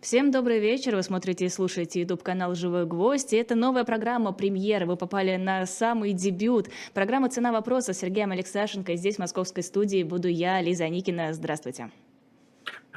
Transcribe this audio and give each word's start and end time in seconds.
Всем 0.00 0.30
добрый 0.30 0.60
вечер. 0.60 0.94
Вы 0.94 1.02
смотрите 1.02 1.46
и 1.46 1.48
слушаете 1.48 2.00
YouTube-канал 2.02 2.54
«Живой 2.54 2.84
гвоздь». 2.84 3.32
И 3.32 3.36
это 3.36 3.54
новая 3.54 3.84
программа 3.84 4.32
«Премьера». 4.32 4.84
Вы 4.84 4.96
попали 4.96 5.36
на 5.36 5.64
самый 5.64 6.12
дебют. 6.12 6.68
Программа 6.92 7.30
«Цена 7.30 7.50
вопроса» 7.50 7.94
с 7.94 7.98
Сергеем 7.98 8.30
Алексашенко. 8.30 8.92
И 8.92 8.96
здесь, 8.96 9.16
в 9.16 9.20
московской 9.20 9.62
студии, 9.62 10.02
буду 10.02 10.28
я, 10.28 10.60
Лиза 10.60 10.86
Никина. 10.88 11.32
Здравствуйте. 11.32 11.90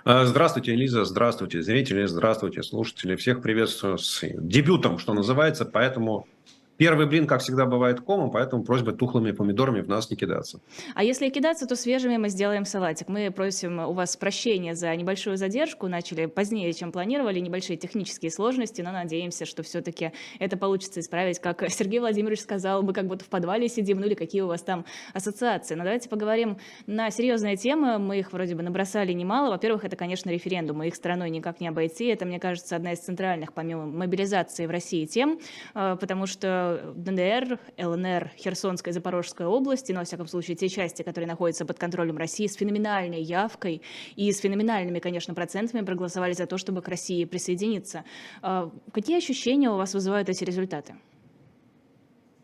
А, 0.04 0.26
здравствуйте, 0.26 0.76
Лиза, 0.76 1.06
здравствуйте, 1.06 1.62
зрители, 1.62 2.06
здравствуйте, 2.06 2.64
слушатели. 2.64 3.16
Всех 3.16 3.42
приветствую 3.42 3.98
с 3.98 4.22
дебютом, 4.34 4.98
что 4.98 5.14
называется, 5.14 5.66
поэтому 5.66 6.28
Первый 6.80 7.08
блин, 7.08 7.28
как 7.28 7.42
всегда, 7.42 7.66
бывает 7.66 8.00
комом, 8.00 8.32
поэтому 8.32 8.64
просьба 8.64 8.94
тухлыми 8.94 9.32
помидорами 9.32 9.82
в 9.82 9.90
нас 9.90 10.10
не 10.10 10.16
кидаться. 10.16 10.62
А 10.96 11.04
если 11.04 11.28
кидаться, 11.28 11.68
то 11.68 11.76
свежими 11.76 12.16
мы 12.16 12.30
сделаем 12.30 12.64
салатик. 12.64 13.10
Мы 13.10 13.32
просим 13.32 13.80
у 13.80 13.92
вас 13.92 14.16
прощения 14.16 14.76
за 14.76 14.96
небольшую 14.96 15.36
задержку. 15.36 15.90
Начали 15.90 16.26
позднее, 16.26 16.72
чем 16.72 16.94
планировали, 16.94 17.42
небольшие 17.42 17.76
технические 17.76 18.32
сложности, 18.32 18.82
но 18.82 18.94
надеемся, 18.94 19.46
что 19.46 19.62
все-таки 19.62 20.14
это 20.40 20.56
получится 20.56 21.02
исправить. 21.02 21.40
Как 21.40 21.70
Сергей 21.70 22.00
Владимирович 22.00 22.40
сказал, 22.40 22.82
мы 22.82 22.94
как 22.94 23.08
будто 23.08 23.26
в 23.26 23.28
подвале 23.28 23.68
сидим, 23.68 24.00
ну 24.00 24.06
или 24.06 24.14
какие 24.14 24.40
у 24.40 24.48
вас 24.48 24.62
там 24.62 24.86
ассоциации. 25.14 25.76
Но 25.76 25.84
давайте 25.84 26.08
поговорим 26.08 26.60
на 26.88 27.12
серьезные 27.12 27.58
темы. 27.58 28.00
Мы 28.00 28.20
их 28.20 28.32
вроде 28.32 28.56
бы 28.56 28.64
набросали 28.64 29.12
немало. 29.12 29.50
Во-первых, 29.50 29.84
это, 29.84 29.98
конечно, 29.98 30.30
референдум. 30.30 30.82
Их 30.84 30.96
страной 30.96 31.30
никак 31.30 31.60
не 31.60 31.68
обойти. 31.68 32.06
Это, 32.06 32.26
мне 32.26 32.40
кажется, 32.40 32.78
одна 32.78 32.94
из 32.94 33.00
центральных, 33.00 33.52
помимо 33.52 33.86
мобилизации 33.86 34.66
в 34.66 34.70
России, 34.70 35.06
тем, 35.06 35.42
э, 35.76 35.98
потому 36.00 36.26
что 36.26 36.69
ДНР, 36.96 37.60
ЛНР, 37.78 38.32
Херсонская 38.38 38.92
и 38.92 38.94
Запорожская 38.94 39.48
области, 39.48 39.92
но, 39.92 40.00
во 40.00 40.06
всяком 40.06 40.28
случае, 40.28 40.56
те 40.56 40.70
части, 40.70 41.04
которые 41.04 41.28
находятся 41.28 41.66
под 41.66 41.80
контролем 41.80 42.18
России, 42.18 42.48
с 42.48 42.56
феноменальной 42.56 43.22
явкой 43.22 43.82
и 44.16 44.32
с 44.32 44.40
феноменальными, 44.40 45.00
конечно, 45.00 45.34
процентами 45.34 45.86
проголосовали 45.86 46.34
за 46.34 46.46
то, 46.46 46.58
чтобы 46.58 46.82
к 46.82 46.88
России 46.88 47.26
присоединиться. 47.26 48.04
А, 48.42 48.72
какие 48.92 49.18
ощущения 49.18 49.70
у 49.70 49.78
вас 49.78 49.94
вызывают 49.94 50.30
эти 50.30 50.44
результаты? 50.44 50.96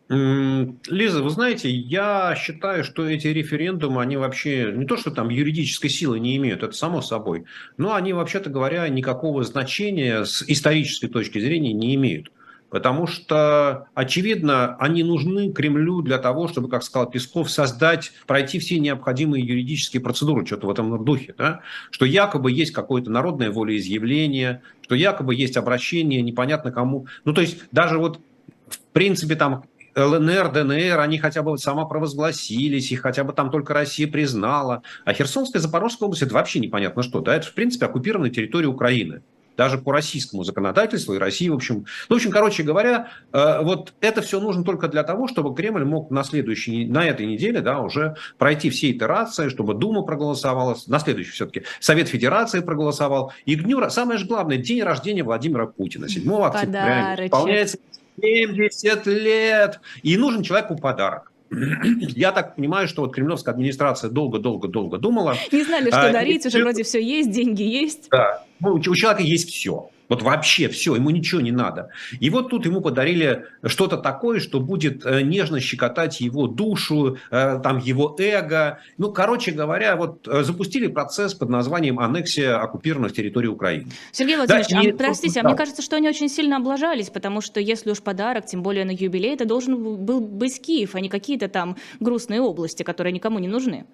Лиза, 0.08 1.20
вы 1.20 1.30
знаете, 1.30 1.68
я 1.68 2.36
считаю, 2.38 2.84
что 2.84 3.08
эти 3.08 3.26
референдумы, 3.26 4.00
они 4.00 4.16
вообще 4.16 4.72
не 4.72 4.86
то, 4.86 4.96
что 4.96 5.10
там 5.10 5.30
юридической 5.30 5.88
силы 5.88 6.20
не 6.20 6.36
имеют, 6.36 6.62
это 6.62 6.72
само 6.72 7.02
собой, 7.02 7.44
но 7.76 7.92
они, 7.92 8.12
вообще-то 8.12 8.48
говоря, 8.48 8.88
никакого 8.88 9.42
значения 9.42 10.24
с 10.24 10.44
исторической 10.46 11.08
точки 11.08 11.40
зрения 11.40 11.72
не 11.72 11.96
имеют. 11.96 12.30
Потому 12.70 13.06
что, 13.06 13.86
очевидно, 13.94 14.76
они 14.76 15.04
нужны 15.04 15.52
Кремлю 15.52 16.02
для 16.02 16.18
того, 16.18 16.48
чтобы, 16.48 16.68
как 16.68 16.82
сказал 16.82 17.08
Песков, 17.08 17.50
создать, 17.50 18.12
пройти 18.26 18.58
все 18.58 18.78
необходимые 18.78 19.44
юридические 19.44 20.02
процедуры, 20.02 20.44
что-то 20.44 20.66
в 20.66 20.70
этом 20.70 21.04
духе. 21.04 21.34
Да? 21.38 21.60
Что 21.90 22.04
якобы 22.04 22.50
есть 22.50 22.72
какое-то 22.72 23.10
народное 23.10 23.50
волеизъявление, 23.50 24.62
что 24.82 24.94
якобы 24.96 25.34
есть 25.34 25.56
обращение 25.56 26.22
непонятно 26.22 26.72
кому. 26.72 27.06
Ну, 27.24 27.32
то 27.32 27.40
есть 27.40 27.58
даже 27.70 27.98
вот 27.98 28.20
в 28.68 28.78
принципе 28.92 29.36
там 29.36 29.64
ЛНР, 29.94 30.52
ДНР, 30.52 30.98
они 30.98 31.18
хотя 31.18 31.42
бы 31.42 31.56
самопровозгласились, 31.56 32.90
их 32.90 33.00
хотя 33.00 33.24
бы 33.24 33.32
там 33.32 33.50
только 33.50 33.74
Россия 33.74 34.08
признала. 34.08 34.82
А 35.04 35.14
Херсонская, 35.14 35.62
Запорожская 35.62 36.06
область– 36.06 36.22
это 36.24 36.34
вообще 36.34 36.58
непонятно 36.58 37.02
что. 37.02 37.20
Да? 37.20 37.34
Это, 37.36 37.46
в 37.46 37.54
принципе, 37.54 37.86
оккупированная 37.86 38.30
территория 38.30 38.66
Украины 38.66 39.22
даже 39.56 39.78
по 39.78 39.92
российскому 39.92 40.44
законодательству 40.44 41.14
и 41.14 41.18
России, 41.18 41.48
в 41.48 41.54
общем. 41.54 41.86
Ну, 42.08 42.16
в 42.16 42.18
общем, 42.18 42.30
короче 42.30 42.62
говоря, 42.62 43.08
э, 43.32 43.62
вот 43.62 43.94
это 44.00 44.22
все 44.22 44.40
нужно 44.40 44.64
только 44.64 44.88
для 44.88 45.02
того, 45.02 45.28
чтобы 45.28 45.54
Кремль 45.54 45.84
мог 45.84 46.10
на 46.10 46.24
следующей, 46.24 46.86
на 46.86 47.04
этой 47.04 47.26
неделе, 47.26 47.60
да, 47.60 47.80
уже 47.80 48.16
пройти 48.38 48.70
все 48.70 48.90
итерации, 48.90 49.48
чтобы 49.48 49.74
Дума 49.74 50.02
проголосовала, 50.02 50.76
на 50.86 50.98
следующий 50.98 51.32
все-таки 51.32 51.62
Совет 51.80 52.08
Федерации 52.08 52.60
проголосовал. 52.60 53.32
И 53.44 53.56
к 53.56 53.62
дню, 53.62 53.88
самое 53.90 54.18
же 54.18 54.26
главное, 54.26 54.56
день 54.58 54.82
рождения 54.82 55.22
Владимира 55.22 55.66
Путина, 55.66 56.08
7 56.08 56.30
октября, 56.42 57.26
исполняется 57.26 57.78
70 58.20 59.06
лет, 59.06 59.80
и 60.02 60.16
нужен 60.16 60.42
человеку 60.42 60.76
подарок. 60.76 61.32
Я 61.50 62.32
так 62.32 62.56
понимаю, 62.56 62.88
что 62.88 63.02
вот 63.02 63.14
кремлевская 63.14 63.54
администрация 63.54 64.10
долго-долго-долго 64.10 64.98
думала. 64.98 65.36
Не 65.52 65.64
знали, 65.64 65.90
что 65.90 66.08
а, 66.08 66.12
дарить, 66.12 66.44
и... 66.44 66.48
уже 66.48 66.62
вроде 66.62 66.82
все 66.82 67.00
есть, 67.02 67.30
деньги 67.30 67.62
есть. 67.62 68.08
Да, 68.10 68.44
ну, 68.60 68.74
у 68.74 68.80
человека 68.80 69.22
есть 69.22 69.50
все. 69.50 69.90
Вот 70.08 70.22
вообще 70.22 70.68
все, 70.68 70.94
ему 70.94 71.10
ничего 71.10 71.40
не 71.40 71.52
надо. 71.52 71.90
И 72.20 72.30
вот 72.30 72.50
тут 72.50 72.66
ему 72.66 72.80
подарили 72.80 73.46
что-то 73.64 73.96
такое, 73.96 74.40
что 74.40 74.60
будет 74.60 75.04
э, 75.04 75.22
нежно 75.22 75.60
щекотать 75.60 76.20
его 76.20 76.46
душу, 76.46 77.18
э, 77.30 77.60
там 77.62 77.78
его 77.78 78.14
эго. 78.18 78.78
Ну, 78.98 79.12
короче 79.12 79.52
говоря, 79.52 79.96
вот 79.96 80.28
э, 80.28 80.42
запустили 80.42 80.86
процесс 80.86 81.34
под 81.34 81.48
названием 81.48 81.98
аннексия 81.98 82.58
оккупированных 82.58 83.12
территорий 83.12 83.48
Украины. 83.48 83.86
Сергей 84.12 84.36
Владимирович, 84.36 84.68
да, 84.68 84.80
а, 84.80 84.84
и... 84.84 84.92
простите, 84.92 85.34
да. 85.34 85.40
а 85.40 85.44
мне 85.48 85.56
кажется, 85.56 85.82
что 85.82 85.96
они 85.96 86.08
очень 86.08 86.28
сильно 86.28 86.56
облажались, 86.56 87.10
потому 87.10 87.40
что 87.40 87.60
если 87.60 87.90
уж 87.90 88.00
подарок, 88.00 88.46
тем 88.46 88.62
более 88.62 88.84
на 88.84 88.92
юбилей, 88.92 89.34
это 89.34 89.44
должен 89.44 90.04
был 90.04 90.20
быть 90.20 90.60
Киев, 90.60 90.94
а 90.94 91.00
не 91.00 91.08
какие-то 91.08 91.48
там 91.48 91.76
грустные 92.00 92.40
области, 92.40 92.82
которые 92.82 93.12
никому 93.12 93.38
не 93.38 93.48
нужны. 93.48 93.86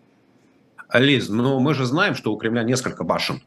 Лиз, 0.92 1.28
ну 1.28 1.58
мы 1.58 1.74
же 1.74 1.86
знаем, 1.86 2.14
что 2.14 2.32
у 2.32 2.36
Кремля 2.36 2.62
несколько 2.62 3.04
башен. 3.04 3.40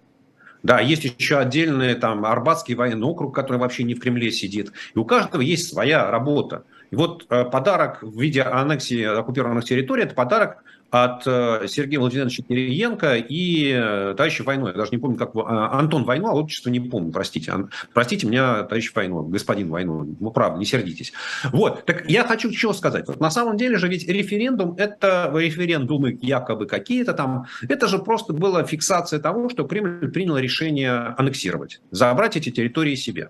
Да, 0.66 0.80
есть 0.80 1.04
еще 1.04 1.38
отдельный 1.38 1.94
там 1.94 2.26
Арбатский 2.26 2.74
военный 2.74 3.06
округ, 3.06 3.36
который 3.36 3.58
вообще 3.58 3.84
не 3.84 3.94
в 3.94 4.00
Кремле 4.00 4.32
сидит. 4.32 4.72
И 4.96 4.98
у 4.98 5.06
каждого 5.06 5.44
есть 5.44 5.70
своя 5.70 6.10
работа. 6.10 6.64
И 6.90 6.96
вот 6.96 7.28
э, 7.30 7.46
подарок 7.46 8.00
в 8.02 8.20
виде 8.20 8.42
аннексии 8.42 9.04
оккупированных 9.04 9.64
территорий– 9.64 10.04
это 10.06 10.16
подарок 10.16 10.64
от 10.92 11.24
э, 11.26 11.68
Сергея 11.68 12.00
Владимировича 12.00 12.44
Кириенко 12.44 13.16
и 13.16 13.72
э, 13.72 14.14
товарища 14.16 14.44
Войной. 14.44 14.72
Я 14.72 14.78
даже 14.78 14.92
не 14.92 14.98
помню, 14.98 15.18
как 15.18 15.32
а, 15.36 15.80
Антон 15.80 16.04
Войну, 16.04 16.28
а 16.28 16.34
отчество 16.34 16.70
не 16.70 16.80
помню, 16.80 17.12
простите. 17.12 17.54
Простите 17.94 18.28
меня, 18.28 18.64
товарищ 18.64 18.94
Войну, 18.94 19.24
господин 19.24 19.70
Войну. 19.70 20.16
Ну, 20.20 20.32
правда, 20.32 20.58
не 20.60 20.66
сердитесь. 20.66 21.14
Вот, 21.52 21.86
так 21.86 22.10
я 22.10 22.24
хочу 22.24 22.52
чего 22.52 22.74
сказать. 22.74 23.08
Вот 23.08 23.20
на 23.20 23.30
самом 23.30 23.58
деле 23.58 23.78
же 23.78 23.88
ведь 23.88 24.08
референдум, 24.08 24.76
это 24.78 25.32
референдумы 25.34 26.18
якобы 26.22 26.66
какие-то 26.66 27.14
там, 27.14 27.46
это 27.68 27.88
же 27.88 28.00
просто 28.00 28.34
была 28.34 28.64
фиксация 28.64 29.20
того, 29.20 29.50
что 29.50 29.66
Кремль 29.66 30.12
принял 30.12 30.38
решение 30.38 31.16
аннексировать, 31.18 31.82
забрать 31.92 32.38
эти 32.38 32.52
территории 32.52 32.96
себе. 32.96 33.30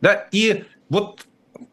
Да, 0.00 0.28
и 0.32 0.64
вот 0.88 1.26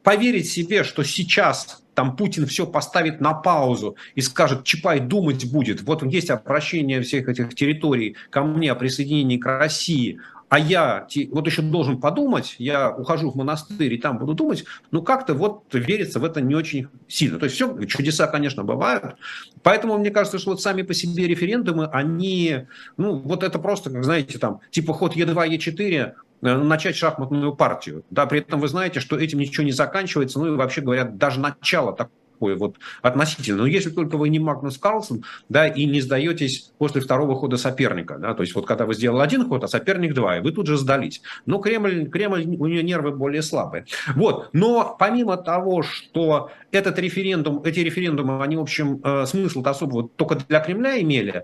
поверить 0.04 0.50
себе, 0.50 0.84
что 0.84 1.04
сейчас 1.04 1.84
там 2.00 2.16
Путин 2.16 2.46
все 2.46 2.66
поставит 2.66 3.20
на 3.20 3.34
паузу 3.34 3.98
и 4.16 4.22
скажет, 4.22 4.64
Чапай 4.64 5.02
думать 5.02 5.52
будет, 5.52 5.82
вот 5.82 6.02
есть 6.06 6.30
обращение 6.30 7.02
всех 7.02 7.28
этих 7.28 7.54
территорий 7.56 8.16
ко 8.30 8.42
мне 8.42 8.72
о 8.72 8.76
присоединении 8.76 9.36
к 9.36 9.46
России, 9.46 10.18
а 10.48 10.58
я 10.58 11.06
вот 11.32 11.46
еще 11.46 11.62
должен 11.62 12.00
подумать, 12.00 12.56
я 12.58 12.90
ухожу 12.90 13.32
в 13.32 13.36
монастырь 13.36 13.94
и 13.94 13.98
там 13.98 14.18
буду 14.18 14.34
думать, 14.34 14.64
ну 14.92 15.02
как-то 15.02 15.34
вот 15.34 15.66
верится 15.74 16.22
в 16.22 16.24
это 16.24 16.40
не 16.40 16.56
очень 16.56 16.88
сильно. 17.10 17.38
То 17.38 17.48
есть 17.48 17.58
все, 17.58 17.78
чудеса, 17.84 18.28
конечно, 18.28 18.64
бывают. 18.64 19.18
Поэтому 19.62 19.98
мне 19.98 20.10
кажется, 20.10 20.40
что 20.40 20.52
вот 20.52 20.62
сами 20.62 20.84
по 20.84 20.94
себе 20.94 21.28
референдумы, 21.28 21.88
они, 21.88 22.66
ну 22.96 23.18
вот 23.18 23.44
это 23.44 23.60
просто, 23.60 23.90
как 23.90 24.06
знаете, 24.06 24.40
там, 24.40 24.62
типа 24.72 24.94
ход 24.94 25.18
Е2, 25.18 25.58
Е4, 25.58 25.94
Э, 25.94 26.14
начать 26.42 26.96
шахматную 26.96 27.54
партию. 27.54 28.04
Да, 28.10 28.26
при 28.26 28.40
этом 28.40 28.60
вы 28.60 28.68
знаете, 28.68 29.00
что 29.00 29.18
этим 29.18 29.40
ничего 29.40 29.66
не 29.66 29.72
заканчивается, 29.72 30.40
ну 30.40 30.54
и 30.54 30.58
вообще 30.58 30.82
говоря, 30.82 31.06
даже 31.06 31.40
начало 31.40 31.94
такое 31.94 32.56
вот 32.56 32.78
относительно. 33.02 33.60
Но 33.60 33.66
если 33.66 33.90
только 33.90 34.18
вы 34.18 34.30
не 34.30 34.40
Магнус 34.40 34.78
Карлсон, 34.78 35.24
да, 35.50 35.68
и 35.68 35.86
не 35.86 36.00
сдаетесь 36.00 36.72
после 36.78 37.02
второго 37.02 37.36
хода 37.36 37.58
соперника, 37.58 38.18
да, 38.18 38.34
то 38.34 38.42
есть 38.44 38.56
вот 38.56 38.66
когда 38.66 38.86
вы 38.86 38.94
сделали 38.94 39.24
один 39.24 39.48
ход, 39.48 39.64
а 39.64 39.68
соперник 39.68 40.14
два, 40.14 40.38
и 40.38 40.42
вы 40.42 40.52
тут 40.52 40.68
же 40.68 40.78
сдались. 40.78 41.22
Но 41.46 41.60
Кремль, 41.60 42.10
Кремль, 42.10 42.46
у 42.58 42.68
нее 42.68 42.84
нервы 42.84 43.12
более 43.12 43.42
слабые. 43.42 43.86
Вот, 44.16 44.50
но 44.54 44.96
помимо 44.98 45.36
того, 45.38 45.84
что 45.84 46.52
этот 46.72 46.98
референдум, 47.00 47.62
эти 47.64 47.82
референдумы, 47.82 48.42
они, 48.42 48.56
в 48.56 48.62
общем, 48.62 49.02
э, 49.04 49.26
смысл 49.26 49.62
особого 49.66 50.08
только 50.08 50.36
для 50.36 50.60
Кремля 50.62 51.02
имели, 51.02 51.44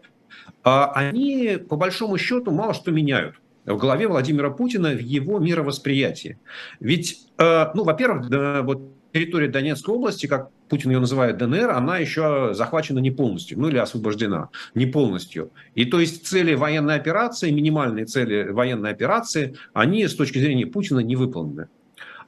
а 0.63 0.91
они, 0.93 1.57
по 1.69 1.75
большому 1.75 2.17
счету, 2.17 2.51
мало 2.51 2.73
что 2.73 2.91
меняют 2.91 3.35
в 3.65 3.77
голове 3.77 4.07
Владимира 4.07 4.49
Путина 4.49 4.91
в 4.91 4.99
его 4.99 5.39
мировосприятии. 5.39 6.37
Ведь, 6.79 7.27
э, 7.37 7.67
ну, 7.73 7.83
во-первых, 7.83 8.29
да, 8.29 8.61
вот 8.61 8.91
территория 9.15 9.47
Донецкой 9.47 9.95
области, 9.95 10.27
как 10.27 10.49
Путин 10.67 10.91
ее 10.91 10.99
называет 10.99 11.37
ДНР, 11.37 11.69
она 11.69 11.99
еще 11.99 12.53
захвачена 12.53 12.99
не 12.99 13.11
полностью, 13.11 13.57
ну 13.57 13.69
или 13.69 13.77
освобождена 13.77 14.49
не 14.73 14.85
полностью. 14.85 15.51
И 15.73 15.85
то 15.85 16.01
есть 16.01 16.27
цели 16.27 16.53
военной 16.53 16.95
операции, 16.95 17.49
минимальные 17.49 18.05
цели 18.07 18.49
военной 18.49 18.89
операции, 18.89 19.55
они 19.73 20.05
с 20.05 20.15
точки 20.15 20.39
зрения 20.39 20.65
Путина 20.65 20.99
не 20.99 21.15
выполнены. 21.15 21.69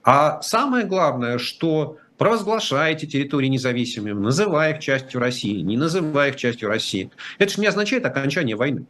А 0.02 0.42
самое 0.42 0.86
главное, 0.86 1.40
что 1.40 1.98
провозглашая 2.18 2.94
эти 2.94 3.06
территории 3.06 3.48
независимыми, 3.48 4.14
называя 4.14 4.74
их 4.74 4.80
частью 4.80 5.20
России, 5.20 5.60
не 5.60 5.76
называя 5.76 6.30
их 6.30 6.38
частью 6.38 6.70
России, 6.70 7.12
это 7.38 7.52
же 7.52 7.60
не 7.60 7.68
означает 7.68 8.06
окончание 8.06 8.56
войны. 8.56 8.86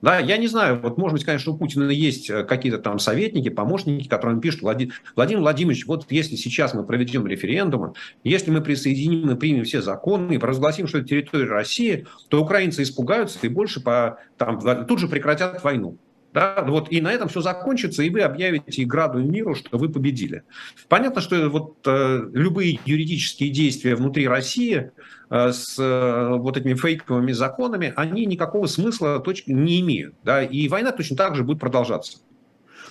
Да, 0.00 0.18
я 0.20 0.36
не 0.36 0.46
знаю, 0.46 0.80
вот 0.80 0.96
может 0.96 1.14
быть, 1.14 1.24
конечно, 1.24 1.52
у 1.52 1.58
Путина 1.58 1.90
есть 1.90 2.30
э, 2.30 2.44
какие-то 2.44 2.78
там 2.78 3.00
советники, 3.00 3.48
помощники, 3.48 4.06
которые 4.06 4.40
пишут, 4.40 4.62
Владимир, 4.62 4.94
Владимир 5.16 5.40
Владимирович, 5.40 5.86
вот 5.86 6.06
если 6.10 6.36
сейчас 6.36 6.72
мы 6.72 6.84
проведем 6.84 7.26
референдум, 7.26 7.94
если 8.22 8.52
мы 8.52 8.60
присоединим 8.60 9.30
и 9.30 9.34
примем 9.34 9.64
все 9.64 9.82
законы 9.82 10.34
и 10.34 10.38
провозгласим, 10.38 10.86
что 10.86 10.98
это 10.98 11.08
территория 11.08 11.46
России, 11.46 12.06
то 12.28 12.40
украинцы 12.40 12.82
испугаются 12.84 13.40
и 13.42 13.48
больше 13.48 13.80
по, 13.80 14.18
там, 14.36 14.60
тут 14.86 15.00
же 15.00 15.08
прекратят 15.08 15.64
войну. 15.64 15.98
Да, 16.34 16.62
вот, 16.66 16.92
и 16.92 17.00
на 17.00 17.10
этом 17.10 17.28
все 17.28 17.40
закончится, 17.40 18.02
и 18.02 18.10
вы 18.10 18.20
объявите 18.20 18.84
Граду 18.84 19.18
и 19.18 19.24
миру, 19.24 19.54
что 19.54 19.78
вы 19.78 19.88
победили. 19.88 20.42
Понятно, 20.88 21.22
что 21.22 21.48
вот 21.48 21.78
э, 21.86 22.28
любые 22.34 22.78
юридические 22.84 23.50
действия 23.50 23.94
внутри 23.94 24.28
России 24.28 24.90
э, 25.30 25.52
с 25.52 25.78
э, 25.78 26.28
вот 26.36 26.58
этими 26.58 26.74
фейковыми 26.74 27.32
законами, 27.32 27.94
они 27.96 28.26
никакого 28.26 28.66
смысла 28.66 29.20
точки 29.20 29.52
не 29.52 29.80
имеют. 29.80 30.14
Да, 30.22 30.42
и 30.42 30.68
война 30.68 30.92
точно 30.92 31.16
так 31.16 31.34
же 31.34 31.44
будет 31.44 31.60
продолжаться. 31.60 32.18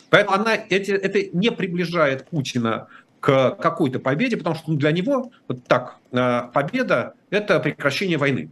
Поэтому 0.10 0.38
она, 0.38 0.56
эти, 0.56 0.92
это 0.92 1.38
не 1.38 1.52
приближает 1.52 2.28
Путина 2.30 2.88
к 3.20 3.52
какой-то 3.52 4.00
победе, 4.00 4.38
потому 4.38 4.56
что 4.56 4.74
для 4.74 4.92
него 4.92 5.32
вот 5.48 5.64
так 5.66 5.98
э, 6.12 6.42
победа– 6.54 7.14
это 7.30 7.60
прекращение 7.60 8.18
войны. 8.18 8.50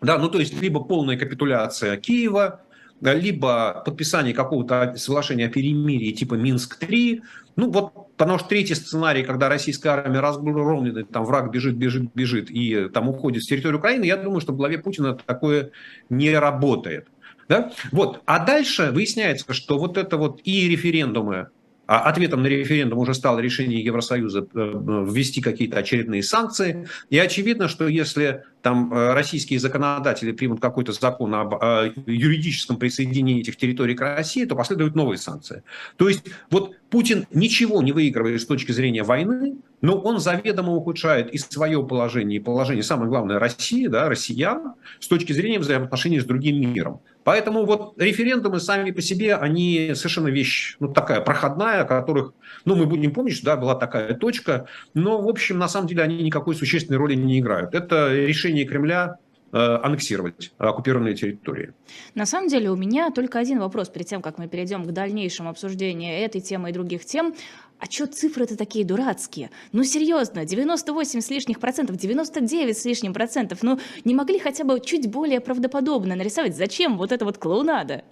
Да, 0.00 0.18
ну 0.18 0.28
то 0.28 0.40
есть 0.40 0.60
либо 0.60 0.80
полная 0.82 1.16
капитуляция 1.16 1.96
Киева, 1.96 2.62
либо 3.00 3.82
подписание 3.84 4.34
какого-то 4.34 4.94
соглашения 4.96 5.46
о 5.46 5.50
перемирии 5.50 6.12
типа 6.12 6.34
Минск-3, 6.34 7.20
ну 7.56 7.70
вот, 7.70 8.16
потому 8.16 8.38
что 8.38 8.48
третий 8.48 8.74
сценарий, 8.74 9.22
когда 9.22 9.48
российская 9.48 9.90
армия 9.90 10.20
разгромлена, 10.20 11.04
там 11.04 11.24
враг 11.24 11.50
бежит, 11.50 11.76
бежит, 11.76 12.14
бежит 12.14 12.50
и 12.50 12.88
там 12.88 13.08
уходит 13.08 13.42
с 13.42 13.46
территории 13.46 13.76
Украины, 13.76 14.04
я 14.04 14.16
думаю, 14.16 14.40
что 14.40 14.52
в 14.52 14.56
главе 14.56 14.78
Путина 14.78 15.14
такое 15.14 15.70
не 16.08 16.32
работает. 16.32 17.08
Да? 17.48 17.72
Вот. 17.90 18.22
А 18.26 18.44
дальше 18.44 18.90
выясняется, 18.92 19.52
что 19.52 19.78
вот 19.78 19.98
это 19.98 20.16
вот 20.16 20.40
и 20.44 20.68
референдумы, 20.68 21.48
ответом 21.98 22.42
на 22.42 22.46
референдум 22.46 23.00
уже 23.00 23.14
стало 23.14 23.40
решение 23.40 23.82
Евросоюза 23.82 24.46
э, 24.54 25.04
ввести 25.08 25.40
какие-то 25.40 25.78
очередные 25.78 26.22
санкции. 26.22 26.86
И 27.08 27.18
очевидно, 27.18 27.66
что 27.66 27.88
если 27.88 28.44
там 28.62 28.92
э, 28.94 29.12
российские 29.12 29.58
законодатели 29.58 30.30
примут 30.30 30.60
какой-то 30.60 30.92
закон 30.92 31.34
об 31.34 31.54
э, 31.60 31.92
юридическом 32.06 32.76
присоединении 32.76 33.40
этих 33.40 33.56
территорий 33.56 33.96
к 33.96 34.02
России, 34.02 34.44
то 34.44 34.54
последуют 34.54 34.94
новые 34.94 35.18
санкции. 35.18 35.64
То 35.96 36.08
есть 36.08 36.22
вот 36.50 36.76
Путин 36.90 37.26
ничего 37.32 37.82
не 37.82 37.90
выигрывает 37.90 38.40
с 38.40 38.46
точки 38.46 38.70
зрения 38.70 39.02
войны, 39.02 39.56
но 39.80 39.98
он 39.98 40.20
заведомо 40.20 40.72
ухудшает 40.72 41.34
и 41.34 41.38
свое 41.38 41.84
положение, 41.84 42.38
и 42.38 42.42
положение, 42.42 42.82
самое 42.84 43.08
главное, 43.08 43.38
России, 43.40 43.86
да, 43.88 44.08
россиян, 44.08 44.74
с 45.00 45.08
точки 45.08 45.32
зрения 45.32 45.58
взаимоотношений 45.58 46.20
с 46.20 46.24
другим 46.24 46.60
миром. 46.72 47.00
Поэтому 47.30 47.64
вот 47.64 47.94
референдумы 47.96 48.58
сами 48.58 48.90
по 48.90 49.00
себе, 49.00 49.36
они 49.36 49.92
совершенно 49.94 50.26
вещь, 50.26 50.74
ну, 50.80 50.88
такая 50.88 51.20
проходная, 51.20 51.82
о 51.82 51.84
которых, 51.84 52.32
ну, 52.64 52.74
мы 52.74 52.86
будем 52.86 53.12
помнить, 53.12 53.40
да, 53.44 53.56
была 53.56 53.76
такая 53.76 54.14
точка, 54.14 54.66
но, 54.94 55.22
в 55.22 55.28
общем, 55.28 55.56
на 55.56 55.68
самом 55.68 55.86
деле 55.86 56.02
они 56.02 56.24
никакой 56.24 56.56
существенной 56.56 56.98
роли 56.98 57.14
не 57.14 57.38
играют. 57.38 57.72
Это 57.72 58.12
решение 58.12 58.64
Кремля 58.64 59.18
э, 59.52 59.56
аннексировать 59.56 60.52
оккупированные 60.58 61.14
территории. 61.14 61.72
На 62.16 62.26
самом 62.26 62.48
деле 62.48 62.68
у 62.68 62.74
меня 62.74 63.12
только 63.12 63.38
один 63.38 63.60
вопрос 63.60 63.90
перед 63.90 64.08
тем, 64.08 64.22
как 64.22 64.38
мы 64.38 64.48
перейдем 64.48 64.82
к 64.82 64.90
дальнейшему 64.90 65.50
обсуждению 65.50 66.12
этой 66.18 66.40
темы 66.40 66.70
и 66.70 66.72
других 66.72 67.04
тем 67.04 67.36
а 67.80 67.86
чё 67.86 68.06
цифры-то 68.06 68.56
такие 68.56 68.84
дурацкие? 68.84 69.50
Ну, 69.72 69.84
серьезно, 69.84 70.44
98 70.44 71.20
с 71.20 71.30
лишних 71.30 71.60
процентов, 71.60 71.96
99 71.96 72.76
с 72.76 72.84
лишним 72.84 73.14
процентов, 73.14 73.62
ну, 73.62 73.80
не 74.04 74.14
могли 74.14 74.38
хотя 74.38 74.64
бы 74.64 74.80
чуть 74.80 75.10
более 75.10 75.40
правдоподобно 75.40 76.14
нарисовать? 76.14 76.56
Зачем 76.56 76.98
вот 76.98 77.10
это 77.10 77.24
вот 77.24 77.38
клоунада? 77.38 78.04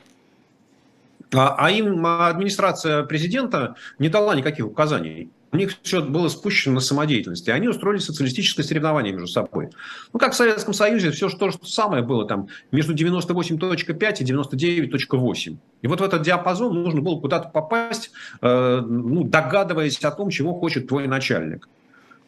А, 1.34 1.54
а 1.58 1.70
им 1.70 2.04
администрация 2.06 3.02
президента 3.02 3.76
не 3.98 4.08
дала 4.08 4.34
никаких 4.34 4.66
указаний. 4.66 5.30
У 5.50 5.56
них 5.56 5.72
все 5.82 6.02
было 6.02 6.28
спущено 6.28 6.74
на 6.74 6.80
самодеятельность, 6.80 7.48
и 7.48 7.50
они 7.50 7.68
устроили 7.68 8.00
социалистическое 8.00 8.64
соревнование 8.64 9.12
между 9.12 9.28
собой. 9.28 9.70
Ну, 10.12 10.18
как 10.18 10.34
в 10.34 10.36
Советском 10.36 10.74
Союзе, 10.74 11.10
все 11.10 11.30
то 11.30 11.50
же 11.50 11.58
самое 11.64 12.02
было 12.02 12.26
там 12.26 12.48
между 12.70 12.94
98.5 12.94 14.16
и 14.20 14.24
99.8. 14.24 15.56
И 15.80 15.86
вот 15.86 16.00
в 16.00 16.04
этот 16.04 16.22
диапазон 16.22 16.82
нужно 16.82 17.00
было 17.00 17.18
куда-то 17.18 17.48
попасть, 17.48 18.10
э, 18.42 18.80
ну, 18.86 19.24
догадываясь 19.24 19.98
о 20.04 20.10
том, 20.10 20.28
чего 20.28 20.54
хочет 20.54 20.88
твой 20.88 21.06
начальник. 21.06 21.68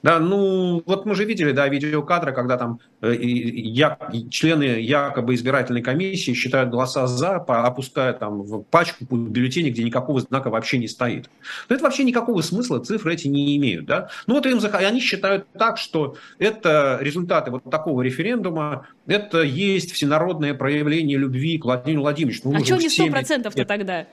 Да, 0.03 0.19
ну 0.19 0.83
вот 0.87 1.05
мы 1.05 1.15
же 1.15 1.25
видели, 1.25 1.53
да, 1.53 1.69
видеокадры, 1.69 2.33
когда 2.33 2.57
там 2.57 2.81
э, 3.03 3.15
я, 3.21 3.99
члены 4.31 4.65
якобы 4.81 5.35
избирательной 5.35 5.83
комиссии 5.83 6.33
считают 6.33 6.71
голоса 6.71 7.07
за, 7.07 7.37
опуская 7.37 8.15
там 8.15 8.43
в 8.43 8.63
пачку 8.63 9.05
бюллетеней, 9.11 9.71
где 9.71 9.85
никакого 9.85 10.21
знака 10.21 10.49
вообще 10.49 10.79
не 10.79 10.89
стоит. 10.89 11.29
Но 11.69 11.75
это 11.75 11.85
вообще 11.85 12.05
никакого 12.05 12.41
смысла 12.41 12.79
цифры 12.79 13.13
эти 13.13 13.29
не 13.29 13.57
имеют, 13.59 13.85
да. 13.85 14.09
Ну 14.27 14.35
вот 14.35 14.47
им, 14.47 14.59
они 14.73 15.01
считают 15.01 15.47
так, 15.53 15.77
что 15.77 16.17
это 16.39 16.99
результаты 17.03 17.51
вот 17.51 17.65
такого 17.65 18.01
референдума, 18.01 18.87
это 19.07 19.43
есть 19.43 19.93
всенародное 19.93 20.55
проявление 20.55 21.19
любви 21.19 21.59
к 21.59 21.65
Владимиру 21.65 22.03
Владимировичу. 22.03 22.43
Ну, 22.45 22.57
а 22.57 22.65
что 22.65 22.77
не 22.77 22.89
сто 22.89 23.07
процентов-то 23.07 23.65
тогда? 23.67 24.07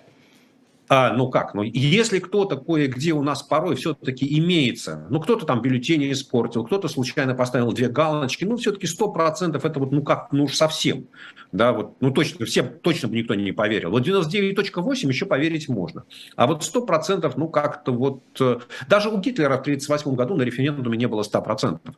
А, 0.90 1.12
ну 1.12 1.30
как, 1.30 1.54
ну 1.54 1.64
если 1.64 2.20
кто-то 2.20 2.56
кое-где 2.56 3.12
у 3.12 3.22
нас 3.22 3.44
порой 3.44 3.76
все-таки 3.76 4.26
имеется, 4.40 5.06
ну 5.10 5.20
кто-то 5.20 5.46
там 5.46 5.62
бюллетени 5.62 6.10
испортил, 6.12 6.64
кто-то 6.64 6.88
случайно 6.88 7.36
поставил 7.36 7.74
две 7.74 7.90
галочки, 7.90 8.46
ну 8.46 8.56
все-таки 8.56 8.88
сто 8.88 9.12
процентов 9.12 9.66
это 9.66 9.80
вот 9.80 9.92
ну 9.92 10.02
как, 10.02 10.32
ну 10.32 10.46
уж 10.46 10.56
совсем, 10.56 11.08
да, 11.52 11.74
вот, 11.74 11.98
ну 12.00 12.12
точно, 12.12 12.46
всем 12.46 12.80
точно 12.80 13.10
бы 13.10 13.18
никто 13.18 13.36
не 13.36 13.52
поверил. 13.52 13.92
Вот 13.92 14.08
99.8 14.08 15.08
еще 15.10 15.26
поверить 15.26 15.68
можно, 15.68 16.06
а 16.38 16.48
вот 16.48 16.64
сто 16.64 16.86
процентов, 16.86 17.36
ну 17.36 17.50
как-то 17.50 17.92
вот, 17.92 18.24
э, 18.40 18.60
даже 18.88 19.10
у 19.10 19.18
Гитлера 19.20 19.58
в 19.58 19.62
1938 19.62 20.16
году 20.16 20.36
на 20.36 20.44
референдуме 20.44 20.98
не 20.98 21.08
было 21.08 21.24
ста 21.24 21.42
процентов. 21.42 21.96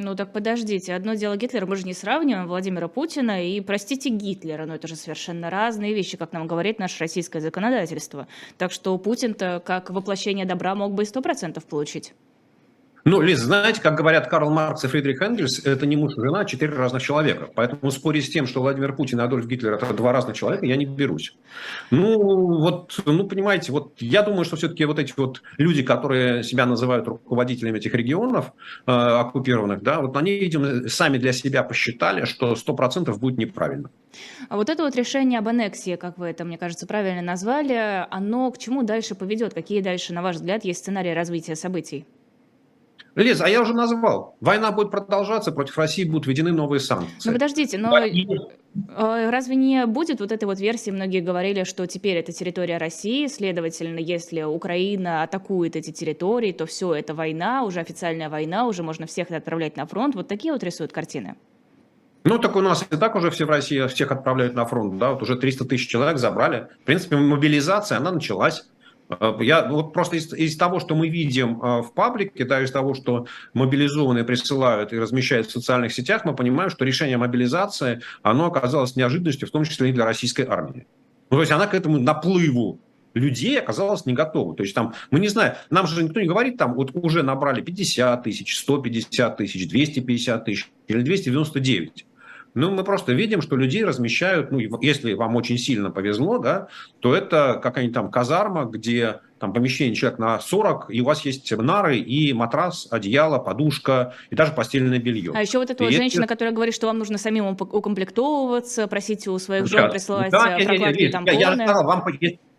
Ну 0.00 0.14
так 0.14 0.32
подождите, 0.32 0.94
одно 0.94 1.14
дело 1.14 1.36
Гитлера, 1.36 1.66
мы 1.66 1.74
же 1.74 1.84
не 1.84 1.92
сравниваем 1.92 2.46
Владимира 2.46 2.86
Путина 2.86 3.44
и, 3.44 3.60
простите, 3.60 4.10
Гитлера, 4.10 4.64
но 4.64 4.76
это 4.76 4.86
же 4.86 4.94
совершенно 4.94 5.50
разные 5.50 5.92
вещи, 5.92 6.16
как 6.16 6.32
нам 6.32 6.46
говорит 6.46 6.78
наше 6.78 7.00
российское 7.00 7.40
законодательство. 7.40 8.28
Так 8.58 8.70
что 8.70 8.96
Путин-то 8.96 9.60
как 9.66 9.90
воплощение 9.90 10.46
добра 10.46 10.76
мог 10.76 10.94
бы 10.94 11.02
и 11.02 11.04
сто 11.04 11.20
процентов 11.20 11.64
получить. 11.64 12.14
Ну, 13.10 13.22
Лиз, 13.22 13.38
знаете, 13.38 13.80
как 13.80 13.94
говорят 13.94 14.28
Карл 14.28 14.50
Маркс 14.50 14.84
и 14.84 14.86
Фридрих 14.86 15.22
Энгельс, 15.22 15.64
это 15.64 15.86
не 15.86 15.96
муж 15.96 16.12
и 16.18 16.20
жена, 16.20 16.40
а 16.40 16.44
четыре 16.44 16.74
разных 16.74 17.02
человека. 17.02 17.48
Поэтому 17.54 17.90
спорить 17.90 18.26
с 18.26 18.28
тем, 18.28 18.46
что 18.46 18.60
Владимир 18.60 18.94
Путин 18.94 19.18
и 19.18 19.22
Адольф 19.22 19.46
Гитлер– 19.46 19.72
это 19.82 19.94
два 19.94 20.12
разных 20.12 20.36
человека, 20.36 20.66
я 20.66 20.76
не 20.76 20.84
берусь. 20.84 21.34
Ну, 21.90 22.58
вот, 22.58 23.00
ну, 23.06 23.26
понимаете, 23.26 23.72
вот 23.72 23.94
я 24.00 24.22
думаю, 24.22 24.44
что 24.44 24.56
все-таки 24.56 24.84
вот 24.84 24.98
эти 24.98 25.14
вот 25.16 25.40
люди, 25.56 25.82
которые 25.82 26.42
себя 26.42 26.66
называют 26.66 27.08
руководителями 27.08 27.78
этих 27.78 27.94
регионов 27.94 28.52
э, 28.86 28.90
оккупированных, 28.92 29.82
да, 29.82 30.02
вот 30.02 30.14
они, 30.18 30.32
видимо, 30.32 30.86
сами 30.90 31.16
для 31.16 31.32
себя 31.32 31.62
посчитали, 31.62 32.26
что 32.26 32.56
сто 32.56 32.74
процентов 32.74 33.18
будет 33.18 33.38
неправильно. 33.38 33.88
А 34.50 34.56
вот 34.56 34.68
это 34.68 34.82
вот 34.82 34.94
решение 34.96 35.38
об 35.38 35.48
аннексии, 35.48 35.96
как 35.96 36.18
вы 36.18 36.26
это, 36.26 36.44
мне 36.44 36.58
кажется, 36.58 36.86
правильно 36.86 37.22
назвали, 37.22 38.06
оно 38.10 38.50
к 38.50 38.58
чему 38.58 38.82
дальше 38.82 39.14
поведет? 39.14 39.54
Какие 39.54 39.80
дальше, 39.80 40.12
на 40.12 40.20
ваш 40.20 40.36
взгляд, 40.36 40.66
есть 40.66 40.80
сценарии 40.80 41.14
развития 41.14 41.56
событий? 41.56 42.04
Лиз, 43.14 43.40
а 43.40 43.48
я 43.48 43.60
уже 43.60 43.74
назвал. 43.74 44.36
Война 44.40 44.70
будет 44.70 44.90
продолжаться, 44.90 45.52
против 45.52 45.76
России 45.78 46.04
будут 46.04 46.26
введены 46.26 46.52
новые 46.52 46.80
санкции. 46.80 47.28
Ну 47.28 47.32
подождите, 47.32 47.78
но 47.78 47.90
а, 48.94 49.30
разве 49.30 49.56
не 49.56 49.86
будет 49.86 50.20
вот 50.20 50.30
этой 50.30 50.44
вот 50.44 50.60
версии, 50.60 50.90
многие 50.90 51.20
говорили, 51.20 51.64
что 51.64 51.86
теперь 51.86 52.16
это 52.16 52.32
территория 52.32 52.78
России, 52.78 53.26
следовательно, 53.26 53.98
если 53.98 54.42
Украина 54.42 55.22
атакует 55.22 55.74
эти 55.74 55.90
территории, 55.90 56.52
то 56.52 56.66
все, 56.66 56.94
это 56.94 57.14
война, 57.14 57.64
уже 57.64 57.80
официальная 57.80 58.28
война, 58.28 58.66
уже 58.66 58.82
можно 58.82 59.06
всех 59.06 59.30
отправлять 59.30 59.76
на 59.76 59.86
фронт. 59.86 60.14
Вот 60.14 60.28
такие 60.28 60.52
вот 60.52 60.62
рисуют 60.62 60.92
картины. 60.92 61.34
Ну, 62.24 62.38
так 62.38 62.56
у 62.56 62.60
нас 62.60 62.84
и 62.90 62.96
так 62.96 63.14
уже 63.14 63.30
все 63.30 63.46
в 63.46 63.50
России 63.50 63.86
всех 63.86 64.12
отправляют 64.12 64.54
на 64.54 64.66
фронт, 64.66 64.98
да, 64.98 65.12
вот 65.12 65.22
уже 65.22 65.36
300 65.36 65.64
тысяч 65.64 65.88
человек 65.88 66.18
забрали. 66.18 66.68
В 66.82 66.84
принципе, 66.84 67.16
мобилизация, 67.16 67.98
она 67.98 68.12
началась. 68.12 68.68
Э, 69.08 69.36
я 69.40 69.68
вот 69.68 69.92
просто 69.92 70.16
из, 70.16 70.32
из 70.32 70.56
того, 70.56 70.80
что 70.80 70.94
мы 70.94 71.08
видим 71.08 71.60
э, 71.60 71.82
в 71.82 71.92
паблике, 71.94 72.44
да, 72.44 72.62
из 72.62 72.70
того, 72.70 72.94
что 72.94 73.26
мобилизованные 73.54 74.24
присылают 74.24 74.92
и 74.92 74.98
размещают 74.98 75.46
в 75.46 75.50
социальных 75.50 75.92
сетях, 75.92 76.24
мы 76.24 76.34
понимаем, 76.34 76.70
что 76.70 76.84
решение 76.84 77.16
мобилизации, 77.16 78.00
оно 78.22 78.46
оказалось 78.46 78.96
неожиданностью, 78.96 79.48
в 79.48 79.50
том 79.50 79.64
числе 79.64 79.90
и 79.90 79.92
для 79.92 80.04
российской 80.04 80.46
армии. 80.46 80.86
Ну, 81.30 81.36
то 81.36 81.40
есть 81.40 81.52
она 81.52 81.66
к 81.66 81.74
этому 81.74 81.98
наплыву 81.98 82.80
людей 83.14 83.58
оказалась 83.58 84.06
не 84.06 84.12
готова. 84.12 84.54
То 84.54 84.62
есть 84.62 84.74
там, 84.74 84.94
мы 85.10 85.20
не 85.20 85.28
знаем, 85.28 85.54
нам 85.70 85.86
же 85.86 86.02
никто 86.02 86.20
не 86.20 86.26
говорит, 86.26 86.56
там 86.56 86.74
вот 86.74 86.90
уже 86.94 87.22
набрали 87.22 87.60
50 87.60 88.22
тысяч, 88.22 88.58
150 88.58 89.36
тысяч, 89.36 89.68
250 89.68 90.44
тысяч 90.44 90.70
или 90.86 91.02
299. 91.02 92.06
Ну, 92.58 92.72
мы 92.72 92.82
просто 92.82 93.12
видим, 93.12 93.40
что 93.40 93.54
людей 93.54 93.84
размещают, 93.84 94.50
ну, 94.50 94.58
если 94.80 95.12
вам 95.12 95.36
очень 95.36 95.58
сильно 95.58 95.92
повезло, 95.92 96.38
да, 96.38 96.66
то 96.98 97.14
это 97.14 97.60
какая-нибудь 97.62 97.94
там 97.94 98.10
казарма, 98.10 98.64
где 98.64 99.20
там 99.38 99.52
помещение 99.52 99.94
человек 99.94 100.18
на 100.18 100.40
40, 100.40 100.86
и 100.90 101.00
у 101.00 101.04
вас 101.04 101.24
есть 101.24 101.50
нары 101.56 101.98
и 101.98 102.32
матрас, 102.32 102.88
одеяло, 102.90 103.38
подушка 103.38 104.14
и 104.30 104.34
даже 104.34 104.52
постельное 104.52 104.98
белье. 104.98 105.30
А 105.36 105.40
еще 105.40 105.58
вот 105.58 105.70
эта 105.70 105.84
вот 105.84 105.92
женщина, 105.92 106.22
это... 106.22 106.34
которая 106.34 106.52
говорит, 106.52 106.74
что 106.74 106.88
вам 106.88 106.98
нужно 106.98 107.16
самим 107.16 107.46
укомплектовываться, 107.46 108.88
просить 108.88 109.28
у 109.28 109.38
своих 109.38 109.66
жен 109.66 109.88
присылать 109.90 110.32
да, 110.32 110.58
прокладки 110.58 111.02
и 111.02 111.08
тампоны. 111.12 111.38
Я, 111.38 111.54
я, 111.54 111.64
сказал, 111.64 111.84
вам, 111.84 112.04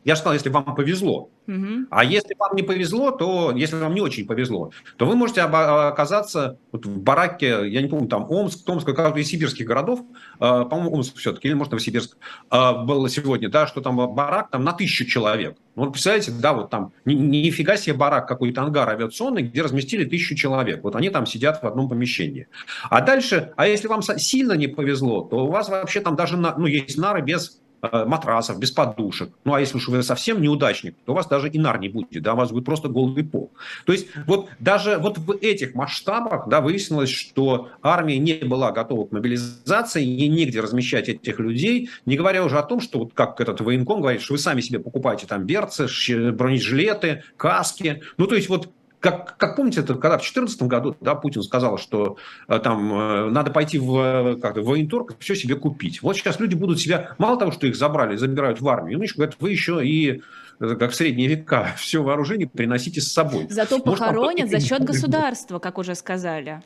Я 0.10 0.16
сказал, 0.16 0.34
если 0.34 0.50
вам 0.50 0.63
повезло. 0.63 1.30
Угу. 1.48 1.86
А 1.92 2.04
если 2.04 2.36
вам 2.39 2.56
не 2.56 2.63
повезло, 2.63 3.12
то, 3.12 3.51
если 3.56 3.75
вам 3.75 3.94
не 3.94 4.01
очень 4.01 4.25
повезло, 4.25 4.72
то 4.98 5.06
вы 5.06 5.16
можете 5.16 5.42
оказаться 5.42 6.58
вот 6.72 6.88
в 6.88 7.00
бараке, 7.00 7.70
я 7.70 7.80
не 7.84 7.88
помню, 7.88 8.08
там 8.08 8.25
Омск, 8.28 8.66
Томск, 8.66 8.88
какого-то 8.88 9.20
из 9.20 9.28
сибирских 9.28 9.68
городов, 9.68 10.00
э, 10.00 10.39
по-моему, 10.39 10.96
Омск 10.96 11.18
все-таки, 11.18 11.48
или 11.48 11.54
может 11.54 11.74
Новосибирск, 11.74 12.18
э, 12.50 12.84
было 12.86 13.08
сегодня, 13.08 13.50
да, 13.50 13.68
что 13.68 13.82
там 13.82 13.98
барак 14.16 14.50
там 14.50 14.63
на 14.63 14.74
тысячу 14.74 15.06
человек. 15.06 15.58
Ну, 15.75 15.92
представляете, 15.92 16.32
да, 16.32 16.54
вот 16.54 16.72
там 16.72 16.92
ни, 17.06 17.13
нифига 17.13 17.78
себе 17.78 17.96
барак 17.96 18.28
какой-то 18.28 18.63
ангар 18.63 18.89
авиационный, 18.89 19.44
где 19.44 19.62
разместили 19.62 20.06
тысячу 20.06 20.34
человек. 20.34 20.84
Вот 20.84 20.96
они 20.96 21.12
там 21.12 21.28
сидят 21.28 21.62
в 21.62 21.68
одном 21.68 21.88
помещении. 21.88 22.48
А 22.89 23.01
дальше, 23.01 23.54
а 23.58 23.68
если 23.68 23.88
вам 23.88 24.01
сильно 24.01 24.54
не 24.54 24.66
повезло, 24.66 25.22
то 25.22 25.46
у 25.46 25.51
вас 25.51 25.70
вообще 25.70 26.01
там 26.01 26.16
даже, 26.16 26.36
на, 26.36 26.58
ну, 26.58 26.66
есть 26.66 26.98
нары 26.98 27.22
без 27.22 27.62
матрасов, 27.81 28.59
без 28.59 28.71
подушек. 28.71 29.29
Ну, 29.45 29.53
а 29.53 29.59
если 29.59 29.77
уж 29.77 29.88
вы 29.88 30.03
совсем 30.03 30.41
неудачник, 30.41 30.95
то 31.05 31.13
у 31.13 31.15
вас 31.15 31.27
даже 31.27 31.50
и 31.50 31.59
нар 31.59 31.79
не 31.79 31.89
будет, 31.89 32.21
да, 32.24 32.33
у 32.33 32.38
вас 32.38 32.51
будет 32.51 32.65
просто 32.65 32.89
голый 32.89 33.24
пол. 33.24 33.51
То 33.86 33.93
есть 33.93 34.07
вот 34.25 34.50
даже 34.59 34.98
вот 34.98 35.17
в 35.17 35.31
этих 35.41 35.75
масштабах, 35.75 36.48
да, 36.48 36.62
выяснилось, 36.62 37.09
что 37.09 37.69
армия 37.81 38.17
не 38.17 38.33
была 38.33 38.71
готова 38.71 39.05
к 39.07 39.12
мобилизации, 39.12 40.05
и 40.05 40.27
негде 40.27 40.62
размещать 40.62 41.09
этих 41.09 41.39
людей, 41.39 41.89
не 42.05 42.17
говоря 42.17 42.43
уже 42.43 42.57
о 42.57 42.63
том, 42.63 42.81
что 42.81 43.00
вот 43.00 43.13
как 43.13 43.39
этот 43.41 43.62
военком 43.62 44.01
говорит, 44.01 44.21
что 44.21 44.33
вы 44.33 44.39
сами 44.39 44.62
себе 44.62 44.79
покупаете 44.79 45.27
там 45.27 45.45
берцы, 45.45 45.88
бронежилеты, 46.31 47.24
каски. 47.38 48.01
Ну, 48.17 48.27
то 48.27 48.36
есть 48.36 48.50
вот 48.50 48.69
как, 49.00 49.38
как 49.38 49.56
помните, 49.56 49.82
это 49.82 49.94
когда 49.94 50.18
в 50.18 50.22
2014 50.22 50.62
году 50.63 50.96
да, 51.00 51.15
Путин 51.15 51.41
сказал, 51.41 51.77
что 51.77 52.18
э, 52.48 52.60
там 52.60 52.94
э, 52.94 53.29
надо 53.29 53.51
пойти 53.51 53.79
в, 53.79 54.38
как 54.39 54.58
в 54.58 54.63
военторг, 54.63 55.15
все 55.20 55.36
себе 55.36 55.56
купить. 55.56 56.01
Вот 56.01 56.18
сейчас 56.18 56.39
люди 56.39 56.56
будут 56.56 56.79
себя, 56.79 57.15
мало 57.18 57.38
того, 57.38 57.51
что 57.51 57.68
их 57.68 57.75
забрали, 57.75 58.18
забирают 58.18 58.60
в 58.60 58.68
армию, 58.68 58.98
они 58.98 59.06
еще 59.06 59.15
говорят, 59.15 59.38
вы 59.39 59.51
еще 59.51 59.86
и 59.86 60.22
э, 60.60 60.75
как 60.75 60.91
в 60.91 60.96
средние 60.96 61.27
века, 61.29 61.74
все 61.77 62.03
вооружение 62.03 62.48
приносите 62.48 63.00
с 63.00 63.12
собой. 63.12 63.48
Зато 63.50 63.79
похоронят 63.79 64.50
за 64.50 64.60
счет 64.60 64.84
государства, 64.84 65.60
как 65.60 65.77
уже 65.77 65.96
сказали. 65.96 66.62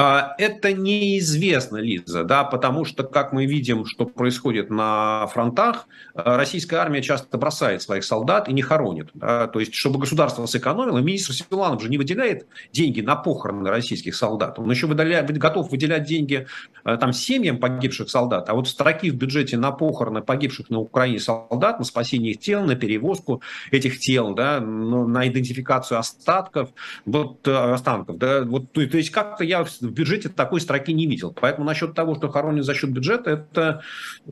А, 0.00 0.36
это 0.38 0.72
неизвестно, 0.72 1.78
Лиза, 1.78 2.22
да, 2.22 2.44
потому 2.44 2.84
что, 2.84 3.02
как 3.02 3.32
мы 3.32 3.46
видим, 3.46 3.84
что 3.84 4.06
происходит 4.06 4.70
на 4.70 5.26
фронтах, 5.26 5.88
а, 6.14 6.36
российская 6.36 6.76
армия 6.76 7.02
часто 7.02 7.36
бросает 7.36 7.82
своих 7.82 8.04
солдат 8.04 8.48
и 8.48 8.52
не 8.52 8.62
хоронит. 8.62 9.10
Да, 9.14 9.48
то 9.48 9.58
есть, 9.58 9.74
чтобы 9.74 9.98
государство 9.98 10.46
сэкономило, 10.46 10.98
министр 10.98 11.32
Силуанов 11.32 11.82
же 11.82 11.88
не 11.88 11.98
выделяет 11.98 12.46
деньги 12.72 13.00
на 13.00 13.16
похороны 13.16 13.68
российских 13.70 14.14
солдат. 14.14 14.60
Он 14.60 14.70
еще 14.70 14.86
выделяет, 14.86 15.36
готов 15.36 15.72
выделять 15.72 16.04
деньги 16.04 16.46
а, 16.84 16.96
там, 16.96 17.12
семьям 17.12 17.58
погибших 17.58 18.08
солдат, 18.08 18.48
а 18.50 18.54
вот 18.54 18.68
строки 18.68 19.10
в 19.10 19.16
бюджете 19.16 19.56
на 19.56 19.72
похороны 19.72 20.22
погибших 20.22 20.70
на 20.70 20.78
Украине 20.78 21.18
солдат, 21.18 21.80
на 21.80 21.84
спасение 21.84 22.34
их 22.34 22.38
тел, 22.38 22.62
на 22.62 22.76
перевозку 22.76 23.42
этих 23.72 23.98
тел, 23.98 24.32
да, 24.32 24.60
на 24.60 25.26
идентификацию 25.26 25.98
остатков, 25.98 26.70
вот, 27.04 27.48
останков. 27.48 28.16
Да, 28.16 28.44
вот, 28.44 28.70
то, 28.70 28.86
то 28.86 28.96
есть 28.96 29.10
как-то 29.10 29.42
я 29.42 29.64
в 29.88 29.92
бюджете 29.92 30.28
такой 30.28 30.60
строки 30.60 30.92
не 30.92 31.06
видел. 31.06 31.34
Поэтому 31.38 31.66
насчет 31.66 31.94
того, 31.94 32.14
что 32.14 32.28
хоронят 32.28 32.64
за 32.64 32.74
счет 32.74 32.90
бюджета, 32.90 33.30
это, 33.30 33.82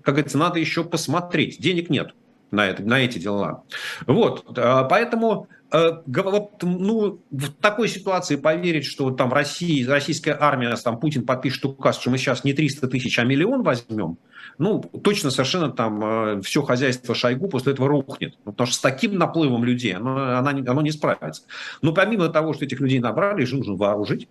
как 0.02 0.14
говорится, 0.14 0.38
надо 0.38 0.58
еще 0.58 0.84
посмотреть. 0.84 1.58
Денег 1.58 1.90
нет 1.90 2.14
на, 2.50 2.66
это, 2.66 2.82
на 2.82 3.00
эти 3.00 3.18
дела. 3.18 3.64
Вот, 4.06 4.58
а, 4.58 4.84
поэтому 4.84 5.48
э, 5.72 5.90
вот, 6.06 6.62
ну, 6.62 7.20
в 7.30 7.52
такой 7.60 7.88
ситуации 7.88 8.36
поверить, 8.36 8.86
что 8.86 9.10
там 9.10 9.32
Россия, 9.32 9.88
российская 9.88 10.36
армия, 10.38 10.75
там 10.76 10.98
Путин 10.98 11.25
подпишет 11.26 11.64
указ, 11.64 11.98
что 11.98 12.10
мы 12.10 12.18
сейчас 12.18 12.44
не 12.44 12.52
300 12.52 12.88
тысяч, 12.88 13.18
а 13.18 13.25
миллион 13.25 13.62
возьмем, 13.62 14.18
ну, 14.58 14.80
точно 14.80 15.30
совершенно 15.30 15.70
там 15.70 16.04
э, 16.04 16.40
все 16.42 16.62
хозяйство 16.62 17.14
Шойгу 17.14 17.48
после 17.48 17.72
этого 17.72 17.88
рухнет. 17.88 18.36
Ну, 18.44 18.52
потому 18.52 18.66
что 18.66 18.76
с 18.76 18.80
таким 18.80 19.16
наплывом 19.16 19.64
людей 19.64 19.94
оно, 19.94 20.38
оно, 20.38 20.50
оно 20.50 20.82
не 20.82 20.92
справится. 20.92 21.42
Но 21.82 21.92
помимо 21.92 22.28
того, 22.28 22.54
что 22.54 22.64
этих 22.64 22.80
людей 22.80 23.00
набрали, 23.00 23.42
их 23.42 23.48
же 23.48 23.56
нужно 23.56 23.75
вооружить. 23.75 24.28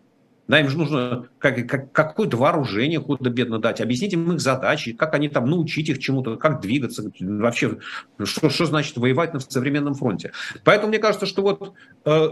Да, 0.47 0.59
им 0.59 0.69
же 0.69 0.77
нужно 0.77 1.27
как, 1.39 1.67
как, 1.67 1.91
какое-то 1.91 2.37
вооружение 2.37 2.99
худо-бедно 2.99 3.57
дать, 3.59 3.81
объяснить 3.81 4.13
им 4.13 4.31
их 4.31 4.39
задачи, 4.39 4.93
как 4.93 5.15
они 5.15 5.27
там 5.27 5.49
научить 5.49 5.89
их 5.89 5.99
чему-то, 5.99 6.37
как 6.37 6.61
двигаться, 6.61 7.09
вообще, 7.19 7.77
что, 8.23 8.49
что 8.49 8.65
значит 8.65 8.97
воевать 8.97 9.33
на 9.33 9.39
современном 9.39 9.95
фронте. 9.95 10.33
Поэтому 10.63 10.89
мне 10.89 10.99
кажется, 10.99 11.25
что 11.25 11.41
вот 11.41 11.73
э, 12.05 12.29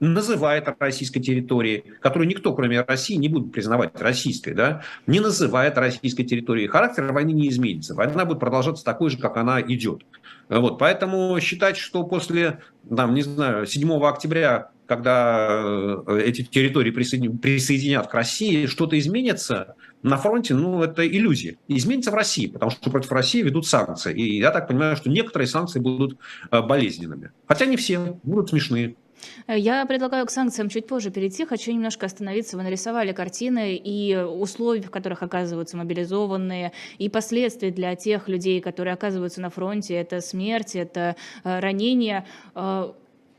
называя 0.00 0.58
это 0.58 0.76
российской 0.78 1.20
территорией, 1.20 1.84
которую 2.00 2.28
никто, 2.28 2.54
кроме 2.54 2.82
России, 2.82 3.14
не 3.14 3.28
будет 3.28 3.52
признавать 3.52 4.00
российской, 4.00 4.52
да, 4.52 4.82
не 5.06 5.20
называя 5.20 5.68
это 5.68 5.80
российской 5.80 6.24
территорией, 6.24 6.68
характер 6.68 7.10
войны 7.12 7.30
не 7.30 7.48
изменится. 7.48 7.94
Война 7.94 8.24
будет 8.24 8.40
продолжаться 8.40 8.84
такой 8.84 9.10
же, 9.10 9.18
как 9.18 9.36
она 9.36 9.60
идет. 9.60 10.02
Вот, 10.48 10.78
поэтому 10.78 11.38
считать, 11.40 11.76
что 11.76 12.04
после, 12.04 12.60
там, 12.94 13.14
не 13.14 13.22
знаю, 13.22 13.66
7 13.66 13.90
октября 14.04 14.70
когда 14.86 16.02
э, 16.06 16.20
эти 16.24 16.42
территории 16.42 16.90
присоединят 16.90 18.06
к 18.08 18.14
России, 18.14 18.66
что-то 18.66 18.98
изменится 18.98 19.76
на 20.02 20.16
фронте, 20.16 20.54
ну, 20.54 20.82
это 20.82 21.06
иллюзия. 21.06 21.58
Изменится 21.68 22.10
в 22.10 22.14
России, 22.14 22.46
потому 22.46 22.70
что 22.70 22.90
против 22.90 23.10
России 23.12 23.42
ведут 23.42 23.66
санкции. 23.66 24.14
И 24.14 24.38
я 24.38 24.50
так 24.50 24.68
понимаю, 24.68 24.96
что 24.96 25.10
некоторые 25.10 25.48
санкции 25.48 25.80
будут 25.80 26.18
э, 26.50 26.62
болезненными. 26.62 27.32
Хотя 27.46 27.66
не 27.66 27.76
все, 27.76 28.18
будут 28.22 28.50
смешные. 28.50 28.96
Я 29.48 29.86
предлагаю 29.86 30.26
к 30.26 30.30
санкциям 30.30 30.68
чуть 30.68 30.86
позже 30.86 31.10
перейти. 31.10 31.44
Хочу 31.44 31.72
немножко 31.72 32.06
остановиться. 32.06 32.56
Вы 32.56 32.62
нарисовали 32.62 33.12
картины 33.12 33.76
и 33.76 34.16
условия, 34.16 34.82
в 34.82 34.90
которых 34.90 35.22
оказываются 35.22 35.76
мобилизованные, 35.76 36.72
и 36.98 37.08
последствия 37.08 37.70
для 37.70 37.94
тех 37.96 38.28
людей, 38.28 38.60
которые 38.60 38.94
оказываются 38.94 39.40
на 39.40 39.50
фронте. 39.50 39.94
Это 39.94 40.20
смерть, 40.20 40.76
это 40.76 41.16
э, 41.44 41.60
ранение 41.60 42.26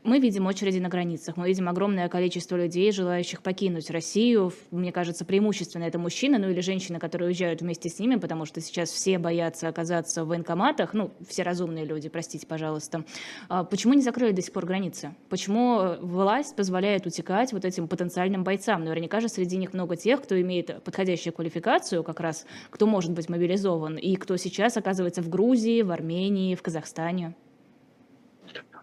мы 0.04 0.20
видим 0.20 0.46
очереди 0.46 0.78
на 0.78 0.88
границах, 0.88 1.36
мы 1.36 1.48
видим 1.48 1.68
огромное 1.68 2.08
количество 2.08 2.56
людей, 2.56 2.92
желающих 2.92 3.42
покинуть 3.42 3.90
Россию. 3.90 4.52
Мне 4.70 4.92
кажется, 4.92 5.24
преимущественно 5.24 5.84
это 5.84 5.98
мужчины, 5.98 6.38
ну 6.38 6.48
или 6.48 6.60
женщины, 6.60 6.98
которые 6.98 7.28
уезжают 7.28 7.60
вместе 7.60 7.88
с 7.88 7.98
ними, 7.98 8.16
потому 8.16 8.44
что 8.44 8.60
сейчас 8.60 8.90
все 8.90 9.18
боятся 9.18 9.68
оказаться 9.68 10.24
в 10.24 10.28
военкоматах, 10.28 10.94
ну, 10.94 11.10
все 11.28 11.42
разумные 11.42 11.84
люди, 11.84 12.08
простите, 12.08 12.46
пожалуйста. 12.46 13.04
А 13.48 13.64
почему 13.64 13.94
не 13.94 14.02
закрыли 14.02 14.32
до 14.32 14.42
сих 14.42 14.52
пор 14.52 14.66
границы? 14.66 15.14
Почему 15.28 15.96
власть 16.00 16.56
позволяет 16.56 17.06
утекать 17.06 17.52
вот 17.52 17.64
этим 17.64 17.88
потенциальным 17.88 18.44
бойцам? 18.44 18.84
Наверняка 18.84 19.20
же 19.20 19.28
среди 19.28 19.56
них 19.56 19.72
много 19.72 19.96
тех, 19.96 20.22
кто 20.22 20.40
имеет 20.40 20.82
подходящую 20.82 21.32
квалификацию, 21.32 22.04
как 22.04 22.20
раз 22.20 22.46
кто 22.70 22.86
может 22.86 23.12
быть 23.12 23.28
мобилизован, 23.28 23.96
и 23.96 24.16
кто 24.16 24.36
сейчас 24.36 24.76
оказывается 24.76 25.22
в 25.22 25.28
Грузии, 25.28 25.82
в 25.82 25.90
Армении, 25.90 26.54
в 26.54 26.62
Казахстане. 26.62 27.34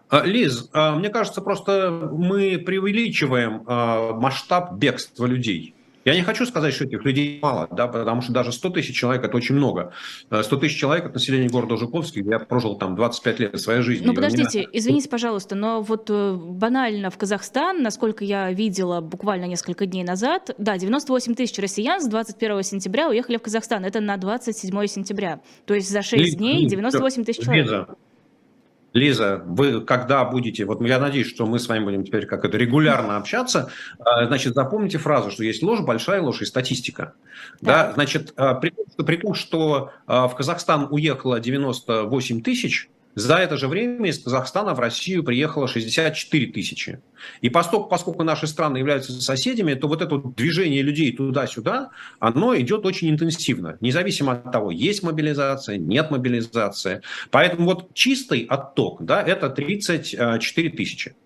А, 0.08 0.24
Лиз, 0.24 0.68
а, 0.72 0.96
мне 0.96 1.08
кажется, 1.08 1.40
просто 1.40 2.10
мы 2.12 2.58
преувеличиваем 2.58 3.62
а, 3.66 4.12
масштаб 4.14 4.74
бегства 4.74 5.26
людей. 5.26 5.74
Я 6.06 6.14
не 6.14 6.22
хочу 6.22 6.46
сказать, 6.46 6.72
что 6.72 6.84
этих 6.84 7.04
людей 7.04 7.40
мало, 7.42 7.66
да, 7.72 7.88
потому 7.88 8.22
что 8.22 8.32
даже 8.32 8.52
100 8.52 8.70
тысяч 8.70 8.96
человек– 8.96 9.24
это 9.24 9.36
очень 9.36 9.56
много. 9.56 9.92
100 10.30 10.56
тысяч 10.58 10.78
человек– 10.78 11.04
это 11.06 11.14
население 11.14 11.48
города 11.48 11.76
Жуковский, 11.76 12.22
где 12.22 12.30
я 12.30 12.38
прожил 12.38 12.76
там 12.76 12.94
25 12.94 13.40
лет 13.40 13.60
своей 13.60 13.82
жизни. 13.82 14.06
Ну, 14.06 14.14
подождите, 14.14 14.60
меня... 14.60 14.68
извините, 14.72 15.08
пожалуйста, 15.08 15.56
но 15.56 15.82
вот 15.82 16.08
э, 16.08 16.34
банально 16.36 17.10
в 17.10 17.18
Казахстан, 17.18 17.82
насколько 17.82 18.24
я 18.24 18.52
видела 18.52 19.00
буквально 19.00 19.46
несколько 19.46 19.84
дней 19.84 20.04
назад, 20.04 20.54
да, 20.58 20.78
98 20.78 21.34
тысяч 21.34 21.58
россиян 21.58 22.00
с 22.00 22.06
21 22.06 22.62
сентября 22.62 23.08
уехали 23.08 23.36
в 23.36 23.42
Казахстан. 23.42 23.84
Это 23.84 23.98
на 23.98 24.16
27 24.16 24.86
сентября. 24.86 25.40
То 25.64 25.74
есть 25.74 25.90
за 25.90 26.02
6 26.02 26.22
Лиз, 26.22 26.36
дней 26.36 26.66
98 26.66 27.24
тысяч 27.24 27.42
человек. 27.42 27.64
Лиза, 27.64 27.88
Лиза, 28.96 29.42
вы 29.44 29.82
когда 29.82 30.24
будете, 30.24 30.64
вот 30.64 30.80
я 30.80 30.98
надеюсь, 30.98 31.28
что 31.28 31.44
мы 31.46 31.58
с 31.58 31.68
вами 31.68 31.84
будем 31.84 32.04
теперь 32.04 32.24
как 32.24 32.46
это 32.46 32.56
регулярно 32.56 33.18
общаться, 33.18 33.70
а, 33.98 34.26
значит, 34.26 34.54
запомните 34.54 34.96
фразу, 34.96 35.30
что 35.30 35.44
есть 35.44 35.62
ложь, 35.62 35.80
большая 35.80 36.22
ложь 36.22 36.40
и 36.40 36.46
статистика. 36.46 37.12
Да. 37.60 37.88
Да, 37.88 37.92
значит, 37.92 38.32
а, 38.36 38.54
при, 38.54 38.72
при 39.04 39.16
том, 39.16 39.34
что 39.34 39.92
а, 40.06 40.28
в 40.28 40.34
Казахстан 40.34 40.88
уехало 40.90 41.38
98 41.38 42.40
тысяч, 42.40 42.88
за 43.16 43.36
это 43.36 43.56
же 43.56 43.66
время 43.66 44.10
из 44.10 44.18
Казахстана 44.18 44.74
в 44.74 44.78
Россию 44.78 45.24
приехало 45.24 45.66
64 45.66 46.52
тысячи. 46.52 47.00
И 47.40 47.48
поскольку, 47.48 47.88
поскольку 47.88 48.22
наши 48.24 48.46
страны 48.46 48.76
являются 48.76 49.10
соседями, 49.20 49.72
то 49.72 49.88
вот 49.88 50.02
это 50.02 50.18
движение 50.18 50.82
людей 50.82 51.16
туда-сюда, 51.16 51.90
оно 52.20 52.54
идет 52.56 52.84
очень 52.84 53.08
интенсивно, 53.08 53.78
независимо 53.80 54.34
от 54.34 54.52
того, 54.52 54.70
есть 54.70 55.02
мобилизация, 55.02 55.78
нет 55.78 56.10
мобилизации. 56.10 57.00
Поэтому 57.30 57.64
вот 57.64 57.94
чистый 57.94 58.42
отток, 58.42 59.02
да, 59.02 59.22
это 59.22 59.48
34 59.48 60.70
тысячи. 60.70 61.16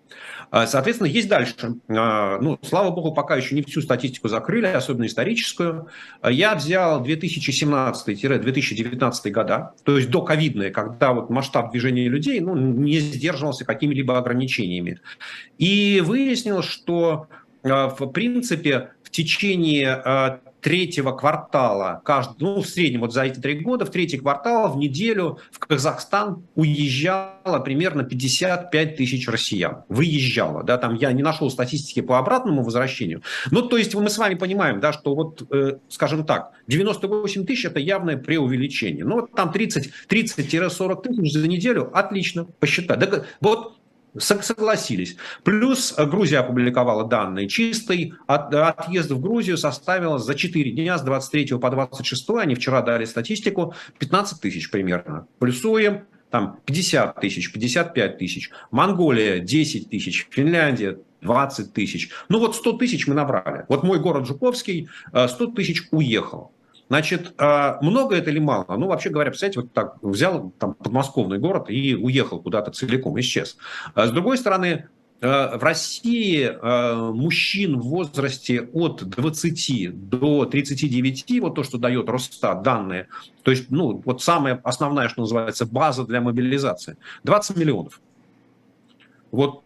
А, 0.51 0.67
соответственно, 0.67 1.07
есть 1.07 1.29
дальше. 1.29 1.55
А, 1.87 2.37
ну, 2.39 2.59
слава 2.61 2.91
богу, 2.91 3.13
пока 3.13 3.37
еще 3.37 3.55
не 3.55 3.63
всю 3.63 3.81
статистику 3.81 4.27
закрыли, 4.27 4.67
особенно 4.67 5.05
историческую. 5.05 5.87
А, 6.19 6.29
я 6.29 6.55
взял 6.55 7.01
2017-2019 7.03 9.31
года, 9.31 9.71
то 9.85 9.97
есть 9.97 10.09
до 10.09 10.21
ковидные, 10.21 10.71
когда 10.71 11.13
вот 11.13 11.29
масштаб 11.29 11.71
движения 11.71 12.09
людей 12.09 12.41
ну, 12.41 12.53
не 12.55 12.99
сдерживался 12.99 13.63
какими-либо 13.63 14.17
ограничениями. 14.17 14.99
И 15.57 16.03
выяснил, 16.05 16.61
что 16.61 17.27
в 17.63 18.07
принципе 18.07 18.89
в 19.03 19.09
течение 19.09 20.41
третьего 20.61 21.11
квартала, 21.11 22.01
каждый, 22.05 22.35
ну, 22.39 22.61
в 22.61 22.67
среднем 22.67 23.01
вот 23.01 23.13
за 23.13 23.23
эти 23.23 23.39
три 23.39 23.59
года, 23.59 23.85
в 23.85 23.89
третий 23.89 24.17
квартал 24.17 24.71
в 24.71 24.77
неделю 24.77 25.39
в 25.51 25.59
Казахстан 25.59 26.43
уезжало 26.55 27.59
примерно 27.63 28.03
55 28.03 28.95
тысяч 28.95 29.27
россиян. 29.27 29.83
Выезжало, 29.89 30.63
да, 30.63 30.77
там 30.77 30.95
я 30.95 31.11
не 31.11 31.23
нашел 31.23 31.49
статистики 31.49 32.01
по 32.01 32.19
обратному 32.19 32.63
возвращению. 32.63 33.23
Ну, 33.49 33.63
то 33.63 33.77
есть 33.77 33.95
мы 33.95 34.09
с 34.09 34.17
вами 34.17 34.35
понимаем, 34.35 34.79
да, 34.79 34.93
что 34.93 35.15
вот, 35.15 35.43
э, 35.51 35.77
скажем 35.89 36.25
так, 36.25 36.51
98 36.67 37.45
тысяч– 37.45 37.65
это 37.65 37.79
явное 37.79 38.17
преувеличение. 38.17 39.03
Ну, 39.03 39.21
вот 39.21 39.31
там 39.31 39.51
30, 39.51 39.91
30-40 40.07 41.01
тысяч 41.01 41.33
за 41.33 41.47
неделю, 41.47 41.89
отлично, 41.93 42.45
посчитай. 42.59 42.97
Да, 42.97 43.25
вот 43.39 43.80
Согласились. 44.17 45.15
Плюс 45.43 45.93
э, 45.97 46.05
Грузия 46.05 46.39
опубликовала 46.39 47.05
данные. 47.05 47.47
Чистый 47.47 48.13
от, 48.27 48.53
отъезд 48.53 49.11
в 49.11 49.21
Грузию 49.21 49.57
составил 49.57 50.17
за 50.17 50.35
4 50.35 50.71
дня 50.71 50.97
с 50.97 51.01
23 51.01 51.57
по 51.59 51.69
26, 51.69 52.29
они 52.31 52.55
вчера 52.55 52.81
дали 52.81 53.05
статистику, 53.05 53.73
15 53.99 54.41
тысяч 54.41 54.69
примерно. 54.69 55.27
Плюсуем, 55.39 56.05
там 56.29 56.59
50 56.65 57.21
тысяч, 57.21 57.51
55 57.53 58.17
тысяч. 58.17 58.51
Монголия 58.69 59.39
10 59.39 59.89
тысяч, 59.89 60.27
Финляндия 60.29 60.97
20 61.21 61.73
тысяч. 61.73 62.09
Ну 62.27 62.39
вот 62.39 62.55
100 62.55 62.73
тысяч 62.73 63.07
мы 63.07 63.13
набрали. 63.13 63.65
Вот 63.69 63.83
мой 63.83 63.99
город 63.99 64.27
Жуковский, 64.27 64.89
100 65.09 65.45
э, 65.45 65.55
тысяч 65.55 65.87
уехал. 65.91 66.51
Значит, 66.91 67.35
а, 67.37 67.77
много 67.81 68.17
это 68.17 68.31
или 68.31 68.39
мало? 68.39 68.65
Ну, 68.67 68.87
вообще 68.87 69.09
говоря, 69.09 69.31
представляете, 69.31 69.61
вот 69.61 69.71
так 69.71 69.95
взял 70.03 70.51
там 70.59 70.73
подмосковный 70.73 71.39
город 71.39 71.69
и 71.69 71.95
уехал 71.95 72.41
куда-то 72.41 72.71
целиком, 72.71 73.17
исчез. 73.21 73.55
А 73.95 74.07
с 74.07 74.11
другой 74.11 74.37
стороны, 74.37 74.89
а, 75.21 75.57
в 75.57 75.63
России 75.63 76.51
мужчин 77.13 77.79
в 77.79 77.83
возрасте 77.83 78.63
от 78.73 79.05
20 79.05 80.09
до 80.09 80.43
39, 80.43 81.39
вот 81.39 81.55
то, 81.55 81.63
что 81.63 81.77
дает 81.77 82.09
Росстат, 82.09 82.61
данные, 82.61 83.07
то 83.43 83.51
есть, 83.51 83.71
ну, 83.71 84.01
вот 84.03 84.21
самая 84.21 84.59
основная, 84.65 85.07
что 85.07 85.21
называется, 85.21 85.65
база 85.65 86.03
для 86.05 86.19
мобилизации, 86.19 86.97
20 87.23 87.55
миллионов. 87.55 88.01
Вот, 89.31 89.63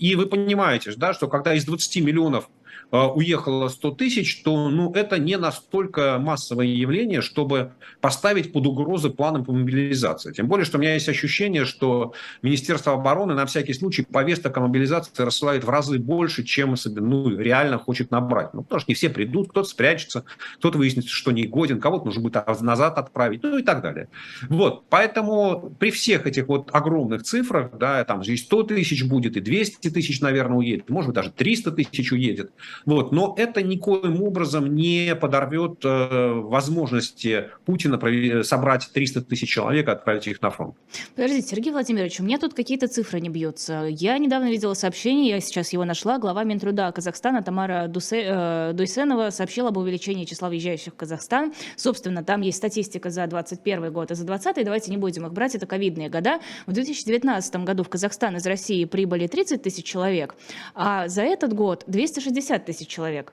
и 0.00 0.16
вы 0.16 0.26
понимаете, 0.26 0.92
да, 0.96 1.14
что 1.14 1.28
когда 1.28 1.54
из 1.54 1.64
20 1.64 2.02
миллионов 2.02 2.50
уехало 2.90 3.68
100 3.68 3.90
тысяч, 3.92 4.42
то 4.42 4.68
ну, 4.70 4.92
это 4.92 5.18
не 5.18 5.36
настолько 5.36 6.18
массовое 6.18 6.66
явление, 6.66 7.20
чтобы 7.20 7.72
поставить 8.00 8.52
под 8.52 8.66
угрозу 8.66 9.10
планы 9.10 9.44
по 9.44 9.52
мобилизации. 9.52 10.32
Тем 10.32 10.46
более, 10.46 10.64
что 10.64 10.78
у 10.78 10.80
меня 10.80 10.94
есть 10.94 11.08
ощущение, 11.08 11.64
что 11.64 12.14
Министерство 12.42 12.92
обороны 12.92 13.34
на 13.34 13.46
всякий 13.46 13.74
случай 13.74 14.02
повесток 14.02 14.56
о 14.56 14.60
мобилизации 14.60 15.10
рассылает 15.22 15.64
в 15.64 15.70
разы 15.70 15.98
больше, 15.98 16.44
чем 16.44 16.74
ну, 16.84 17.36
реально 17.36 17.78
хочет 17.78 18.10
набрать. 18.10 18.54
Ну, 18.54 18.62
потому 18.62 18.80
что 18.80 18.90
не 18.90 18.94
все 18.94 19.10
придут, 19.10 19.50
кто-то 19.50 19.68
спрячется, 19.68 20.24
кто-то 20.58 20.78
выяснится, 20.78 21.10
что 21.10 21.32
не 21.32 21.46
годен, 21.46 21.80
кого-то 21.80 22.06
нужно 22.06 22.22
будет 22.22 22.46
назад 22.60 22.98
отправить, 22.98 23.42
ну 23.42 23.58
и 23.58 23.62
так 23.62 23.82
далее. 23.82 24.08
Вот, 24.48 24.84
поэтому 24.88 25.74
при 25.78 25.90
всех 25.90 26.26
этих 26.26 26.48
вот 26.48 26.70
огромных 26.72 27.22
цифрах, 27.22 27.76
да, 27.78 28.04
там 28.04 28.22
здесь 28.22 28.42
100 28.42 28.62
тысяч 28.64 29.04
будет, 29.04 29.36
и 29.36 29.40
200 29.40 29.90
тысяч, 29.90 30.20
наверное, 30.20 30.58
уедет, 30.58 30.88
может 30.90 31.08
быть, 31.08 31.14
даже 31.16 31.30
300 31.30 31.72
тысяч 31.72 32.12
уедет, 32.12 32.52
вот. 32.84 33.12
Но 33.12 33.34
это 33.36 33.62
никоим 33.62 34.22
образом 34.22 34.74
не 34.74 35.14
подорвет 35.14 35.84
э, 35.84 36.32
возможности 36.32 37.50
Путина 37.64 37.98
собрать 38.42 38.90
300 38.92 39.22
тысяч 39.22 39.48
человек 39.48 39.88
и 39.88 39.90
отправить 39.90 40.26
их 40.26 40.42
на 40.42 40.50
фронт. 40.50 40.74
Подождите, 41.14 41.48
Сергей 41.48 41.72
Владимирович, 41.72 42.20
у 42.20 42.24
меня 42.24 42.38
тут 42.38 42.54
какие-то 42.54 42.88
цифры 42.88 43.20
не 43.20 43.28
бьются. 43.28 43.86
Я 43.88 44.18
недавно 44.18 44.50
видела 44.50 44.74
сообщение, 44.74 45.30
я 45.30 45.40
сейчас 45.40 45.72
его 45.72 45.84
нашла. 45.84 46.18
Глава 46.18 46.44
Минтруда 46.44 46.92
Казахстана 46.92 47.42
Тамара 47.42 47.88
Дусе, 47.88 48.24
э, 48.26 48.72
Дуйсенова 48.74 49.30
сообщила 49.30 49.68
об 49.68 49.76
увеличении 49.76 50.24
числа 50.24 50.48
въезжающих 50.48 50.92
в 50.92 50.96
Казахстан. 50.96 51.52
Собственно, 51.76 52.24
там 52.24 52.40
есть 52.40 52.58
статистика 52.58 53.10
за 53.10 53.26
2021 53.26 53.92
год 53.92 54.10
и 54.10 54.14
за 54.14 54.24
2020. 54.24 54.64
Давайте 54.64 54.90
не 54.90 54.96
будем 54.96 55.26
их 55.26 55.32
брать, 55.32 55.54
это 55.54 55.66
ковидные 55.66 56.08
года. 56.08 56.40
В 56.66 56.72
2019 56.72 57.56
году 57.56 57.82
в 57.82 57.88
Казахстан 57.88 58.36
из 58.36 58.46
России 58.46 58.84
прибыли 58.84 59.26
30 59.26 59.62
тысяч 59.62 59.84
человек, 59.84 60.34
а 60.74 61.08
за 61.08 61.22
этот 61.22 61.52
год 61.54 61.84
260 61.86 62.65
тысяч 62.66 62.88
человек. 62.88 63.32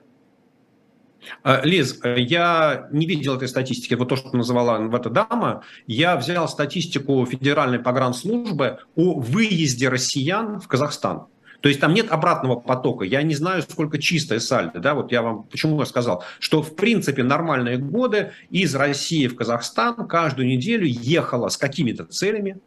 А, 1.42 1.62
Лиз, 1.64 2.00
я 2.04 2.88
не 2.90 3.06
видел 3.06 3.36
этой 3.36 3.48
статистики, 3.48 3.94
вот 3.94 4.08
то, 4.08 4.16
что 4.16 4.36
называла 4.36 4.94
эта 4.94 5.10
дама. 5.10 5.62
Я 5.86 6.16
взял 6.16 6.48
статистику 6.48 7.24
Федеральной 7.26 7.78
погранслужбы 7.78 8.78
о 8.94 9.20
выезде 9.20 9.88
россиян 9.88 10.60
в 10.60 10.68
Казахстан. 10.68 11.26
То 11.60 11.68
есть 11.68 11.80
там 11.80 11.94
нет 11.94 12.10
обратного 12.10 12.56
потока. 12.56 13.06
Я 13.06 13.22
не 13.22 13.34
знаю, 13.34 13.62
сколько 13.62 13.98
чистое 13.98 14.38
сальдо. 14.38 14.80
Да? 14.80 14.92
Вот 14.92 15.12
я 15.12 15.22
вам 15.22 15.44
почему 15.44 15.80
я 15.80 15.86
сказал, 15.86 16.22
что 16.38 16.62
в 16.62 16.76
принципе 16.76 17.22
нормальные 17.22 17.78
годы 17.78 18.32
из 18.50 18.74
России 18.74 19.26
в 19.28 19.34
Казахстан 19.34 20.06
каждую 20.06 20.46
неделю 20.46 20.86
ехало 20.86 21.48
с 21.48 21.56
какими-то 21.56 22.04
целями 22.04 22.58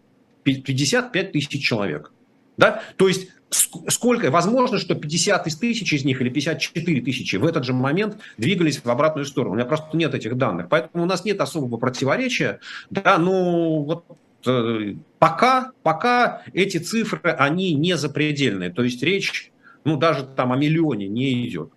55 0.45 1.31
тысяч 1.31 1.63
человек. 1.63 2.11
Да? 2.57 2.81
То 2.95 3.07
есть 3.07 3.29
сколько, 3.49 4.29
возможно, 4.29 4.77
что 4.77 4.95
50 4.95 5.43
тысяч 5.43 5.93
из 5.93 6.03
них 6.03 6.21
или 6.21 6.29
54 6.29 7.01
тысячи 7.01 7.35
в 7.37 7.45
этот 7.45 7.63
же 7.63 7.73
момент 7.73 8.17
двигались 8.37 8.83
в 8.83 8.89
обратную 8.89 9.25
сторону. 9.25 9.53
У 9.53 9.55
меня 9.55 9.65
просто 9.65 9.95
нет 9.95 10.13
этих 10.13 10.37
данных. 10.37 10.67
Поэтому 10.69 11.03
у 11.03 11.07
нас 11.07 11.23
нет 11.25 11.39
особого 11.39 11.77
противоречия. 11.77 12.59
Да, 12.89 13.17
ну 13.17 13.83
вот 13.83 14.05
э, 14.45 14.95
пока, 15.19 15.71
пока 15.83 16.43
эти 16.53 16.77
цифры, 16.77 17.31
они 17.31 17.73
не 17.73 17.95
запредельные. 17.95 18.69
То 18.69 18.83
есть 18.83 19.01
речь, 19.01 19.51
ну 19.85 19.97
даже 19.97 20.25
там 20.25 20.51
о 20.51 20.57
миллионе 20.57 21.07
не 21.07 21.47
идет. 21.47 21.71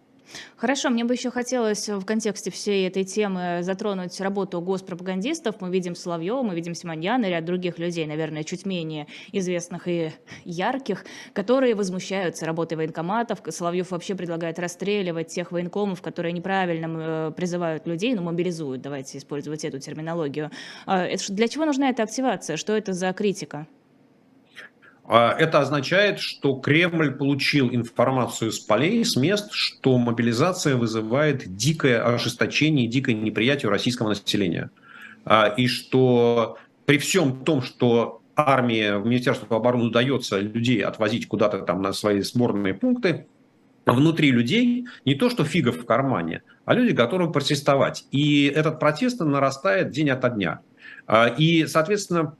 Хорошо, 0.56 0.90
мне 0.90 1.04
бы 1.04 1.14
еще 1.14 1.30
хотелось 1.30 1.88
в 1.88 2.04
контексте 2.04 2.50
всей 2.50 2.86
этой 2.86 3.04
темы 3.04 3.60
затронуть 3.62 4.20
работу 4.20 4.60
госпропагандистов. 4.60 5.56
Мы 5.60 5.70
видим 5.70 5.94
Соловьева, 5.94 6.42
мы 6.42 6.54
видим 6.54 6.74
Симоньяна 6.74 7.26
и 7.26 7.30
ряд 7.30 7.44
других 7.44 7.78
людей, 7.78 8.06
наверное, 8.06 8.44
чуть 8.44 8.66
менее 8.66 9.06
известных 9.32 9.88
и 9.88 10.12
ярких, 10.44 11.04
которые 11.32 11.74
возмущаются 11.74 12.46
работой 12.46 12.76
военкоматов. 12.76 13.40
Соловьев 13.48 13.90
вообще 13.90 14.14
предлагает 14.14 14.58
расстреливать 14.58 15.28
тех 15.28 15.52
военкомов, 15.52 16.02
которые 16.02 16.32
неправильно 16.32 17.28
э, 17.28 17.32
призывают 17.36 17.86
людей, 17.86 18.14
ну, 18.14 18.22
мобилизуют, 18.22 18.82
давайте 18.82 19.18
использовать 19.18 19.64
эту 19.64 19.78
терминологию. 19.78 20.50
А, 20.86 21.08
для 21.28 21.48
чего 21.48 21.64
нужна 21.64 21.88
эта 21.90 22.02
активация? 22.02 22.56
Что 22.56 22.76
это 22.76 22.92
за 22.92 23.12
критика? 23.12 23.66
А, 25.12 25.34
это 25.36 25.58
означает, 25.58 26.20
что 26.20 26.54
Кремль 26.54 27.10
получил 27.10 27.68
информацию 27.68 28.52
с 28.52 28.60
полей, 28.60 29.04
с 29.04 29.16
мест, 29.16 29.48
что 29.50 29.98
мобилизация 29.98 30.76
вызывает 30.76 31.56
дикое 31.56 32.00
ожесточение 32.00 32.86
дикое 32.86 33.16
неприятие 33.16 33.70
российского 33.70 34.10
населения. 34.10 34.70
А, 35.24 35.48
и 35.48 35.66
что 35.66 36.58
при 36.86 36.98
всем 36.98 37.44
том, 37.44 37.60
что 37.60 38.22
армии, 38.36 39.04
Министерству 39.04 39.52
обороны 39.52 39.86
удается 39.86 40.38
людей 40.38 40.80
отвозить 40.84 41.26
куда-то 41.26 41.58
там 41.62 41.82
на 41.82 41.92
свои 41.92 42.20
сборные 42.20 42.74
пункты, 42.74 43.26
внутри 43.86 44.30
людей 44.30 44.86
не 45.04 45.16
то, 45.16 45.28
что 45.28 45.42
фигов 45.42 45.78
в 45.78 45.86
кармане, 45.86 46.42
а 46.66 46.74
люди 46.74 46.92
готовы 46.92 47.32
протестовать. 47.32 48.04
И 48.12 48.44
этот 48.44 48.78
протест 48.78 49.18
нарастает 49.18 49.90
день 49.90 50.10
ото 50.10 50.30
дня. 50.30 50.60
А, 51.08 51.26
и, 51.26 51.66
соответственно, 51.66 52.36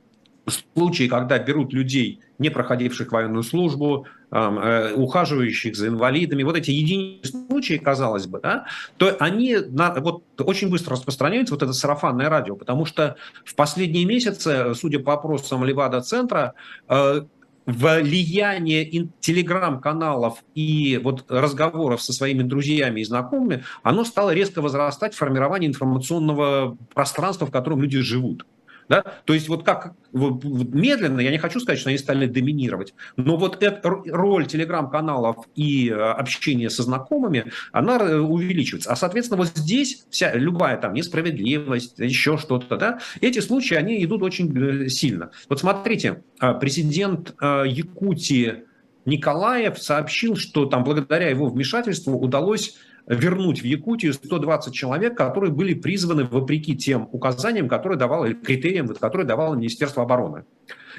случаи, 0.47 1.07
когда 1.07 1.37
берут 1.39 1.73
людей, 1.73 2.19
не 2.39 2.49
проходивших 2.49 3.11
военную 3.11 3.43
службу, 3.43 4.07
э, 4.31 4.93
ухаживающих 4.95 5.75
за 5.75 5.87
инвалидами, 5.87 6.43
вот 6.43 6.57
эти 6.57 6.71
единичные 6.71 7.45
случаи, 7.47 7.77
казалось 7.77 8.25
бы, 8.27 8.39
да, 8.41 8.65
то 8.97 9.15
они 9.19 9.57
на, 9.57 9.93
вот, 9.93 10.23
очень 10.39 10.69
быстро 10.69 10.93
распространяются, 10.93 11.53
вот 11.53 11.63
это 11.63 11.73
сарафанное 11.73 12.29
радио, 12.29 12.55
потому 12.55 12.85
что 12.85 13.15
в 13.45 13.55
последние 13.55 14.05
месяцы, 14.05 14.73
судя 14.73 14.99
по 14.99 15.13
опросам 15.13 15.63
Левада-центра, 15.63 16.53
э, 16.89 17.21
влияние 17.67 19.09
телеграм-каналов 19.19 20.43
и 20.55 20.99
вот 21.03 21.25
разговоров 21.29 22.01
со 22.01 22.11
своими 22.11 22.41
друзьями 22.41 23.01
и 23.01 23.03
знакомыми, 23.03 23.63
оно 23.83 24.03
стало 24.03 24.31
резко 24.33 24.61
возрастать 24.61 25.13
в 25.13 25.17
формировании 25.17 25.67
информационного 25.67 26.75
пространства, 26.93 27.45
в 27.45 27.51
котором 27.51 27.81
люди 27.81 27.99
живут. 27.99 28.45
Да? 28.91 29.05
То 29.23 29.33
есть 29.33 29.47
вот 29.47 29.63
как 29.63 29.93
медленно, 30.11 31.21
я 31.21 31.31
не 31.31 31.37
хочу 31.37 31.61
сказать, 31.61 31.79
что 31.79 31.87
они 31.87 31.97
стали 31.97 32.25
доминировать, 32.25 32.93
но 33.15 33.37
вот 33.37 33.63
эта 33.63 33.79
роль 33.89 34.45
телеграм-каналов 34.47 35.45
и 35.55 35.89
э, 35.89 35.93
общения 35.93 36.69
со 36.69 36.83
знакомыми, 36.83 37.53
она 37.71 37.99
э, 37.99 38.17
увеличивается. 38.17 38.91
А, 38.91 38.97
соответственно, 38.97 39.37
вот 39.37 39.47
здесь 39.55 40.05
вся 40.09 40.33
любая 40.33 40.75
там 40.75 40.93
несправедливость, 40.93 41.99
еще 41.99 42.37
что-то, 42.37 42.75
да, 42.75 42.99
эти 43.21 43.39
случаи, 43.39 43.75
они 43.75 44.03
идут 44.03 44.23
очень 44.23 44.51
э, 44.57 44.89
сильно. 44.89 45.31
Вот 45.47 45.61
смотрите, 45.61 46.23
президент 46.59 47.33
Якутии 47.41 48.63
Николаев 49.05 49.81
сообщил, 49.81 50.35
что 50.35 50.65
там 50.65 50.83
благодаря 50.83 51.29
его 51.29 51.47
вмешательству 51.47 52.19
удалось 52.19 52.75
вернуть 53.07 53.61
в 53.61 53.65
Якутию 53.65 54.13
120 54.13 54.73
человек, 54.73 55.17
которые 55.17 55.51
были 55.51 55.73
призваны 55.73 56.25
вопреки 56.25 56.75
тем 56.75 57.09
указаниям, 57.11 57.67
которые 57.67 57.97
давало, 57.97 58.25
или 58.25 58.33
критериям, 58.33 58.87
которые 58.87 59.27
давало 59.27 59.55
Министерство 59.55 60.03
обороны. 60.03 60.43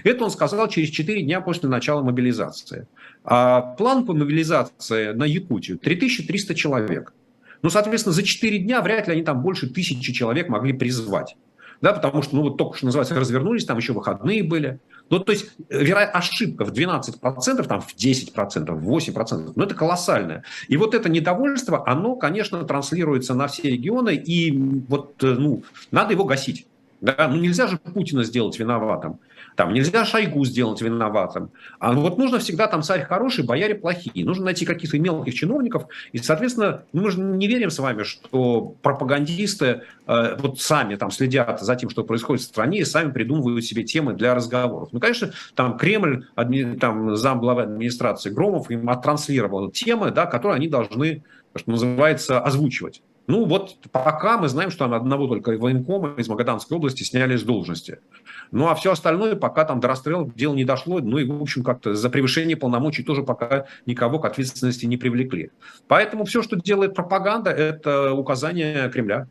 Это 0.05 0.25
он 0.25 0.31
сказал 0.31 0.69
через 0.69 0.89
4 0.91 1.23
дня 1.23 1.41
после 1.41 1.69
начала 1.69 2.03
мобилизации. 2.03 2.87
А 3.25 3.61
план 3.61 4.05
по 4.05 4.15
мобилизации 4.15 5.13
на 5.13 5.25
Якутию 5.25 5.79
3300 5.79 6.55
человек. 6.55 7.13
Ну, 7.63 7.71
соответственно, 7.71 8.13
за 8.13 8.23
4 8.23 8.59
дня 8.59 8.83
вряд 8.83 9.07
ли 9.07 9.15
они 9.15 9.23
там 9.23 9.43
больше 9.43 9.69
тысячи 9.69 10.13
человек 10.13 10.49
могли 10.49 10.73
призвать. 10.73 11.37
Да, 11.81 11.93
потому 11.93 12.23
что, 12.23 12.37
ну, 12.37 12.43
вот 12.43 12.57
только 12.59 12.77
что 12.77 12.87
называется, 12.87 13.15
развернулись, 13.15 13.65
там 13.65 13.77
еще 13.77 13.93
выходные 13.93 14.43
были. 14.43 14.81
Ну, 15.13 15.19
то 15.19 15.33
есть 15.33 15.51
ошибка 16.15 16.65
в 16.65 16.73
12%, 16.73 17.67
там 17.69 17.83
в 17.83 17.95
10%, 17.95 18.73
в 18.73 18.89
8%, 18.89 19.53
ну, 19.55 19.63
это 19.63 19.75
колоссальная. 19.75 20.43
И 20.69 20.79
вот 20.79 20.95
это 20.95 21.11
недовольство, 21.11 21.87
оно, 21.87 22.17
конечно, 22.17 22.65
транслируется 22.65 23.35
на 23.35 23.47
все 23.47 23.69
регионы, 23.69 24.15
и 24.15 24.51
вот, 24.89 25.17
ну, 25.21 25.65
надо 25.91 26.15
его 26.15 26.25
гасить. 26.25 26.67
Да? 27.03 27.29
Ну, 27.29 27.37
нельзя 27.37 27.67
же 27.67 27.77
Путина 27.77 28.25
сделать 28.25 28.59
виноватым. 28.59 29.21
Там 29.57 29.73
нельзя 29.73 30.05
Шойгу 30.05 30.45
сделать 30.45 30.81
виноватым. 30.81 31.51
А 31.79 31.93
вот 31.93 32.19
нужно 32.19 32.39
всегда 32.39 32.67
там 32.67 32.83
царь 32.83 33.05
хороший, 33.05 33.45
бояре 33.45 33.75
плохие. 33.75 34.25
Нужно 34.25 34.47
найти 34.47 34.65
каких-то 34.65 34.99
мелких 34.99 35.35
чиновников. 35.35 35.87
И, 36.13 36.19
соответственно, 36.19 36.85
мы 36.93 37.11
же 37.11 37.21
не 37.21 37.47
верим 37.47 37.71
с 37.71 37.79
вами, 37.79 38.03
что 38.03 38.75
пропагандисты 38.83 39.83
э, 40.07 40.37
вот 40.39 40.61
сами 40.61 40.97
там 40.97 41.11
следят 41.11 41.61
за 41.61 41.77
тем, 41.77 41.91
что 41.91 42.05
происходит 42.05 42.43
в 42.43 42.47
стране, 42.47 42.79
и 42.79 42.85
сами 42.85 43.13
придумывают 43.13 43.65
себе 43.65 43.85
темы 43.85 44.15
для 44.15 44.35
разговоров. 44.35 44.89
Ну, 44.93 45.01
конечно, 45.01 45.33
там 45.55 45.77
Кремль, 45.77 46.27
адми, 46.35 46.77
там 46.79 47.17
зам 47.17 47.41
главы 47.41 47.63
администрации 47.63 48.31
Громов 48.31 48.71
им 48.71 48.89
оттранслировал 48.89 49.71
темы, 49.71 50.11
да, 50.11 50.27
которые 50.27 50.57
они 50.57 50.69
должны, 50.69 51.25
что 51.55 51.71
называется, 51.71 52.41
озвучивать. 52.41 53.03
Ну 53.27 53.45
вот 53.45 53.77
пока 53.93 54.37
мы 54.37 54.49
знаем, 54.49 54.71
что 54.71 54.85
одного 54.85 55.29
только 55.29 55.57
военкома 55.57 56.15
из 56.17 56.29
Магаданской 56.29 56.77
области 56.77 57.05
сняли 57.05 57.37
с 57.37 57.43
должности. 57.43 58.01
Ну 58.53 58.69
а 58.69 58.75
все 58.75 58.93
остальное, 58.93 59.35
пока 59.35 59.65
там 59.65 59.81
до 59.81 59.89
расстрела 59.89 60.31
дело 60.37 60.55
не 60.55 60.65
дошло, 60.65 61.01
ну 61.01 61.19
и 61.19 61.25
в 61.25 61.43
общем 61.43 61.65
как-то 61.65 61.95
за 61.95 62.11
превышение 62.11 62.57
полномочий 62.57 63.03
тоже 63.03 63.23
пока 63.23 63.67
никого 63.87 64.19
к 64.19 64.27
ответственности 64.27 64.85
не 64.85 64.99
привлекли. 64.99 65.51
Поэтому 65.89 66.25
все, 66.27 66.43
что 66.43 66.57
делает 66.57 66.95
пропаганда, 66.95 67.51
это 67.51 68.13
указание 68.13 68.91
Кремля. 68.91 69.27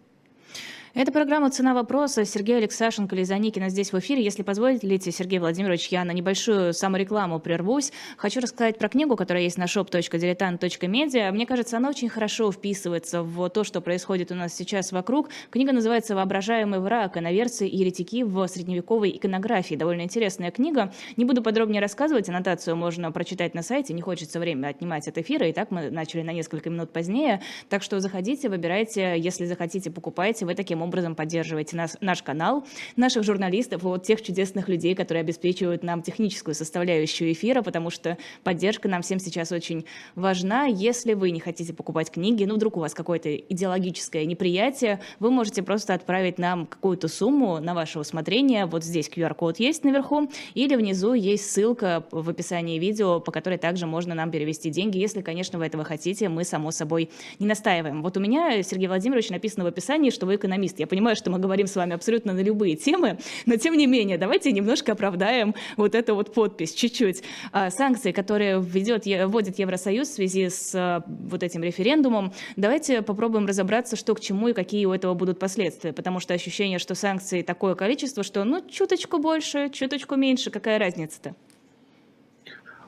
Это 0.93 1.13
программа 1.13 1.49
«Цена 1.49 1.73
вопроса». 1.73 2.25
Сергей 2.25 2.57
Алексашенко, 2.57 3.15
Лиза 3.15 3.37
Никина 3.37 3.69
здесь 3.69 3.93
в 3.93 3.99
эфире. 3.99 4.25
Если 4.25 4.43
позволите, 4.43 5.09
Сергей 5.09 5.39
Владимирович, 5.39 5.87
я 5.87 6.03
на 6.03 6.11
небольшую 6.11 6.73
саморекламу 6.73 7.39
прервусь. 7.39 7.93
Хочу 8.17 8.41
рассказать 8.41 8.77
про 8.77 8.89
книгу, 8.89 9.15
которая 9.15 9.43
есть 9.43 9.57
на 9.57 9.63
shop.diletant.media. 9.63 11.31
Мне 11.31 11.45
кажется, 11.45 11.77
она 11.77 11.87
очень 11.87 12.09
хорошо 12.09 12.51
вписывается 12.51 13.23
в 13.23 13.47
то, 13.47 13.63
что 13.63 13.79
происходит 13.79 14.33
у 14.33 14.35
нас 14.35 14.53
сейчас 14.53 14.91
вокруг. 14.91 15.29
Книга 15.49 15.71
называется 15.71 16.13
«Воображаемый 16.13 16.81
враг. 16.81 17.15
Иноверцы 17.15 17.65
и 17.65 17.77
еретики 17.77 18.23
в 18.23 18.45
средневековой 18.47 19.11
иконографии». 19.11 19.75
Довольно 19.75 20.01
интересная 20.01 20.51
книга. 20.51 20.91
Не 21.15 21.23
буду 21.23 21.41
подробнее 21.41 21.79
рассказывать, 21.79 22.27
аннотацию 22.27 22.75
можно 22.75 23.13
прочитать 23.13 23.53
на 23.53 23.63
сайте. 23.63 23.93
Не 23.93 24.01
хочется 24.01 24.41
время 24.41 24.67
отнимать 24.67 25.07
от 25.07 25.17
эфира, 25.17 25.47
и 25.47 25.53
так 25.53 25.71
мы 25.71 25.89
начали 25.89 26.21
на 26.21 26.33
несколько 26.33 26.69
минут 26.69 26.91
позднее. 26.91 27.41
Так 27.69 27.81
что 27.81 28.01
заходите, 28.01 28.49
выбирайте, 28.49 29.17
если 29.17 29.45
захотите, 29.45 29.89
покупайте. 29.89 30.45
Вы 30.45 30.53
таким 30.53 30.80
образом 30.81 31.15
поддерживаете 31.15 31.75
нас, 31.75 31.97
наш 32.01 32.23
канал, 32.23 32.65
наших 32.95 33.23
журналистов, 33.23 33.83
вот 33.83 34.03
тех 34.03 34.21
чудесных 34.21 34.69
людей, 34.69 34.95
которые 34.95 35.21
обеспечивают 35.21 35.83
нам 35.83 36.01
техническую 36.01 36.55
составляющую 36.55 37.31
эфира, 37.31 37.61
потому 37.61 37.89
что 37.89 38.17
поддержка 38.43 38.87
нам 38.87 39.01
всем 39.01 39.19
сейчас 39.19 39.51
очень 39.51 39.85
важна. 40.15 40.65
Если 40.65 41.13
вы 41.13 41.31
не 41.31 41.39
хотите 41.39 41.73
покупать 41.73 42.11
книги, 42.11 42.43
ну 42.45 42.55
вдруг 42.55 42.77
у 42.77 42.79
вас 42.79 42.93
какое-то 42.93 43.35
идеологическое 43.35 44.25
неприятие, 44.25 44.99
вы 45.19 45.31
можете 45.31 45.63
просто 45.63 45.93
отправить 45.93 46.37
нам 46.37 46.65
какую-то 46.65 47.07
сумму 47.07 47.59
на 47.59 47.73
ваше 47.73 47.99
усмотрение. 47.99 48.65
Вот 48.65 48.83
здесь 48.83 49.09
QR-код 49.09 49.59
есть 49.59 49.83
наверху, 49.83 50.29
или 50.53 50.75
внизу 50.75 51.13
есть 51.13 51.51
ссылка 51.51 52.03
в 52.11 52.29
описании 52.29 52.79
видео, 52.79 53.19
по 53.19 53.31
которой 53.31 53.57
также 53.57 53.85
можно 53.85 54.15
нам 54.15 54.31
перевести 54.31 54.69
деньги, 54.69 54.97
если, 54.97 55.21
конечно, 55.21 55.59
вы 55.59 55.65
этого 55.65 55.83
хотите, 55.83 56.29
мы, 56.29 56.43
само 56.43 56.71
собой, 56.71 57.09
не 57.39 57.45
настаиваем. 57.45 58.01
Вот 58.01 58.17
у 58.17 58.19
меня, 58.19 58.61
Сергей 58.63 58.87
Владимирович, 58.87 59.29
написано 59.29 59.63
в 59.63 59.67
описании, 59.67 60.09
что 60.09 60.25
вы 60.25 60.35
экономист 60.35 60.70
экономист. 60.71 60.79
Я 60.79 60.87
понимаю, 60.87 61.15
что 61.15 61.29
мы 61.29 61.39
говорим 61.39 61.67
с 61.67 61.75
вами 61.75 61.93
абсолютно 61.93 62.33
на 62.33 62.41
любые 62.41 62.75
темы, 62.75 63.17
но 63.45 63.55
тем 63.57 63.77
не 63.77 63.87
менее, 63.87 64.17
давайте 64.17 64.51
немножко 64.51 64.93
оправдаем 64.93 65.53
вот 65.77 65.95
эту 65.95 66.15
вот 66.15 66.33
подпись 66.33 66.73
чуть-чуть. 66.73 67.23
А, 67.51 67.69
санкции, 67.69 68.11
которые 68.11 68.61
введет, 68.61 69.05
вводит 69.05 69.59
Евросоюз 69.59 70.09
в 70.09 70.13
связи 70.13 70.49
с 70.49 70.73
а, 70.75 71.03
вот 71.07 71.43
этим 71.43 71.63
референдумом, 71.63 72.33
давайте 72.55 73.01
попробуем 73.01 73.45
разобраться, 73.45 73.95
что 73.95 74.15
к 74.15 74.19
чему 74.19 74.49
и 74.49 74.53
какие 74.53 74.85
у 74.85 74.93
этого 74.93 75.13
будут 75.13 75.39
последствия, 75.39 75.93
потому 75.93 76.19
что 76.19 76.33
ощущение, 76.33 76.79
что 76.79 76.95
санкций 76.95 77.43
такое 77.43 77.75
количество, 77.75 78.23
что 78.23 78.43
ну 78.43 78.63
чуточку 78.69 79.19
больше, 79.19 79.69
чуточку 79.69 80.15
меньше, 80.15 80.49
какая 80.51 80.79
разница-то? 80.79 81.35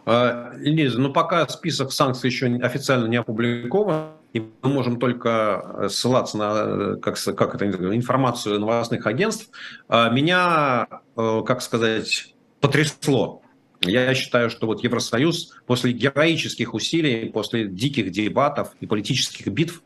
А, 0.06 0.54
Лиза, 0.58 1.00
ну 1.00 1.14
пока 1.14 1.48
список 1.48 1.92
санкций 1.92 2.30
еще 2.30 2.48
официально 2.62 3.08
не 3.08 3.18
опубликован, 3.18 4.12
и 4.34 4.40
мы 4.40 4.70
можем 4.70 5.00
только 5.00 5.64
э, 5.64 5.90
ссылаться 5.90 6.38
на 6.38 6.54
э, 6.56 6.96
как, 7.02 7.18
как 7.36 7.56
это, 7.56 7.68
информацию 7.68 8.60
новостных 8.60 9.06
агентств. 9.06 9.50
А, 9.88 10.10
меня, 10.10 10.88
э, 11.16 11.42
как 11.46 11.62
сказать, 11.62 12.34
потрясло. 12.60 13.42
Я 13.82 14.14
считаю, 14.16 14.50
что 14.50 14.66
вот 14.66 14.84
Евросоюз 14.84 15.54
после 15.68 15.92
героических 15.92 16.74
усилий, 16.74 17.30
после 17.30 17.68
диких 17.68 18.12
дебатов 18.12 18.70
и 18.80 18.88
политических 18.88 19.48
битв 19.48 19.84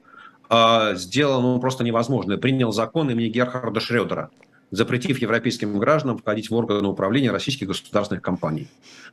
сделал 0.93 1.41
ну, 1.41 1.59
просто 1.59 1.83
невозможное. 1.83 2.37
Принял 2.37 2.71
закон 2.71 3.09
имени 3.09 3.27
Герхарда 3.27 3.81
Шредера– 3.81 4.29
запретив 4.71 5.19
европейским 5.19 5.77
гражданам 5.79 6.17
входить 6.17 6.49
в 6.49 6.55
органы 6.55 6.87
управления 6.87 7.31
российских 7.31 7.67
государственных 7.67 8.23
компаний. 8.23 8.67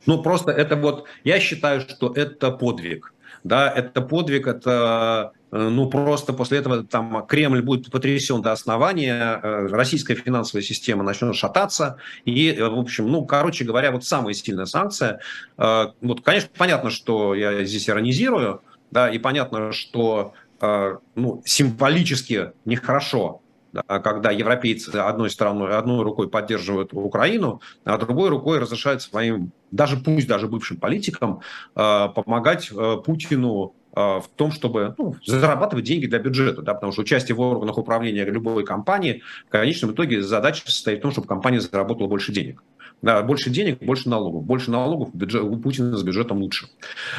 Ну, 0.05 0.21
просто 0.21 0.51
это 0.51 0.75
вот, 0.75 1.05
я 1.23 1.39
считаю, 1.39 1.81
что 1.81 2.11
это 2.13 2.51
подвиг. 2.51 3.13
Да, 3.45 3.71
это 3.71 4.01
подвиг, 4.01 4.47
это 4.47 5.33
э, 5.51 5.69
ну 5.69 5.87
просто 5.87 6.33
после 6.33 6.57
этого 6.57 6.83
там 6.83 7.27
Кремль 7.27 7.61
будет 7.61 7.91
потрясен 7.91 8.41
до 8.41 8.51
основания, 8.51 9.39
э, 9.41 9.67
российская 9.67 10.15
финансовая 10.15 10.63
система 10.63 11.03
начнет 11.03 11.35
шататься, 11.35 11.97
и, 12.25 12.51
э, 12.51 12.67
в 12.67 12.79
общем, 12.79 13.07
ну, 13.07 13.23
короче 13.23 13.63
говоря, 13.63 13.91
вот 13.91 14.03
самая 14.03 14.33
сильная 14.33 14.65
санкция, 14.65 15.19
вот, 15.57 16.21
конечно, 16.23 16.49
понятно, 16.57 16.89
что 16.89 17.35
я 17.35 17.63
здесь 17.65 17.87
иронизирую, 17.87 18.63
да, 18.89 19.11
и 19.11 19.19
понятно, 19.19 19.71
что 19.71 20.33
ну, 20.59 21.43
символически 21.45 22.53
нехорошо 22.65 23.41
когда 23.87 24.31
европейцы 24.31 24.89
одной 24.95 25.29
стороной, 25.29 25.77
одной 25.77 26.03
рукой 26.03 26.29
поддерживают 26.29 26.93
Украину, 26.93 27.61
а 27.83 27.97
другой 27.97 28.29
рукой 28.29 28.59
разрешают 28.59 29.01
своим, 29.01 29.51
даже 29.71 29.97
пусть 29.97 30.27
даже 30.27 30.47
бывшим 30.47 30.77
политикам, 30.77 31.41
э, 31.75 32.07
помогать 32.15 32.69
э, 32.71 32.97
Путину 33.03 33.75
э, 33.95 33.99
в 33.99 34.25
том, 34.35 34.51
чтобы 34.51 34.95
ну, 34.97 35.15
зарабатывать 35.25 35.85
деньги 35.85 36.05
для 36.05 36.19
бюджета, 36.19 36.61
да, 36.61 36.73
потому 36.73 36.91
что 36.91 37.01
участие 37.01 37.35
в 37.35 37.41
органах 37.41 37.77
управления 37.77 38.25
любой 38.25 38.63
компании 38.65 39.21
в 39.47 39.49
конечном 39.49 39.91
итоге 39.91 40.21
задача 40.21 40.69
состоит 40.69 40.99
в 40.99 41.01
том, 41.01 41.11
чтобы 41.11 41.27
компания 41.27 41.59
заработала 41.59 42.07
больше 42.07 42.31
денег. 42.31 42.63
Да, 43.01 43.21
больше 43.21 43.49
денег, 43.49 43.83
больше 43.83 44.09
налогов. 44.09 44.45
Больше 44.45 44.71
налогов 44.71 45.13
бюджет, 45.13 45.43
у 45.43 45.57
Путина 45.57 45.97
с 45.97 46.01
бюджетом 46.01 46.39
лучше. 46.39 46.67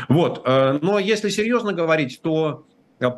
Вот. 0.09 0.45
Но 0.47 0.99
если 0.99 1.29
серьезно 1.29 1.75
говорить, 1.75 2.21
то 2.23 2.65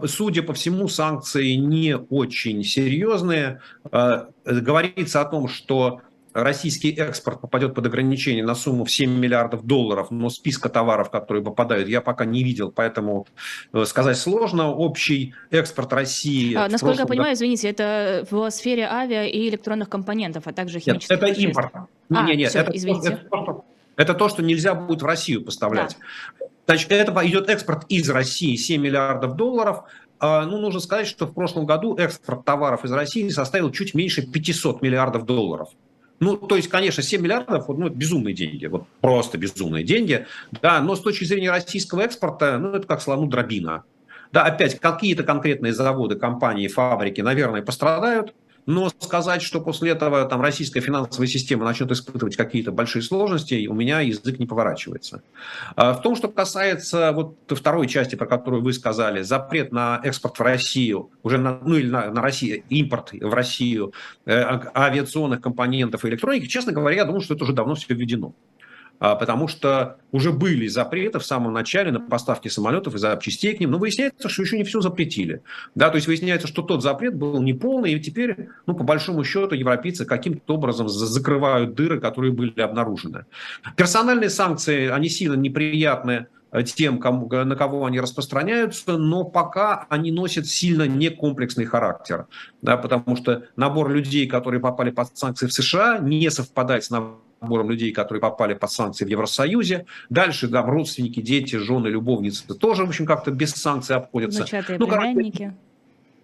судя 0.07 0.43
по 0.43 0.53
всему, 0.53 0.89
санкции 0.89 1.55
не 1.55 1.97
очень 1.97 2.65
серьезные. 2.65 3.61
А, 3.91 4.29
говорится 4.45 5.21
о 5.21 5.25
том, 5.25 5.49
что 5.49 6.01
российский 6.33 6.91
экспорт 6.91 7.41
попадет 7.41 7.75
под 7.75 7.87
ограничение 7.87 8.45
на 8.45 8.55
сумму 8.55 8.85
в 8.85 8.91
7 8.91 9.11
миллиардов 9.11 9.65
долларов, 9.65 10.11
но 10.11 10.31
списка 10.31 10.69
товаров, 10.69 11.11
которые 11.11 11.43
попадают, 11.43 11.89
я 11.89 12.01
пока 12.01 12.25
не 12.25 12.43
видел, 12.43 12.71
поэтому 12.71 13.27
э, 13.73 13.85
сказать 13.85 14.17
сложно. 14.17 14.71
Общий 14.73 15.35
экспорт 15.51 15.93
России... 15.93 16.55
А, 16.55 16.69
насколько 16.69 16.97
прошлом... 16.97 17.03
я 17.03 17.07
понимаю, 17.07 17.35
извините, 17.35 17.69
это 17.69 18.27
в 18.31 18.51
сфере 18.51 18.85
авиа 18.85 19.27
и 19.27 19.49
электронных 19.49 19.89
компонентов, 19.89 20.47
а 20.47 20.53
также 20.53 20.81
химических 20.81 21.11
Нет, 21.11 21.23
это 21.23 21.27
веществ. 21.31 21.49
импорт. 21.49 21.73
А, 22.11 22.27
нет, 22.27 22.37
нет, 22.37 22.51
все, 22.51 22.61
это, 22.61 22.73
извините. 22.75 23.21
Это, 23.31 23.63
это 23.97 24.15
то, 24.15 24.29
что 24.29 24.43
нельзя 24.43 24.75
будет 24.75 25.03
в 25.03 25.07
Россию 25.07 25.45
поставлять. 25.45 25.97
Да. 26.41 26.47
Значит, 26.69 26.93
это 26.93 27.27
идет 27.27 27.49
экспорт 27.49 27.87
из 27.89 28.11
России 28.11 28.55
7 28.55 28.83
миллиардов 28.83 29.37
долларов. 29.37 29.85
А, 30.21 30.45
ну, 30.45 30.59
нужно 30.59 30.81
сказать, 30.81 31.07
что 31.07 31.25
в 31.25 31.33
прошлом 31.33 31.65
году 31.65 31.97
экспорт 31.97 32.45
товаров 32.45 32.85
из 32.85 32.93
России 32.93 33.27
составил 33.31 33.73
чуть 33.73 33.95
меньше 33.95 34.21
500 34.21 34.83
миллиардов 34.83 35.25
долларов. 35.25 35.71
Ну, 36.21 36.37
то 36.37 36.57
есть, 36.57 36.69
конечно, 36.69 37.03
7 37.03 37.23
миллиардов, 37.23 37.69
ну, 37.69 37.89
безумные 37.89 38.35
деньги, 38.35 38.67
вот 38.67 38.87
просто 39.01 39.39
безумные 39.39 39.83
деньги, 39.83 40.27
да, 40.61 40.83
но 40.83 40.95
с 40.95 41.01
точки 41.01 41.25
зрения 41.25 41.51
российского 41.51 42.03
экспорта, 42.03 42.59
ну, 42.59 42.73
это 42.73 42.87
как 42.87 43.01
слону 43.01 43.29
дробина. 43.29 43.85
Да, 44.31 44.43
опять, 44.43 44.79
какие-то 44.79 45.23
конкретные 45.23 45.73
заводы, 45.73 46.17
компании, 46.17 46.69
фабрики, 46.69 47.23
наверное, 47.23 47.63
пострадают, 47.63 48.35
но 48.69 48.91
сказать, 49.01 49.41
что 49.41 49.63
после 49.63 49.93
этого 49.93 50.27
там 50.27 50.43
российская 50.43 50.81
финансовая 50.81 51.27
система 51.27 51.65
начнет 51.65 51.91
испытывать 51.91 52.37
какие-то 52.37 52.71
большие 52.71 53.01
сложности, 53.01 53.67
у 53.67 53.73
меня 53.73 54.01
язык 54.01 54.39
не 54.39 54.45
поворачивается. 54.45 55.23
А 55.75 55.95
в 55.95 56.03
том, 56.03 56.15
что 56.15 56.29
касается 56.29 57.13
вот 57.13 57.39
второй 57.49 57.89
части, 57.89 58.15
про 58.15 58.27
которую 58.27 58.63
вы 58.63 58.75
сказали, 58.75 59.23
запрет 59.23 59.73
на 59.73 60.03
экспорт 60.05 60.39
в 60.39 60.43
Россию, 60.43 61.09
уже 61.23 61.39
на, 61.39 61.59
ну 61.65 61.77
или 61.77 61.89
на, 61.89 62.11
на 62.11 62.21
Россию, 62.21 62.63
импорт 62.69 63.13
в 63.13 63.33
Россию 63.33 63.95
э, 64.27 64.61
авиационных 64.75 65.41
компонентов 65.41 66.05
и 66.05 66.09
электроники, 66.09 66.45
честно 66.45 66.73
говоря, 66.73 66.97
я 66.97 67.05
думаю, 67.07 67.23
что 67.23 67.33
это 67.33 67.45
уже 67.45 67.55
давно 67.55 67.75
все 67.75 67.95
введено. 67.95 68.35
А, 69.01 69.15
потому 69.15 69.49
что 69.49 69.99
уже 70.11 70.33
были 70.33 70.67
запреты 70.67 71.19
в 71.19 71.25
самом 71.25 71.53
начале 71.53 71.93
на 71.93 72.01
поставки 72.01 72.49
самолетов 72.49 72.95
и 72.95 72.99
запчастей 72.99 73.55
к 73.55 73.61
ним, 73.61 73.73
но 73.73 73.79
выясняется, 73.79 74.29
что 74.29 74.43
еще 74.43 74.57
не 74.57 74.65
все 74.65 74.81
запретили. 74.81 75.43
Да, 75.75 75.91
то 75.91 75.97
есть 75.97 76.07
выясняется, 76.07 76.49
что 76.49 76.63
тот 76.63 76.83
запрет 76.83 77.15
был 77.15 77.41
неполный, 77.41 77.93
и 77.93 78.01
теперь, 78.01 78.49
ну, 78.67 78.75
по 78.75 78.85
большому 78.85 79.23
счету, 79.25 79.55
европейцы 79.55 80.05
каким-то 80.05 80.55
образом 80.55 80.89
закрывают 80.89 81.75
дыры, 81.75 82.01
которые 82.01 82.33
были 82.33 82.61
обнаружены. 82.61 83.27
Персональные 83.77 84.31
санкции, 84.31 84.89
они 84.89 85.09
сильно 85.09 85.35
неприятны 85.35 86.27
тем, 86.65 86.99
кому, 86.99 87.29
на 87.29 87.57
кого 87.57 87.85
они 87.85 88.01
распространяются, 88.01 88.97
но 88.97 89.25
пока 89.25 89.87
они 89.91 90.11
носят 90.11 90.47
сильно 90.47 90.89
некомплексный 90.89 91.67
характер, 91.67 92.27
да, 92.63 92.77
потому 92.79 93.17
что 93.17 93.45
набор 93.57 93.91
людей, 93.91 94.27
которые 94.27 94.61
попали 94.61 94.91
под 94.91 95.17
санкции 95.17 95.47
в 95.47 95.53
США, 95.53 95.99
не 95.99 96.31
совпадает 96.31 96.85
с 96.85 96.91
набором 96.91 97.21
набором 97.41 97.71
людей, 97.71 97.93
которые 97.93 98.21
попали 98.21 98.55
под 98.55 98.71
санкции 98.71 99.05
в 99.05 99.09
Евросоюзе. 99.09 99.87
Дальше, 100.11 100.49
да, 100.49 100.63
родственники, 100.63 101.21
дети, 101.21 101.57
жены, 101.57 101.89
любовницы 101.89 102.47
тоже, 102.55 102.85
в 102.85 102.89
общем, 102.89 103.07
как-то 103.07 103.31
без 103.31 103.53
санкций 103.53 103.97
обходятся. 103.97 104.41
Внучатые 104.41 104.79
ну, 104.79 104.87
племянники. 104.87 105.55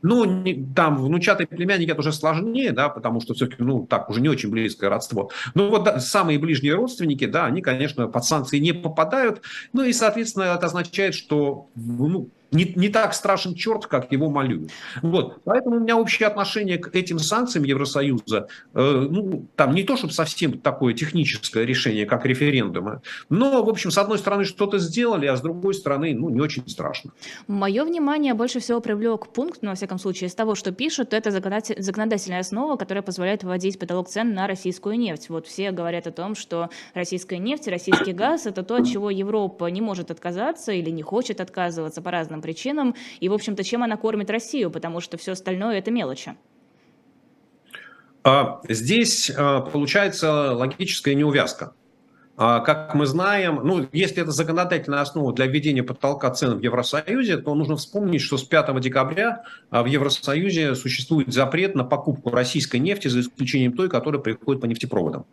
Ну, 0.03 0.25
не, 0.25 0.67
там 0.75 0.99
внучатые 0.99 1.47
племянники 1.47 1.91
это 1.91 2.01
уже 2.01 2.13
сложнее, 2.13 2.73
да, 2.73 2.91
потому 2.91 3.23
что 3.23 3.33
все-таки, 3.33 3.63
ну, 3.63 3.87
так, 3.87 4.11
уже 4.11 4.21
не 4.21 4.29
очень 4.29 4.51
близкое 4.51 4.91
родство. 4.91 5.31
Но 5.55 5.71
вот 5.71 5.85
да, 5.85 5.99
самые 5.99 6.39
ближние 6.39 6.75
родственники, 6.75 7.25
да, 7.25 7.47
они, 7.47 7.63
конечно, 7.63 8.07
под 8.07 8.23
санкции 8.23 8.59
не 8.59 8.75
попадают. 8.75 9.41
Ну 9.73 9.83
и, 9.83 9.95
соответственно, 9.95 10.45
это 10.45 10.67
означает, 10.67 11.15
что 11.15 11.69
ну, 11.75 12.29
не, 12.55 12.73
не 12.77 12.89
так 12.89 13.15
страшен 13.15 13.55
черт, 13.55 13.87
как 13.87 14.11
его 14.13 14.31
малюют. 14.31 14.71
Вот. 15.03 15.41
Поэтому 15.45 15.77
у 15.77 15.81
меня 15.81 15.97
общее 15.97 16.29
отношение 16.29 16.79
к 16.79 16.95
этим 16.95 17.19
санкциям 17.19 17.65
Евросоюза, 17.65 18.49
э, 18.75 19.09
ну, 19.11 19.47
там 19.57 19.75
не 19.75 19.83
то, 19.83 19.97
чтобы 19.97 20.13
совсем 20.13 20.59
такое 20.59 20.95
техническое 20.95 21.67
решение, 21.67 22.07
как 22.07 22.25
референдумы, 22.25 23.01
но, 23.29 23.63
в 23.63 23.69
общем, 23.69 23.91
с 23.91 23.99
одной 23.99 24.19
стороны 24.19 24.45
что-то 24.45 24.79
сделали, 24.79 25.27
а 25.27 25.37
с 25.37 25.41
другой 25.41 25.75
стороны, 25.75 26.15
ну, 26.15 26.29
не 26.31 26.41
очень 26.41 26.67
страшно. 26.69 27.11
Мое 27.49 27.85
внимание 27.85 28.35
больше 28.35 28.61
всего 28.61 28.81
привлек 28.81 29.29
пункт, 29.29 29.59
ну, 29.63 29.71
во 29.71 29.75
всяком 29.75 29.99
случае, 29.99 30.29
из 30.29 30.35
того, 30.35 30.55
что 30.55 30.73
пишут, 30.73 31.13
это 31.13 31.31
законодательная 31.31 32.41
основа, 32.41 32.77
которая 32.77 33.03
позволяет 33.03 33.43
вводить 33.43 33.79
потолок 33.79 34.09
цен 34.09 34.35
на 34.35 34.47
российскую 34.47 34.99
нефть. 34.99 35.29
Вот 35.29 35.47
все 35.47 35.73
говорят 35.73 36.07
о 36.07 36.13
том, 36.13 36.35
что 36.35 36.71
российская 36.95 37.39
нефть, 37.39 37.69
российский 37.69 38.13
газ– 38.13 38.47
это 38.47 38.63
то, 38.63 38.77
от 38.77 38.87
чего 38.87 39.11
Европа 39.11 39.67
не 39.67 39.81
может 39.81 40.11
отказаться 40.11 40.73
или 40.73 40.91
не 40.91 41.03
хочет 41.03 41.41
отказываться 41.41 42.01
по 42.01 42.11
разным 42.11 42.41
причинам, 42.45 42.95
и, 43.19 43.29
в 43.31 43.33
общем-то, 43.33 43.65
чем 43.65 43.83
она 43.83 43.97
кормит 43.97 44.31
Россию, 44.31 44.71
потому 44.71 45.01
что 45.01 45.17
все 45.17 45.33
остальное– 45.33 45.79
это 45.81 45.91
мелочи. 45.91 46.37
А, 48.23 48.61
здесь 48.69 49.33
а, 49.35 49.63
получается 49.63 50.53
логическая 50.53 51.15
неувязка. 51.15 51.73
А, 52.37 52.61
как 52.61 52.95
мы 52.95 53.07
знаем, 53.07 53.61
ну, 53.65 53.89
если 53.93 54.23
это 54.23 54.31
законодательная 54.31 55.01
основа 55.01 55.33
для 55.33 55.47
введения 55.47 55.83
потолка 55.83 56.31
цен 56.31 56.59
в 56.59 56.63
Евросоюзе, 56.63 57.39
то 57.39 57.55
нужно 57.55 57.77
вспомнить, 57.77 58.21
что 58.21 58.37
с 58.37 58.45
5 58.45 58.79
декабря 58.81 59.45
в 59.71 59.87
Евросоюзе 59.87 60.75
существует 60.75 61.33
запрет 61.33 61.75
на 61.75 61.85
покупку 61.85 62.31
российской 62.31 62.77
нефти, 62.77 63.09
за 63.09 63.21
исключением 63.21 63.73
той, 63.73 63.89
которая 63.89 64.21
приходит 64.21 64.61
по 64.61 64.67
нефтепроводам. 64.67 65.25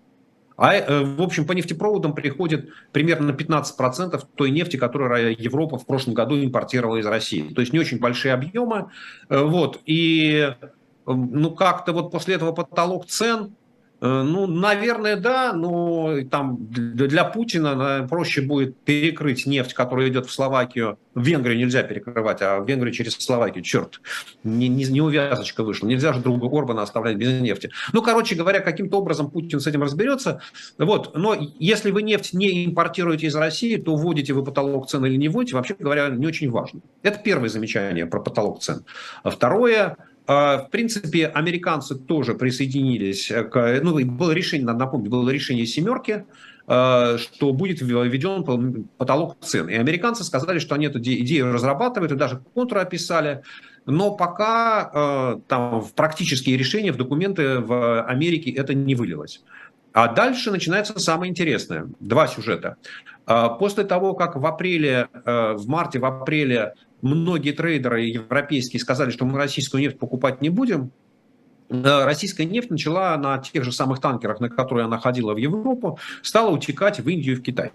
А, 0.62 0.76
э, 0.76 1.04
в 1.04 1.24
общем, 1.24 1.48
по 1.48 1.54
нефтепроводам 1.54 2.14
приходит 2.14 2.70
примерно 2.92 3.32
15% 3.32 4.24
той 4.36 4.52
нефти, 4.52 4.78
которую 4.78 5.36
Европа 5.42 5.80
в 5.80 5.88
прошлом 5.88 6.14
году 6.14 6.36
импортировала 6.36 6.98
из 6.98 7.06
России. 7.08 7.52
То 7.52 7.62
есть 7.62 7.74
не 7.74 7.80
очень 7.80 7.98
большие 7.98 8.32
объемы. 8.36 8.92
Э, 9.28 9.42
вот. 9.42 9.80
И 9.88 10.54
ну, 11.08 11.50
как-то 11.50 11.94
вот 11.94 12.12
после 12.12 12.36
этого 12.36 12.52
потолок 12.52 13.08
цен 13.08 13.56
ну, 14.02 14.48
наверное, 14.48 15.16
да, 15.16 15.54
но 15.54 16.24
там 16.30 16.58
для 16.60 17.24
Путина 17.24 18.08
проще 18.10 18.42
будет 18.42 18.76
перекрыть 18.80 19.46
нефть, 19.46 19.76
которая 19.76 20.10
идет 20.10 20.26
в 20.26 20.32
Словакию. 20.32 20.98
В 21.14 21.22
Венгрию 21.22 21.60
нельзя 21.60 21.84
перекрывать, 21.84 22.42
а 22.42 22.60
в 22.60 22.68
Венгрию 22.68 22.94
через 22.94 23.14
Словакию. 23.14 23.64
Черт, 23.64 24.02
не, 24.44 24.70
не, 24.70 24.86
не 24.86 25.02
увязочка 25.02 25.64
вышла. 25.64 25.86
Нельзя 25.86 26.14
же 26.14 26.20
друга 26.20 26.48
Орбана 26.48 26.82
оставлять 26.82 27.18
без 27.18 27.40
нефти. 27.42 27.70
Ну, 27.94 28.02
короче 28.02 28.34
говоря, 28.34 28.62
каким-то 28.62 28.98
образом 28.98 29.30
Путин 29.30 29.60
с 29.60 29.68
этим 29.68 29.84
разберется. 29.84 30.42
Вот. 30.80 31.16
Но 31.16 31.38
если 31.60 31.92
вы 31.92 32.02
нефть 32.02 32.34
не 32.34 32.66
импортируете 32.66 33.28
из 33.28 33.36
России, 33.36 33.76
то 33.76 33.96
вводите 33.96 34.34
вы 34.34 34.44
потолок 34.44 34.90
цен 34.90 35.06
или 35.06 35.16
не 35.16 35.30
вводите, 35.30 35.56
вообще 35.56 35.76
говоря, 35.78 36.10
не 36.10 36.26
очень 36.26 36.50
важно. 36.50 36.82
Это 37.04 37.20
первое 37.20 37.50
замечание 37.50 38.08
про 38.08 38.20
потолок 38.20 38.62
цен. 38.62 38.84
А 39.22 39.30
второе– 39.30 39.98
в 40.28 40.68
принципе, 40.72 41.28
американцы 41.28 41.96
тоже 41.96 42.36
присоединились 42.36 43.32
к... 43.52 43.80
Ну, 43.84 44.06
было 44.06 44.32
решение, 44.32 44.66
надо 44.66 44.80
напомнить, 44.80 45.10
было 45.10 45.30
решение 45.30 45.66
«семерки», 45.66 46.26
а, 46.68 47.18
что 47.18 47.52
будет 47.54 47.82
введен 47.82 48.86
потолок 48.98 49.38
цен. 49.42 49.68
И 49.68 49.74
американцы 49.74 50.24
сказали, 50.24 50.60
что 50.60 50.76
они 50.76 50.86
эту 50.86 51.00
идею 51.00 51.52
разрабатывают 51.52 52.12
и 52.12 52.16
даже 52.16 52.42
контур 52.54 52.78
описали. 52.78 53.42
Но 53.86 54.16
пока 54.16 54.90
а, 54.94 55.42
там 55.48 55.82
в 55.82 55.94
практические 55.94 56.58
решения, 56.58 56.94
в 56.94 56.98
документы 56.98 57.60
в 57.60 58.04
Америке 58.04 58.52
это 58.52 58.74
не 58.74 58.96
вылилось. 58.96 59.44
А 59.94 60.08
дальше 60.08 60.52
начинается 60.52 60.98
самое 61.00 61.30
интересное. 61.30 61.90
Два 62.00 62.26
сюжета. 62.28 62.78
После 63.26 63.84
того, 63.84 64.14
как 64.14 64.38
в 64.38 64.46
апреле, 64.46 65.10
в 65.26 65.68
марте, 65.68 66.00
в 66.00 66.06
апреле 66.06 66.76
многие 67.02 67.52
трейдеры 67.52 68.02
европейские 68.02 68.80
сказали, 68.80 69.12
что 69.12 69.26
мы 69.26 69.38
российскую 69.38 69.82
нефть 69.82 70.00
покупать 70.00 70.42
не 70.42 70.50
будем, 70.50 70.92
э, 71.70 72.06
российская 72.06 72.46
нефть 72.46 72.70
начала 72.70 73.18
на 73.18 73.38
тех 73.40 73.64
же 73.64 73.72
самых 73.72 74.00
танкерах, 74.00 74.40
на 74.40 74.50
которые 74.50 74.86
она 74.86 75.00
ходила 75.00 75.34
в 75.34 75.38
Европу, 75.38 76.00
стала 76.22 76.50
утекать 76.52 77.00
в 77.00 77.08
Индию 77.08 77.36
и 77.36 77.40
в 77.40 77.44
Китай. 77.44 77.72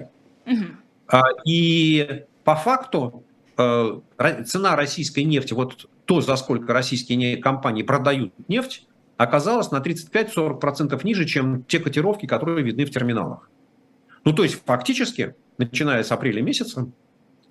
Угу. 0.47 1.21
И 1.45 2.25
по 2.45 2.55
факту 2.55 3.25
э, 3.57 4.01
цена 4.47 4.77
российской 4.77 5.25
нефти, 5.25 5.53
вот 5.53 5.89
то, 6.05 6.21
за 6.21 6.37
сколько 6.37 6.73
российские 6.73 7.37
компании 7.37 7.83
продают 7.83 8.33
нефть, 8.49 8.87
оказалась 9.17 9.71
на 9.71 9.79
35-40% 9.79 11.01
ниже, 11.05 11.25
чем 11.25 11.65
те 11.65 11.79
котировки, 11.81 12.27
которые 12.27 12.62
видны 12.62 12.85
в 12.85 12.91
терминалах. 12.91 13.51
Ну, 14.25 14.33
то 14.33 14.43
есть, 14.43 14.62
фактически, 14.65 15.35
начиная 15.59 16.03
с 16.03 16.12
апреля 16.12 16.43
месяца, 16.43 16.89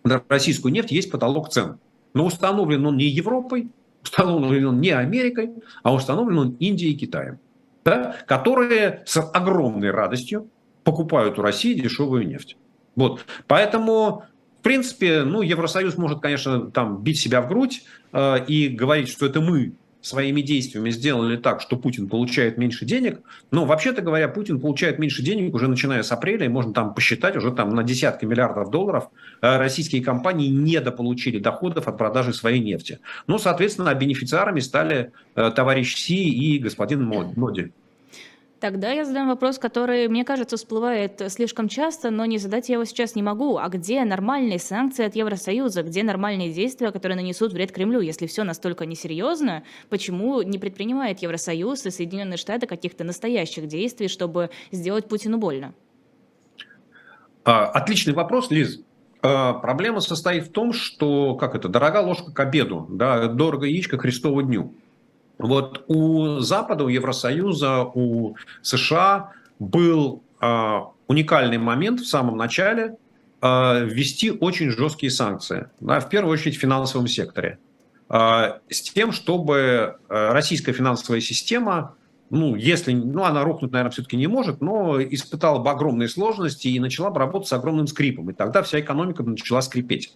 на 0.05 0.23
российскую 0.29 0.71
нефть 0.71 0.91
есть 0.91 1.11
потолок 1.11 1.49
цен. 1.49 1.79
Но 2.13 2.25
установлен 2.25 2.85
он 2.85 2.97
не 2.97 3.05
Европой, 3.05 3.69
установлен 4.03 4.67
он 4.67 4.79
не 4.79 4.91
Америкой, 4.91 5.51
а 5.83 5.93
установлен 5.93 6.37
он 6.37 6.49
Индией 6.59 6.93
и 6.93 6.97
Китаем, 6.97 7.39
да, 7.83 8.15
которые 8.27 9.03
с 9.05 9.19
огромной 9.19 9.91
радостью 9.91 10.49
покупают 10.83 11.37
у 11.39 11.41
России 11.41 11.73
дешевую 11.73 12.27
нефть. 12.27 12.55
Вот. 12.95 13.25
Поэтому, 13.47 14.23
в 14.59 14.63
принципе, 14.63 15.23
ну, 15.23 15.41
Евросоюз 15.41 15.97
может, 15.97 16.21
конечно, 16.21 16.71
там 16.71 17.01
бить 17.03 17.19
себя 17.19 17.41
в 17.41 17.49
грудь 17.49 17.83
э, 18.13 18.45
и 18.45 18.69
говорить, 18.69 19.09
что 19.09 19.25
это 19.25 19.41
мы 19.41 19.73
своими 20.05 20.41
действиями 20.41 20.91
сделали 20.91 21.35
так, 21.35 21.61
что 21.61 21.77
Путин 21.77 22.07
получает 22.07 22.57
меньше 22.57 22.85
денег, 22.85 23.21
но 23.51 23.65
вообще-то 23.65 24.01
говоря, 24.01 24.27
Путин 24.27 24.59
получает 24.59 24.99
меньше 24.99 25.23
денег 25.23 25.53
уже 25.55 25.67
начиная 25.67 26.03
с 26.03 26.11
апреля, 26.11 26.45
и 26.45 26.49
можно 26.49 26.73
там 26.73 26.93
посчитать 26.93 27.35
уже 27.35 27.51
там 27.51 27.71
на 27.71 27.83
десятки 27.83 28.25
миллиардов 28.25 28.69
долларов 28.69 29.09
э, 29.41 29.57
российские 29.57 30.03
компании 30.03 30.49
недополучили 30.49 31.39
доходов 31.39 31.87
от 31.87 31.97
продажи 31.97 32.33
своей 32.33 32.59
нефти. 32.59 32.99
Ну, 33.25 33.39
соответственно, 33.39 33.93
бенефициарами 33.95 34.59
стали 34.59 35.11
э, 35.35 35.51
товарищ 35.55 35.95
Си 35.95 36.29
и 36.29 36.59
господин 36.59 37.03
Моди. 37.03 37.71
Тогда 38.59 38.91
я 38.91 39.03
задам 39.03 39.27
вопрос, 39.27 39.59
который, 39.59 40.07
мне 40.07 40.23
кажется, 40.23 40.55
всплывает 40.55 41.21
слишком 41.27 41.67
часто, 41.67 42.09
но 42.09 42.25
не 42.25 42.37
задать 42.37 42.69
я 42.69 42.75
его 42.75 42.85
сейчас 42.85 43.13
не 43.13 43.21
могу. 43.21 43.57
А 43.57 43.67
где 43.67 44.03
нормальные 44.05 44.59
санкции 44.59 45.05
от 45.05 45.15
Евросоюза? 45.15 45.83
Где 45.83 46.03
нормальные 46.03 46.53
действия, 46.53 46.91
которые 46.91 47.17
нанесут 47.17 47.51
вред 47.51 47.73
Кремлю? 47.73 47.99
Если 47.99 48.27
все 48.27 48.43
настолько 48.43 48.85
несерьезно, 48.85 49.63
почему 49.89 50.41
не 50.41 50.57
предпринимает 50.57 51.19
Евросоюз 51.19 51.85
и 51.85 51.91
Соединенные 51.91 52.37
Штаты 52.37 52.65
каких-то 52.65 53.03
настоящих 53.03 53.67
действий, 53.67 54.07
чтобы 54.07 54.49
сделать 54.71 55.09
Путину 55.09 55.37
больно? 55.37 55.73
А, 57.43 57.65
отличный 57.67 58.13
вопрос, 58.13 58.51
Лиз. 58.51 58.79
А, 59.21 59.53
проблема 59.53 59.99
состоит 59.99 60.47
в 60.47 60.51
том, 60.51 60.71
что, 60.71 61.35
как 61.35 61.55
это, 61.55 61.67
дорога 61.67 61.97
ложка 61.97 62.31
к 62.31 62.39
обеду, 62.39 62.87
да, 62.89 63.27
дорого 63.27 63.65
яичко 63.65 63.97
Христову 63.97 64.41
дню. 64.41 64.73
Вот 65.37 65.83
у 65.87 66.39
Запада, 66.39 66.83
у 66.85 66.87
Евросоюза, 66.87 67.83
у 67.83 68.35
США 68.61 69.31
был 69.59 70.23
э, 70.41 70.79
уникальный 71.07 71.57
момент 71.57 71.99
в 71.99 72.07
самом 72.07 72.37
начале 72.37 72.95
э, 73.41 73.85
ввести 73.85 74.31
очень 74.31 74.69
жесткие 74.69 75.11
санкции, 75.11 75.69
да, 75.79 75.99
в 75.99 76.09
первую 76.09 76.33
очередь 76.33 76.57
в 76.57 76.59
финансовом 76.59 77.07
секторе, 77.07 77.59
э, 78.09 78.59
с 78.69 78.81
тем, 78.81 79.11
чтобы 79.11 79.97
российская 80.07 80.73
финансовая 80.73 81.21
система, 81.21 81.95
ну, 82.29 82.55
если, 82.55 82.93
ну, 82.93 83.23
она 83.23 83.43
рухнуть, 83.43 83.71
наверное, 83.71 83.91
все-таки 83.91 84.17
не 84.17 84.27
может, 84.27 84.61
но 84.61 85.01
испытала 85.01 85.59
бы 85.59 85.69
огромные 85.69 86.09
сложности 86.09 86.67
и 86.67 86.79
начала 86.79 87.11
бы 87.11 87.19
работать 87.19 87.47
с 87.47 87.53
огромным 87.53 87.87
скрипом, 87.87 88.29
и 88.29 88.33
тогда 88.33 88.63
вся 88.63 88.79
экономика 88.79 89.21
начала 89.21 89.61
скрипеть. 89.61 90.15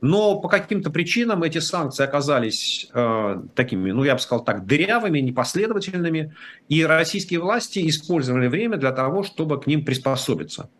Но 0.00 0.40
по 0.40 0.48
каким-то 0.48 0.90
причинам 0.90 1.42
эти 1.42 1.58
санкции 1.58 2.04
оказались 2.04 2.88
э, 2.94 3.42
такими, 3.54 3.90
ну 3.90 4.04
я 4.04 4.14
бы 4.14 4.20
сказал 4.20 4.44
так, 4.44 4.64
дырявыми, 4.64 5.18
непоследовательными, 5.18 6.34
и 6.68 6.84
российские 6.84 7.40
власти 7.40 7.86
использовали 7.88 8.46
время 8.46 8.76
для 8.78 8.92
того, 8.92 9.22
чтобы 9.22 9.60
к 9.60 9.66
ним 9.66 9.84
приспособиться. 9.84 10.70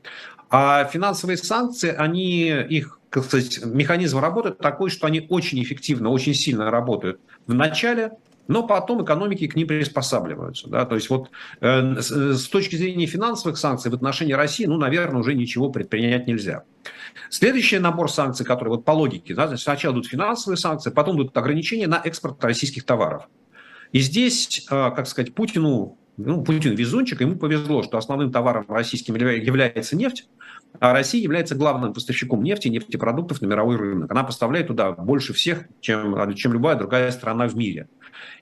А 0.49 0.85
финансовые 0.85 1.37
санкции, 1.37 1.95
они, 1.95 2.49
их 2.49 2.99
как 3.11 3.25
сказать, 3.25 3.65
механизм 3.65 4.19
работы 4.19 4.53
такой, 4.53 4.89
что 4.89 5.07
они 5.07 5.27
очень 5.29 5.63
эффективно, 5.63 6.11
очень 6.11 6.35
сильно 6.35 6.71
работают 6.71 7.21
в 7.47 7.55
начале, 7.55 8.13
но 8.51 8.65
потом 8.65 9.05
экономики 9.05 9.47
к 9.47 9.55
ним 9.55 9.69
приспосабливаются. 9.69 10.69
Да? 10.69 10.85
То 10.85 10.97
есть 10.97 11.09
вот 11.09 11.31
э, 11.61 12.01
с, 12.01 12.11
с 12.11 12.49
точки 12.49 12.75
зрения 12.75 13.07
финансовых 13.07 13.57
санкций 13.57 13.93
в 13.93 13.95
отношении 13.95 14.33
России, 14.33 14.65
ну, 14.67 14.77
наверное, 14.77 15.21
уже 15.21 15.35
ничего 15.35 15.71
предпринять 15.71 16.27
нельзя. 16.27 16.65
Следующий 17.29 17.79
набор 17.79 18.11
санкций, 18.11 18.45
который 18.45 18.71
вот 18.71 18.85
по 18.85 18.91
логике, 18.91 19.35
да, 19.35 19.57
сначала 19.57 19.93
идут 19.93 20.09
финансовые 20.09 20.59
санкции, 20.59 20.91
потом 20.91 21.17
идут 21.17 21.37
ограничения 21.39 21.87
на 21.87 22.03
экспорт 22.05 22.43
российских 22.43 22.83
товаров. 22.83 23.29
И 23.93 24.01
здесь, 24.01 24.67
э, 24.69 24.91
как 24.97 25.07
сказать, 25.07 25.33
Путину 25.33 25.97
ну, 26.25 26.45
Путин 26.45 26.75
везунчик, 26.75 27.21
ему 27.21 27.37
повезло, 27.37 27.83
что 27.83 27.99
основным 27.99 28.31
товаром 28.31 28.67
российским 28.69 29.15
является 29.15 29.97
нефть, 29.97 30.29
а 30.79 30.93
Россия 30.93 31.23
является 31.23 31.55
главным 31.55 31.93
поставщиком 31.93 32.43
нефти 32.43 32.69
и 32.69 32.71
нефтепродуктов 32.71 33.41
на 33.41 33.47
мировой 33.47 33.77
рынок. 33.77 34.11
Она 34.11 34.23
поставляет 34.23 34.69
туда 34.69 34.93
больше 34.93 35.33
всех, 35.33 35.65
чем, 35.81 36.35
чем 36.35 36.53
любая 36.53 36.77
другая 36.77 37.11
страна 37.11 37.49
в 37.49 37.57
мире. 37.57 37.89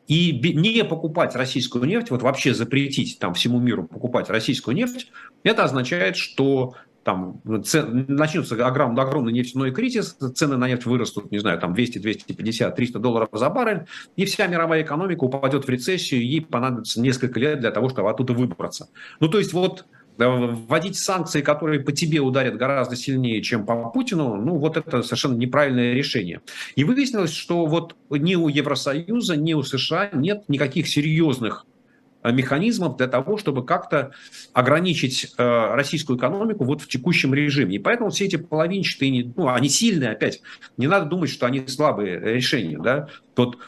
И 0.07 0.33
не 0.55 0.85
покупать 0.85 1.37
российскую 1.37 1.85
нефть, 1.85 2.11
вот 2.11 2.23
вообще 2.23 2.55
запретить 2.55 3.19
там 3.19 3.35
всему 3.35 3.61
миру 3.61 3.85
покупать 3.85 4.31
российскую 4.31 4.75
нефть, 4.75 5.11
это 5.43 5.65
означает, 5.65 6.17
что 6.17 6.75
там 7.09 7.41
начнется 7.43 8.67
огромный, 8.67 9.03
огромный 9.03 9.33
нефтяной 9.33 9.71
кризис, 9.71 10.15
цены 10.35 10.59
на 10.59 10.69
нефть 10.69 10.85
вырастут, 10.85 11.31
не 11.31 11.39
знаю, 11.39 11.59
там 11.59 11.73
200, 11.73 12.01
250, 12.01 12.77
300 12.77 12.99
долларов 12.99 13.29
за 13.33 13.49
баррель, 13.49 13.87
и 14.17 14.27
вся 14.27 14.47
мировая 14.47 14.83
экономика 14.83 15.25
упадет 15.25 15.65
в 15.65 15.71
рецессию, 15.71 16.23
ей 16.23 16.43
понадобится 16.43 17.01
несколько 17.01 17.41
лет 17.41 17.61
для 17.61 17.71
того, 17.71 17.89
чтобы 17.89 18.11
оттуда 18.11 18.35
выбраться. 18.35 18.91
Ну, 19.21 19.29
то 19.29 19.39
есть 19.39 19.55
вот 19.55 19.87
вводить 20.19 20.99
санкции, 20.99 21.41
которые 21.41 21.81
по 21.81 21.93
тебе 21.93 22.21
ударят 22.21 22.59
гораздо 22.59 22.95
сильнее, 22.95 23.41
чем 23.41 23.65
по 23.65 23.89
Путину, 23.89 24.37
ну 24.37 24.59
вот 24.59 24.77
это 24.77 25.03
совершенно 25.03 25.37
неправильное 25.37 25.95
решение. 25.95 26.43
И 26.77 26.85
выяснилось, 26.85 27.33
что 27.33 27.65
вот 27.65 27.97
ни 28.11 28.35
у 28.35 28.49
Евросоюза, 28.49 29.37
ни 29.37 29.55
у 29.55 29.63
США 29.63 30.11
нет 30.13 30.43
никаких 30.49 30.89
серьезных 30.89 31.65
э, 31.65 31.78
механизмов 32.25 32.97
для 32.97 33.07
того, 33.07 33.37
чтобы 33.37 33.65
как-то 33.65 34.13
ограничить 34.53 35.35
э, 35.37 35.75
российскую 35.75 36.19
экономику 36.19 36.65
вот 36.65 36.83
в 36.83 36.89
текущем 36.89 37.35
режиме. 37.35 37.77
И 37.77 37.79
поэтому 37.79 38.11
все 38.11 38.27
эти 38.27 38.37
половинчатые, 38.37 39.33
ну, 39.37 39.49
они 39.49 39.69
сильные 39.69 40.11
опять. 40.11 40.43
Не 40.77 40.87
надо 40.87 41.07
думать, 41.07 41.31
что 41.31 41.47
они 41.47 41.67
слабые 41.67 42.19
решения. 42.19 42.79
Да? 42.79 43.09
Тот 43.35 43.59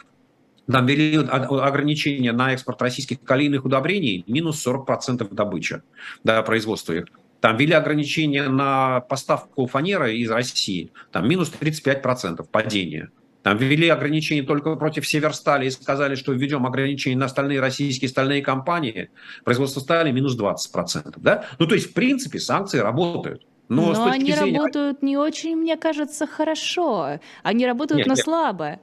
нам 0.67 0.87
ввели 0.87 1.17
ограничения 1.17 2.33
на 2.33 2.53
экспорт 2.53 2.81
российских 2.83 3.21
калийных 3.23 3.65
удобрений, 3.65 4.25
минус 4.29 4.65
40% 4.65 5.33
добычи, 5.35 5.83
да, 6.23 6.43
производства 6.43 6.93
их. 6.93 7.07
Там 7.41 7.57
ввели 7.57 7.73
ограничения 7.73 8.49
на 8.49 9.01
поставку 9.01 9.67
фанеры 9.67 10.17
из 10.17 10.31
России, 10.31 10.93
там 11.11 11.29
минус 11.29 11.53
35% 11.59 12.47
падения. 12.51 13.11
Там 13.43 13.57
ввели 13.57 13.89
ограничения 13.89 14.43
только 14.43 14.75
против 14.77 15.07
Северстали 15.07 15.67
и 15.67 15.71
сказали, 15.71 16.15
что 16.15 16.33
введем 16.33 16.67
ограничения 16.67 17.17
на 17.17 17.27
остальные 17.27 17.61
российские 17.61 18.09
стальные 18.09 18.43
компании. 18.43 19.11
Производство 19.45 19.81
стали 19.81 20.11
минус 20.13 20.39
20%. 20.39 21.15
Да? 21.17 21.47
Ну, 21.59 21.67
то 21.67 21.75
есть, 21.75 21.91
в 21.91 21.95
принципе, 21.95 22.39
санкции 22.39 22.79
работают. 22.79 23.47
Но, 23.69 23.93
но 23.93 24.07
они 24.07 24.33
зрения... 24.33 24.59
работают 24.59 25.01
не 25.01 25.17
очень, 25.17 25.57
мне 25.57 25.77
кажется, 25.77 26.27
хорошо. 26.27 27.21
Они 27.43 27.67
работают, 27.67 27.99
нет, 27.99 28.07
но 28.09 28.15
нет. 28.15 28.25
слабо. 28.25 28.81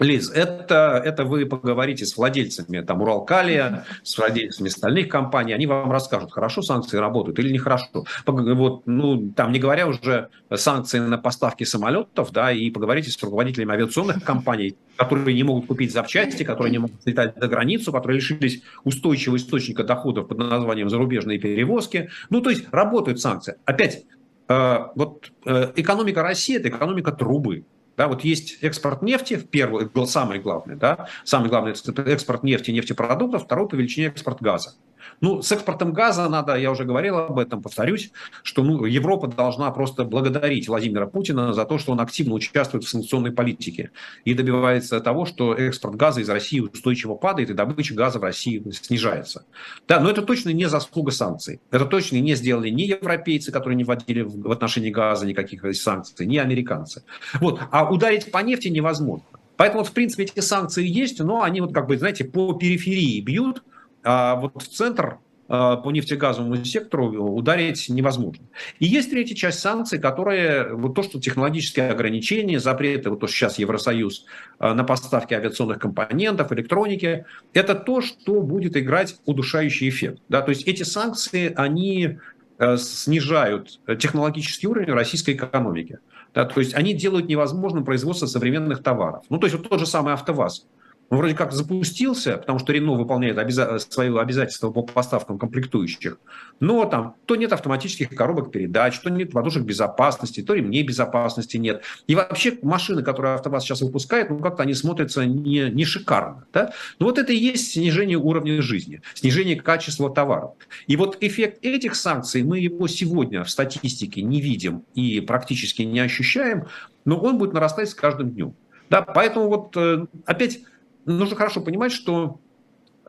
Лиз, 0.00 0.30
это, 0.30 1.00
это 1.04 1.24
вы 1.24 1.44
поговорите 1.44 2.06
с 2.06 2.16
владельцами 2.16 2.80
там, 2.80 3.02
Уралкалия, 3.02 3.84
с 4.02 4.16
владельцами 4.16 4.68
остальных 4.68 5.08
компаний, 5.08 5.52
они 5.52 5.66
вам 5.66 5.92
расскажут, 5.92 6.32
хорошо 6.32 6.62
санкции 6.62 6.96
работают 6.96 7.38
или 7.38 7.52
нехорошо. 7.52 8.06
Вот, 8.26 8.86
ну, 8.86 9.30
там, 9.36 9.52
не 9.52 9.58
говоря 9.58 9.86
уже 9.86 10.28
санкции 10.54 10.98
на 10.98 11.18
поставки 11.18 11.64
самолетов, 11.64 12.32
да, 12.32 12.50
и 12.50 12.70
поговорите 12.70 13.10
с 13.10 13.22
руководителями 13.22 13.74
авиационных 13.74 14.24
компаний, 14.24 14.76
которые 14.96 15.34
не 15.34 15.42
могут 15.42 15.66
купить 15.66 15.92
запчасти, 15.92 16.44
которые 16.44 16.72
не 16.72 16.78
могут 16.78 17.06
летать 17.06 17.34
за 17.38 17.46
границу, 17.46 17.92
которые 17.92 18.16
лишились 18.16 18.62
устойчивого 18.84 19.36
источника 19.36 19.84
доходов 19.84 20.28
под 20.28 20.38
названием 20.38 20.88
зарубежные 20.88 21.38
перевозки. 21.38 22.08
Ну, 22.30 22.40
то 22.40 22.48
есть 22.50 22.64
работают 22.72 23.20
санкции. 23.20 23.56
Опять, 23.66 24.04
э, 24.48 24.78
вот 24.94 25.30
э, 25.44 25.72
экономика 25.76 26.22
России– 26.22 26.56
это 26.58 26.68
экономика 26.68 27.12
трубы. 27.12 27.64
Да, 27.96 28.08
вот 28.08 28.24
есть 28.24 28.58
экспорт 28.62 29.02
нефти, 29.02 29.34
в 29.34 29.48
первый, 29.48 29.88
самый 30.06 30.38
главный, 30.38 30.76
да, 30.76 31.08
самый 31.24 31.48
главный 31.50 31.72
экспорт 31.72 32.42
нефти 32.42 32.70
нефтепродуктов, 32.70 33.44
второй 33.44 33.68
по 33.68 33.74
величине 33.74 34.06
экспорт 34.06 34.40
газа. 34.40 34.74
Ну, 35.20 35.42
с 35.42 35.52
экспортом 35.52 35.92
газа 35.92 36.28
надо, 36.28 36.56
я 36.56 36.70
уже 36.70 36.84
говорил 36.84 37.18
об 37.18 37.38
этом, 37.38 37.62
повторюсь, 37.62 38.10
что 38.42 38.62
ну, 38.62 38.84
Европа 38.84 39.26
должна 39.28 39.70
просто 39.70 40.04
благодарить 40.04 40.68
Владимира 40.68 41.06
Путина 41.06 41.52
за 41.52 41.64
то, 41.64 41.78
что 41.78 41.92
он 41.92 42.00
активно 42.00 42.34
участвует 42.34 42.84
в 42.84 42.88
санкционной 42.88 43.32
политике 43.32 43.90
и 44.24 44.34
добивается 44.34 45.00
того, 45.00 45.26
что 45.26 45.54
экспорт 45.54 45.96
газа 45.96 46.20
из 46.20 46.28
России 46.28 46.60
устойчиво 46.60 47.14
падает 47.14 47.50
и 47.50 47.54
добыча 47.54 47.94
газа 47.94 48.18
в 48.18 48.22
России 48.22 48.62
снижается. 48.72 49.44
Да, 49.88 50.00
но 50.00 50.10
это 50.10 50.22
точно 50.22 50.50
не 50.50 50.68
заслуга 50.68 51.10
санкций. 51.10 51.60
Это 51.70 51.84
точно 51.84 52.16
не 52.16 52.34
сделали 52.34 52.70
ни 52.70 52.82
европейцы, 52.82 53.52
которые 53.52 53.76
не 53.76 53.84
вводили 53.84 54.22
в 54.22 54.50
отношении 54.50 54.90
газа 54.90 55.26
никаких 55.26 55.64
санкций, 55.76 56.26
ни 56.26 56.38
американцы. 56.38 57.02
Вот. 57.40 57.60
А 57.70 57.90
ударить 57.90 58.30
по 58.30 58.38
нефти 58.38 58.68
невозможно. 58.68 59.24
Поэтому, 59.56 59.84
в 59.84 59.92
принципе, 59.92 60.22
эти 60.22 60.40
санкции 60.40 60.86
есть, 60.86 61.20
но 61.20 61.42
они 61.42 61.60
вот 61.60 61.74
как 61.74 61.86
бы, 61.86 61.98
знаете, 61.98 62.24
по 62.24 62.54
периферии 62.54 63.20
бьют, 63.20 63.62
а 64.02 64.36
вот 64.36 64.62
в 64.62 64.68
центр 64.68 65.18
а, 65.52 65.78
по 65.78 65.90
нефтегазовому 65.90 66.64
сектору 66.64 67.08
ударить 67.08 67.88
невозможно. 67.88 68.44
И 68.78 68.86
есть 68.86 69.10
третья 69.10 69.34
часть 69.34 69.58
санкций, 69.58 69.98
которые, 69.98 70.72
вот 70.74 70.94
то, 70.94 71.02
что 71.02 71.20
технологические 71.20 71.90
ограничения, 71.90 72.60
запреты, 72.60 73.10
вот 73.10 73.18
то, 73.18 73.26
что 73.26 73.36
сейчас 73.36 73.58
Евросоюз 73.58 74.26
а, 74.60 74.74
на 74.74 74.84
поставки 74.84 75.34
авиационных 75.34 75.80
компонентов, 75.80 76.52
электроники, 76.52 77.26
это 77.52 77.74
то, 77.74 78.00
что 78.00 78.42
будет 78.42 78.76
играть 78.76 79.16
удушающий 79.26 79.88
эффект. 79.88 80.22
Да? 80.28 80.40
То 80.42 80.50
есть 80.50 80.68
эти 80.68 80.84
санкции, 80.84 81.52
они 81.56 82.18
а, 82.58 82.76
снижают 82.76 83.80
технологический 83.98 84.68
уровень 84.68 84.92
российской 84.92 85.34
экономики. 85.34 85.98
Да? 86.32 86.44
То 86.44 86.60
есть 86.60 86.74
они 86.74 86.94
делают 86.94 87.26
невозможным 87.26 87.84
производство 87.84 88.26
современных 88.26 88.84
товаров. 88.84 89.24
Ну, 89.30 89.38
то 89.38 89.48
есть 89.48 89.58
вот 89.58 89.68
тот 89.68 89.80
же 89.80 89.86
самый 89.86 90.14
АвтоВАЗ 90.14 90.64
он 91.10 91.18
вроде 91.18 91.34
как 91.34 91.52
запустился, 91.52 92.36
потому 92.36 92.60
что 92.60 92.72
Рено 92.72 92.92
выполняет 92.92 93.36
обяза- 93.36 93.80
свои 93.80 94.16
обязательства 94.16 94.70
по 94.70 94.82
поставкам 94.82 95.38
комплектующих, 95.38 96.18
но 96.60 96.84
там 96.84 97.16
то 97.26 97.34
нет 97.34 97.52
автоматических 97.52 98.10
коробок 98.10 98.52
передач, 98.52 98.98
то 99.00 99.10
нет 99.10 99.32
подушек 99.32 99.64
безопасности, 99.64 100.40
то 100.40 100.54
ремней 100.54 100.84
безопасности 100.84 101.56
нет. 101.56 101.82
И 102.06 102.14
вообще 102.14 102.56
машины, 102.62 103.02
которые 103.02 103.34
АвтоВАЗ 103.34 103.64
сейчас 103.64 103.80
выпускает, 103.80 104.30
ну 104.30 104.38
как-то 104.38 104.62
они 104.62 104.72
смотрятся 104.72 105.26
не, 105.26 105.68
не 105.70 105.84
шикарно. 105.84 106.46
Да? 106.52 106.72
Но 107.00 107.06
вот 107.06 107.18
это 107.18 107.32
и 107.32 107.36
есть 107.36 107.72
снижение 107.72 108.16
уровня 108.16 108.62
жизни, 108.62 109.02
снижение 109.14 109.56
качества 109.56 110.10
товаров. 110.10 110.52
И 110.86 110.94
вот 110.94 111.18
эффект 111.20 111.58
этих 111.62 111.96
санкций, 111.96 112.44
мы 112.44 112.60
его 112.60 112.86
сегодня 112.86 113.42
в 113.42 113.50
статистике 113.50 114.22
не 114.22 114.40
видим 114.40 114.84
и 114.94 115.20
практически 115.20 115.82
не 115.82 115.98
ощущаем, 115.98 116.66
но 117.04 117.18
он 117.18 117.38
будет 117.38 117.52
нарастать 117.52 117.90
с 117.90 117.94
каждым 117.94 118.30
днем. 118.30 118.54
Да, 118.90 119.02
поэтому 119.02 119.48
вот 119.48 119.76
э, 119.76 120.06
опять 120.26 120.60
нужно 121.04 121.36
хорошо 121.36 121.60
понимать, 121.60 121.92
что 121.92 122.40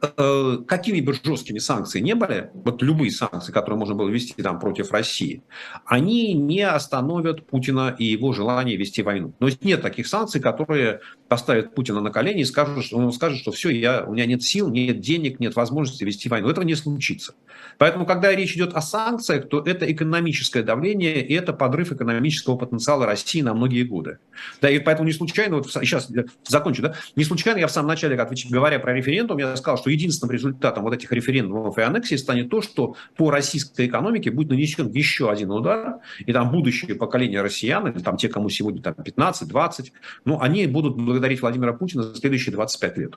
э, 0.02 0.58
какими 0.68 1.02
бы 1.02 1.14
жесткими 1.14 1.60
санкции 1.60 2.00
не 2.00 2.16
были, 2.16 2.50
вот 2.54 2.82
любые 2.82 3.12
санкции, 3.12 3.52
которые 3.52 3.80
можно 3.80 3.96
было 3.96 4.10
вести 4.10 4.42
там 4.42 4.60
против 4.60 4.92
России, 4.92 5.44
они 5.86 6.34
не 6.34 6.62
остановят 6.62 7.48
Путина 7.48 7.96
и 7.98 8.06
его 8.06 8.34
желание 8.34 8.78
вести 8.78 9.04
войну. 9.04 9.34
Но 9.40 9.50
нет 9.62 9.82
таких 9.82 10.08
санкций, 10.08 10.42
которые 10.42 11.02
поставят 11.28 11.76
Путина 11.76 12.02
на 12.02 12.12
колени 12.12 12.42
и 12.42 12.46
скажут, 12.46 12.86
что 12.86 12.98
он 12.98 13.12
скажет, 13.12 13.40
что 13.40 13.52
все, 13.52 13.70
я, 13.70 14.04
у 14.06 14.14
меня 14.14 14.26
нет 14.26 14.44
сил, 14.44 14.70
нет 14.70 15.00
денег, 15.00 15.40
нет 15.40 15.56
возможности 15.56 16.04
вести 16.04 16.30
войну. 16.30 16.50
Этого 16.50 16.66
не 16.66 16.76
случится. 16.76 17.34
Поэтому, 17.78 18.06
когда 18.06 18.34
речь 18.36 18.56
идет 18.56 18.74
о 18.74 18.82
санкциях, 18.82 19.48
то 19.48 19.62
это 19.62 19.92
экономическое 19.92 20.64
давление 20.64 21.26
и 21.26 21.34
это 21.34 21.54
подрыв 21.54 21.92
экономического 21.92 22.58
потенциала 22.58 23.06
России 23.06 23.42
на 23.42 23.54
многие 23.54 23.84
годы. 23.84 24.20
Да, 24.62 24.70
и 24.70 24.80
поэтому 24.80 25.08
не 25.08 25.14
случайно, 25.14 25.58
вот 25.58 25.72
сейчас 25.72 26.12
закончу, 26.48 26.82
да, 26.82 26.96
не 27.16 27.24
случайно 27.24 27.60
я 27.60 27.68
в 27.68 27.72
самом 27.72 27.90
начале, 27.90 28.18
говоря 28.50 28.80
про 28.80 28.94
референдум, 28.94 29.38
я 29.38 29.56
сказал, 29.56 29.78
что 29.78 29.91
единственным 29.92 30.32
результатом 30.32 30.84
вот 30.84 30.94
этих 30.94 31.12
референдумов 31.12 31.78
и 31.78 31.82
аннексий 31.82 32.18
станет 32.18 32.50
то, 32.50 32.62
что 32.62 32.96
по 33.16 33.30
российской 33.32 33.88
экономике 33.88 34.32
будет 34.32 34.50
нанесен 34.50 34.90
еще 34.90 35.30
один 35.30 35.52
удар, 35.52 36.00
и 36.20 36.34
там 36.34 36.52
будущее 36.52 36.96
поколение 36.96 37.42
россиян, 37.42 37.88
или 37.88 38.00
там 38.00 38.18
те, 38.18 38.30
кому 38.30 38.50
сегодня 38.50 38.82
там 38.82 38.94
15-20, 38.94 39.92
ну, 40.26 40.40
они 40.40 40.68
будут 40.68 40.96
благодарить 40.96 41.42
Владимира 41.42 41.74
Путина 41.74 42.04
за 42.04 42.16
следующие 42.16 42.54
25 42.54 42.98
лет. 42.98 43.16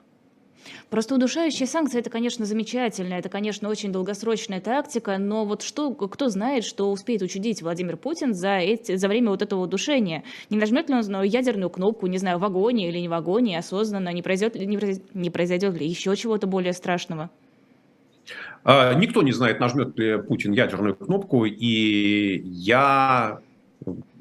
Просто 0.89 1.15
удушающие 1.15 1.67
санкции– 1.67 1.99
это, 1.99 2.09
конечно, 2.09 2.45
замечательно, 2.45 3.15
это, 3.15 3.29
конечно, 3.29 3.69
очень 3.69 3.91
долгосрочная 3.91 4.61
тактика, 4.61 5.17
но 5.17 5.45
вот 5.45 5.61
что, 5.61 5.93
кто 5.93 6.29
знает, 6.29 6.63
что 6.63 6.91
успеет 6.91 7.21
учудить 7.21 7.61
Владимир 7.61 7.97
Путин 7.97 8.33
за, 8.33 8.57
эти, 8.57 8.95
за 8.95 9.07
время 9.07 9.31
вот 9.31 9.41
этого 9.41 9.61
удушения? 9.61 10.23
Не 10.49 10.57
нажмет 10.57 10.89
ли 10.89 10.95
он 10.95 11.01
на 11.07 11.23
ядерную 11.23 11.69
кнопку, 11.69 12.07
не 12.07 12.17
знаю, 12.17 12.37
в 12.37 12.41
вагоне 12.41 12.89
или 12.89 12.99
не 12.99 13.07
в 13.07 13.11
вагоне, 13.11 13.59
осознанно, 13.59 14.09
не 14.09 14.21
произойдет, 14.21 14.55
не, 14.55 14.99
не 15.13 15.29
произойдет 15.29 15.79
ли 15.79 15.87
еще 15.87 16.15
чего-то 16.15 16.47
более 16.47 16.73
страшного? 16.73 17.29
А, 18.63 18.93
никто 18.93 19.21
не 19.21 19.31
знает, 19.31 19.59
нажмет 19.59 19.97
ли 19.99 20.17
Путин 20.17 20.51
ядерную 20.51 20.95
кнопку, 20.95 21.45
и 21.45 22.41
я 22.45 23.39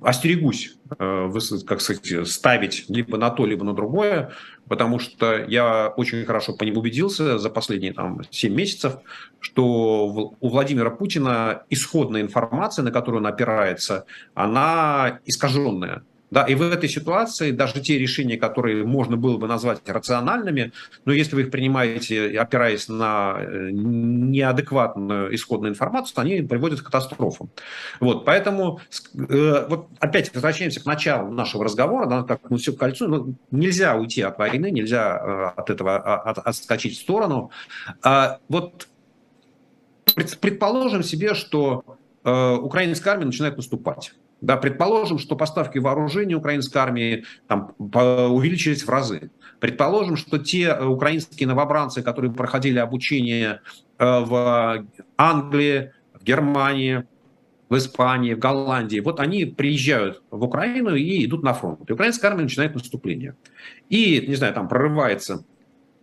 остерегусь, 0.02 0.76
э, 0.98 1.30
как 1.66 1.80
сказать, 1.80 2.28
ставить 2.28 2.84
либо 2.88 3.16
на 3.16 3.30
то, 3.30 3.46
либо 3.46 3.64
на 3.64 3.72
другое, 3.72 4.32
потому 4.68 4.98
что 4.98 5.44
я 5.44 5.88
очень 5.96 6.24
хорошо 6.24 6.54
по 6.54 6.64
ним 6.64 6.78
убедился 6.78 7.38
за 7.38 7.50
последние 7.50 7.92
там, 7.92 8.22
7 8.30 8.54
месяцев, 8.54 8.96
что 9.40 10.34
у 10.40 10.48
Владимира 10.48 10.90
Путина 10.90 11.64
исходная 11.70 12.22
информация, 12.22 12.82
на 12.82 12.90
которую 12.90 13.20
он 13.20 13.26
опирается, 13.26 14.06
она 14.34 15.20
искаженная. 15.26 16.02
Да, 16.34 16.42
и 16.42 16.56
в 16.56 16.62
этой 16.62 16.88
ситуации 16.88 17.52
даже 17.52 17.80
те 17.80 17.96
решения, 17.96 18.36
которые 18.36 18.84
можно 18.84 19.16
было 19.16 19.38
бы 19.38 19.46
назвать 19.46 19.88
рациональными, 19.88 20.72
но 21.04 21.12
если 21.12 21.36
вы 21.36 21.42
их 21.42 21.52
принимаете, 21.52 22.36
опираясь 22.40 22.88
на 22.88 23.36
э, 23.38 23.68
неадекватную 23.70 25.32
исходную 25.32 25.70
информацию, 25.70 26.20
они 26.20 26.42
приводят 26.42 26.80
к 26.80 26.86
катастрофам. 26.86 27.50
Вот, 28.00 28.24
поэтому 28.24 28.80
э, 29.14 29.66
вот 29.68 29.86
опять 30.00 30.34
возвращаемся 30.34 30.82
к 30.82 30.86
началу 30.86 31.30
нашего 31.30 31.62
разговора, 31.62 32.06
да, 32.06 32.24
как 32.24 32.50
мы 32.50 32.58
все 32.58 32.72
к 32.72 32.78
кольцу, 32.78 33.06
ну, 33.06 33.34
нельзя 33.52 33.94
уйти 33.94 34.22
от 34.22 34.36
войны, 34.36 34.72
нельзя 34.72 35.16
э, 35.16 35.60
от 35.60 35.70
этого 35.70 35.98
а, 35.98 36.30
от, 36.30 36.38
отскочить 36.38 36.98
в 36.98 37.00
сторону. 37.00 37.52
А, 38.02 38.40
вот 38.48 38.88
предположим 40.40 41.04
себе, 41.04 41.34
что 41.34 41.84
украинская 42.24 43.12
армия 43.12 43.26
начинает 43.26 43.56
наступать. 43.56 44.12
Да, 44.44 44.58
предположим, 44.58 45.18
что 45.18 45.36
поставки 45.36 45.78
вооружений 45.78 46.34
украинской 46.34 46.76
армии 46.76 47.24
там, 47.48 47.72
увеличились 47.78 48.82
в 48.82 48.90
разы. 48.90 49.30
Предположим, 49.58 50.16
что 50.18 50.36
те 50.36 50.64
э, 50.64 50.84
украинские 50.84 51.48
новобранцы, 51.48 52.02
которые 52.02 52.30
проходили 52.30 52.78
обучение 52.78 53.62
э, 53.98 54.20
в 54.20 54.86
Англии, 55.16 55.92
в 56.12 56.22
Германии, 56.22 57.04
в 57.70 57.78
Испании, 57.78 58.34
в 58.34 58.38
Голландии, 58.38 59.00
вот 59.00 59.18
они 59.18 59.46
приезжают 59.46 60.22
в 60.30 60.44
Украину 60.44 60.94
и 60.94 61.24
идут 61.24 61.42
на 61.42 61.54
фронт. 61.54 61.88
И 61.88 61.94
украинская 61.94 62.30
армия 62.30 62.42
начинает 62.42 62.74
наступление. 62.74 63.36
И, 63.88 64.26
не 64.28 64.34
знаю, 64.34 64.52
там 64.52 64.68
прорывается 64.68 65.46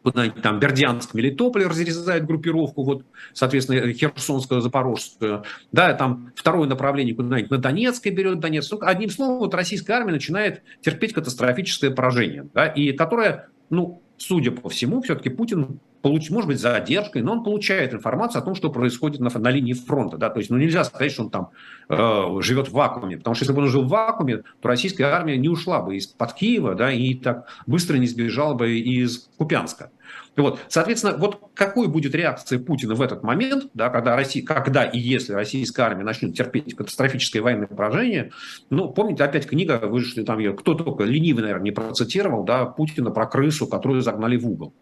куда-нибудь 0.03 0.41
там 0.41 0.59
Бердянск, 0.59 1.13
Мелитополь 1.13 1.65
разрезает 1.65 2.25
группировку, 2.25 2.83
вот, 2.83 3.05
соответственно, 3.33 3.93
Херсонскую, 3.93 4.61
Запорожскую, 4.61 5.43
да, 5.71 5.93
там 5.93 6.31
второе 6.35 6.67
направление 6.67 7.15
куда-нибудь 7.15 7.51
на 7.51 7.57
Донецкой 7.57 8.11
берет 8.11 8.39
Донецк. 8.39 8.71
Ну, 8.71 8.79
одним 8.81 9.09
словом, 9.09 9.39
вот 9.39 9.53
российская 9.53 9.93
армия 9.93 10.13
начинает 10.13 10.63
терпеть 10.81 11.13
катастрофическое 11.13 11.91
поражение, 11.91 12.47
да, 12.53 12.65
и 12.65 12.93
которое, 12.93 13.49
ну, 13.69 14.01
судя 14.21 14.51
по 14.51 14.69
всему, 14.69 15.01
все-таки 15.01 15.29
Путин 15.29 15.79
получ, 16.01 16.29
может 16.29 16.47
быть, 16.47 16.59
за 16.59 16.71
задержкой, 16.71 17.21
но 17.21 17.33
он 17.33 17.43
получает 17.43 17.93
информацию 17.93 18.41
о 18.41 18.45
том, 18.45 18.55
что 18.55 18.69
происходит 18.69 19.19
на, 19.19 19.29
на 19.29 19.49
линии 19.49 19.73
фронта. 19.73 20.17
Да? 20.17 20.29
То 20.29 20.39
есть 20.39 20.49
ну, 20.49 20.57
нельзя 20.57 20.83
сказать, 20.83 21.11
что 21.11 21.23
он 21.23 21.29
там 21.29 21.49
э, 21.89 22.41
живет 22.41 22.69
в 22.69 22.73
вакууме, 22.73 23.17
потому 23.17 23.35
что 23.35 23.43
если 23.43 23.53
бы 23.53 23.61
он 23.61 23.67
жил 23.67 23.83
в 23.83 23.89
вакууме, 23.89 24.37
то 24.37 24.67
российская 24.67 25.05
армия 25.05 25.37
не 25.37 25.49
ушла 25.49 25.81
бы 25.81 25.95
из-под 25.97 26.33
Киева 26.33 26.75
да, 26.75 26.91
и 26.91 27.13
так 27.13 27.47
быстро 27.67 27.97
не 27.97 28.07
сбежала 28.07 28.53
бы 28.53 28.79
из 28.79 29.29
Купянска. 29.37 29.91
Вот, 30.37 30.59
соответственно, 30.69 31.17
вот 31.17 31.51
какой 31.53 31.87
будет 31.87 32.15
реакция 32.15 32.57
Путина 32.57 32.95
в 32.95 33.01
этот 33.01 33.21
момент, 33.21 33.65
да, 33.73 33.89
когда, 33.89 34.15
Россия, 34.15 34.45
когда 34.45 34.85
и 34.85 34.97
если 34.97 35.33
российская 35.33 35.83
армия 35.83 36.05
начнет 36.05 36.35
терпеть 36.35 36.73
катастрофическое 36.73 37.41
военное 37.41 37.67
поражение, 37.67 38.31
ну, 38.69 38.89
помните, 38.89 39.25
опять 39.25 39.45
книга, 39.45 39.79
вышли 39.83 40.23
там 40.23 40.39
ее, 40.39 40.53
кто 40.53 40.73
только 40.73 41.03
ленивый, 41.03 41.41
наверное, 41.41 41.65
не 41.65 41.71
процитировал, 41.71 42.45
да, 42.45 42.65
Путина 42.65 43.11
про 43.11 43.25
крысу, 43.25 43.67
которую 43.67 44.01
загнали 44.01 44.37
в 44.37 44.47
угол. 44.47 44.73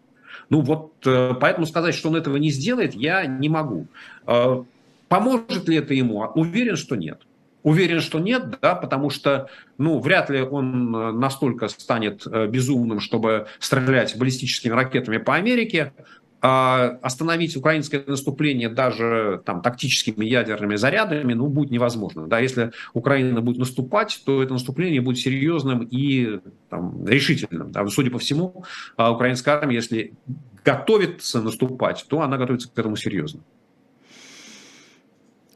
Ну 0.50 0.60
вот, 0.60 0.92
э, 1.04 1.34
поэтому 1.40 1.66
сказать, 1.66 1.94
что 1.94 2.10
он 2.10 2.16
этого 2.16 2.36
не 2.36 2.50
сделает, 2.50 2.94
я 2.94 3.26
не 3.26 3.48
могу. 3.48 3.86
Э, 4.26 4.62
поможет 5.08 5.68
ли 5.68 5.76
это 5.76 5.94
ему? 5.94 6.20
Уверен, 6.34 6.76
что 6.76 6.94
нет. 6.94 7.22
Уверен, 7.62 8.00
что 8.00 8.18
нет, 8.18 8.58
да, 8.62 8.74
потому 8.74 9.10
что, 9.10 9.48
ну, 9.76 10.00
вряд 10.00 10.30
ли 10.30 10.40
он 10.40 10.94
э, 10.94 11.12
настолько 11.12 11.68
станет 11.68 12.26
безумным, 12.50 13.00
чтобы 13.00 13.46
стрелять 13.58 14.16
баллистическими 14.16 14.72
ракетами 14.72 15.18
по 15.18 15.34
Америке. 15.34 15.92
А 16.42 16.98
остановить 17.02 17.54
украинское 17.54 18.02
наступление 18.06 18.70
даже 18.70 19.42
там, 19.44 19.60
тактическими 19.60 20.24
ядерными 20.24 20.76
зарядами 20.76 21.34
ну, 21.34 21.48
будет 21.48 21.70
невозможно. 21.70 22.26
Да, 22.28 22.38
если 22.38 22.72
Украина 22.94 23.42
будет 23.42 23.58
наступать, 23.58 24.22
то 24.24 24.42
это 24.42 24.54
наступление 24.54 25.02
будет 25.02 25.18
серьезным 25.18 25.86
и 25.90 26.40
там, 26.70 27.06
решительным. 27.06 27.72
Да. 27.72 27.86
Судя 27.88 28.10
по 28.10 28.18
всему, 28.18 28.64
а 28.96 29.12
украинская 29.12 29.56
армия, 29.56 29.76
если 29.76 30.14
готовится 30.64 31.42
наступать, 31.42 32.06
то 32.08 32.22
она 32.22 32.38
готовится 32.38 32.70
к 32.70 32.78
этому 32.78 32.96
серьезно. 32.96 33.42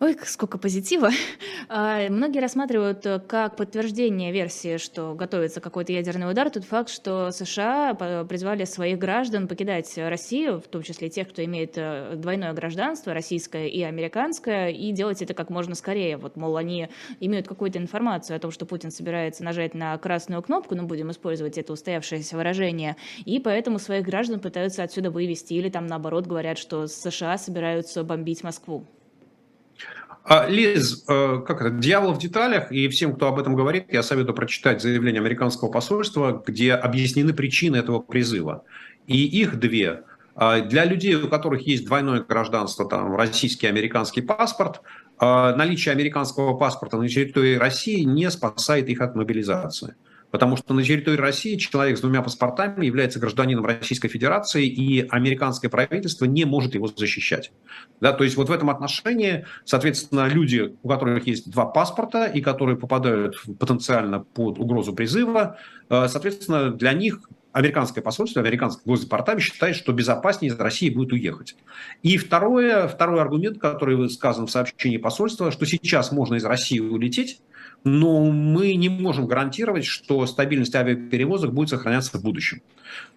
Ой, 0.01 0.17
сколько 0.25 0.59
позитива. 0.59 1.11
А, 1.67 2.11
многие 2.11 2.41
рассматривают 2.41 3.07
э, 3.07 3.21
как 3.21 3.57
подтверждение 3.57 4.33
версии, 4.33 4.77
что 4.77 5.15
готовится 5.15 5.63
какой-то 5.63 5.93
ядерный 5.93 6.31
удар, 6.31 6.51
тот 6.51 6.65
факт, 6.65 6.91
что 6.91 7.31
США 7.31 7.95
призвали 8.29 8.65
своих 8.65 8.99
граждан 8.99 9.49
покидать 9.49 9.91
Россию, 9.97 10.61
в 10.61 10.69
том 10.69 10.83
числе 10.83 11.09
тех, 11.09 11.31
кто 11.31 11.43
имеет 11.43 11.73
э, 11.77 12.17
двойное 12.17 12.53
гражданство, 12.53 13.15
российское 13.15 13.69
и 13.69 13.83
американское, 13.83 14.69
и 14.69 14.93
делать 14.93 15.23
это 15.23 15.33
как 15.33 15.49
можно 15.49 15.75
скорее. 15.75 16.19
Вот, 16.19 16.37
мол, 16.37 16.59
они 16.59 16.89
имеют 17.19 17.49
какую-то 17.49 17.79
информацию 17.79 18.37
о 18.37 18.41
том, 18.41 18.51
что 18.51 18.67
Путин 18.67 18.91
собирается 18.91 19.43
нажать 19.43 19.73
на 19.73 19.97
красную 19.97 20.43
кнопку, 20.43 20.75
ну, 20.75 20.83
будем 20.83 21.11
использовать 21.13 21.57
это 21.57 21.73
устоявшееся 21.73 22.37
выражение, 22.37 22.97
и 23.25 23.41
поэтому 23.41 23.79
своих 23.79 24.05
граждан 24.05 24.39
пытаются 24.39 24.83
отсюда 24.83 25.11
вывести, 25.11 25.55
или 25.55 25.71
там 25.71 25.87
наоборот 25.87 26.27
говорят, 26.27 26.59
что 26.59 26.87
США 26.89 27.39
собираются 27.39 28.05
бомбить 28.05 28.45
Москву. 28.45 28.87
А, 30.27 30.47
Лиз, 30.49 31.05
э, 31.07 31.43
как 31.47 31.61
это, 31.61 31.71
дьявол 31.71 32.15
в 32.15 32.19
деталях, 32.19 32.73
и 32.73 32.89
всем, 32.89 33.15
кто 33.15 33.29
об 33.29 33.39
этом 33.39 33.55
говорит, 33.55 33.93
я 33.93 34.03
советую 34.03 34.35
прочитать 34.35 34.81
заявление 34.81 35.21
американского 35.21 35.71
посольства, 35.71 36.43
где 36.47 36.73
объяснены 36.73 37.35
причины 37.35 37.77
этого 37.77 38.01
призыва. 38.01 38.65
И 39.07 39.23
их 39.23 39.61
две. 39.61 40.05
А, 40.35 40.61
для 40.61 40.87
людей, 40.87 41.15
у 41.15 41.29
которых 41.29 41.67
есть 41.67 41.85
двойное 41.85 42.21
гражданство, 42.21 42.89
там, 42.89 43.15
российский 43.15 43.67
и 43.67 43.69
американский 43.69 44.23
паспорт, 44.23 44.81
а, 45.19 45.55
наличие 45.57 45.93
американского 45.93 46.57
паспорта 46.57 46.97
на 46.97 47.07
территории 47.07 47.57
России 47.57 48.01
не 48.03 48.31
спасает 48.31 48.89
их 48.89 49.03
от 49.03 49.15
мобилизации. 49.15 49.95
Потому 50.35 50.57
что 50.57 50.75
на 50.75 50.83
территории 50.83 51.17
России 51.17 51.55
человек 51.55 51.97
с 51.97 52.01
двумя 52.01 52.21
паспортами 52.21 52.85
является 52.85 53.21
гражданином 53.21 53.65
Российской 53.65 54.09
Федерации, 54.09 54.67
и 54.67 55.07
американское 55.09 55.71
правительство 55.71 56.25
не 56.25 56.45
может 56.45 56.75
его 56.75 56.89
защищать. 56.89 57.53
Да, 58.01 58.13
то 58.13 58.25
есть 58.25 58.37
вот 58.37 58.49
в 58.49 58.53
этом 58.53 58.69
отношении, 58.69 59.47
соответственно, 59.65 60.27
люди, 60.27 60.75
у 60.83 60.89
которых 60.89 61.25
есть 61.29 61.53
два 61.53 61.67
паспорта 61.67 62.25
и 62.25 62.41
которые 62.41 62.77
попадают 62.77 63.41
потенциально 63.61 64.25
под 64.25 64.59
угрозу 64.59 64.93
призыва, 64.93 65.57
э, 65.89 66.09
соответственно, 66.09 66.73
для 66.73 66.95
них 66.95 67.21
американское 67.53 68.03
посольство, 68.03 68.43
американский 68.43 68.83
госдепартамент 68.85 69.41
считает, 69.41 69.77
что 69.77 69.93
безопаснее 69.93 70.53
из 70.53 70.59
России 70.59 70.91
будет 70.91 71.13
уехать. 71.13 71.55
И 72.03 72.17
второе, 72.17 72.89
второй 72.89 73.21
аргумент, 73.21 73.61
который 73.61 74.11
сказан 74.11 74.49
в 74.49 74.51
сообщении 74.51 74.97
посольства, 74.97 75.53
что 75.53 75.65
сейчас 75.65 76.11
можно 76.11 76.35
из 76.35 76.45
России 76.45 76.81
улететь, 76.81 77.41
но 77.85 78.25
мы 78.25 78.75
не 78.75 78.89
можем 78.89 79.27
гарантировать, 79.27 79.85
что 79.85 80.27
стабильность 80.27 80.75
авиаперевозок 80.75 81.53
будет 81.53 81.69
сохраняться 81.69 82.19
в 82.19 82.23
будущем. 82.23 82.63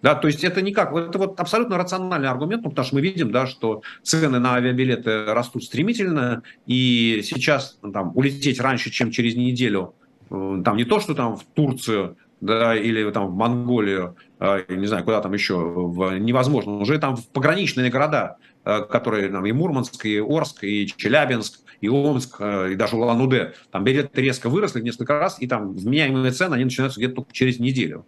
Да, 0.02 0.14
то 0.14 0.28
есть 0.28 0.44
это 0.44 0.60
никак, 0.60 0.94
это 0.94 1.18
вот 1.18 1.40
абсолютно 1.40 1.78
рациональный 1.78 2.28
аргумент, 2.28 2.62
потому 2.62 2.84
что 2.84 2.96
мы 2.96 3.00
видим, 3.00 3.32
да, 3.32 3.46
что 3.46 3.82
цены 4.02 4.38
на 4.38 4.54
авиабилеты 4.54 5.26
растут 5.26 5.64
стремительно, 5.64 6.42
и 6.66 7.20
сейчас 7.24 7.78
ну, 7.82 7.92
там, 7.92 8.12
улететь 8.14 8.60
раньше, 8.60 8.90
чем 8.90 9.10
через 9.10 9.36
неделю, 9.36 9.94
э, 10.30 10.62
там 10.64 10.76
не 10.76 10.84
то, 10.84 11.00
что 11.00 11.14
там 11.14 11.36
в 11.36 11.44
Турцию 11.44 12.16
да, 12.40 12.76
или 12.76 13.10
там 13.10 13.28
в 13.28 13.34
Монголию, 13.34 14.16
э, 14.40 14.64
не 14.68 14.86
знаю, 14.86 15.04
куда 15.04 15.20
там 15.20 15.32
еще, 15.32 15.56
в, 15.56 16.18
невозможно. 16.18 16.72
Уже 16.74 16.98
там 16.98 17.16
в 17.16 17.26
пограничные 17.28 17.90
города, 17.90 18.36
э, 18.64 18.82
которые 18.82 19.28
там 19.28 19.44
и 19.46 19.52
Мурманск, 19.52 20.04
и 20.04 20.18
Орск, 20.18 20.64
и 20.64 20.86
Челябинск, 20.86 21.60
и 21.80 21.88
Омск, 21.88 22.36
э, 22.40 22.72
и 22.72 22.76
даже 22.76 22.96
Улан-Удэ, 22.96 23.54
там 23.70 23.84
билеты 23.84 24.20
резко 24.20 24.48
выросли 24.48 24.80
несколько 24.80 25.18
раз, 25.18 25.40
и 25.40 25.46
там 25.46 25.74
вменяемые 25.74 26.32
цены, 26.32 26.54
они 26.54 26.64
начинаются 26.64 27.00
где-то 27.00 27.16
только 27.16 27.32
через 27.32 27.58
неделю. 27.58 28.04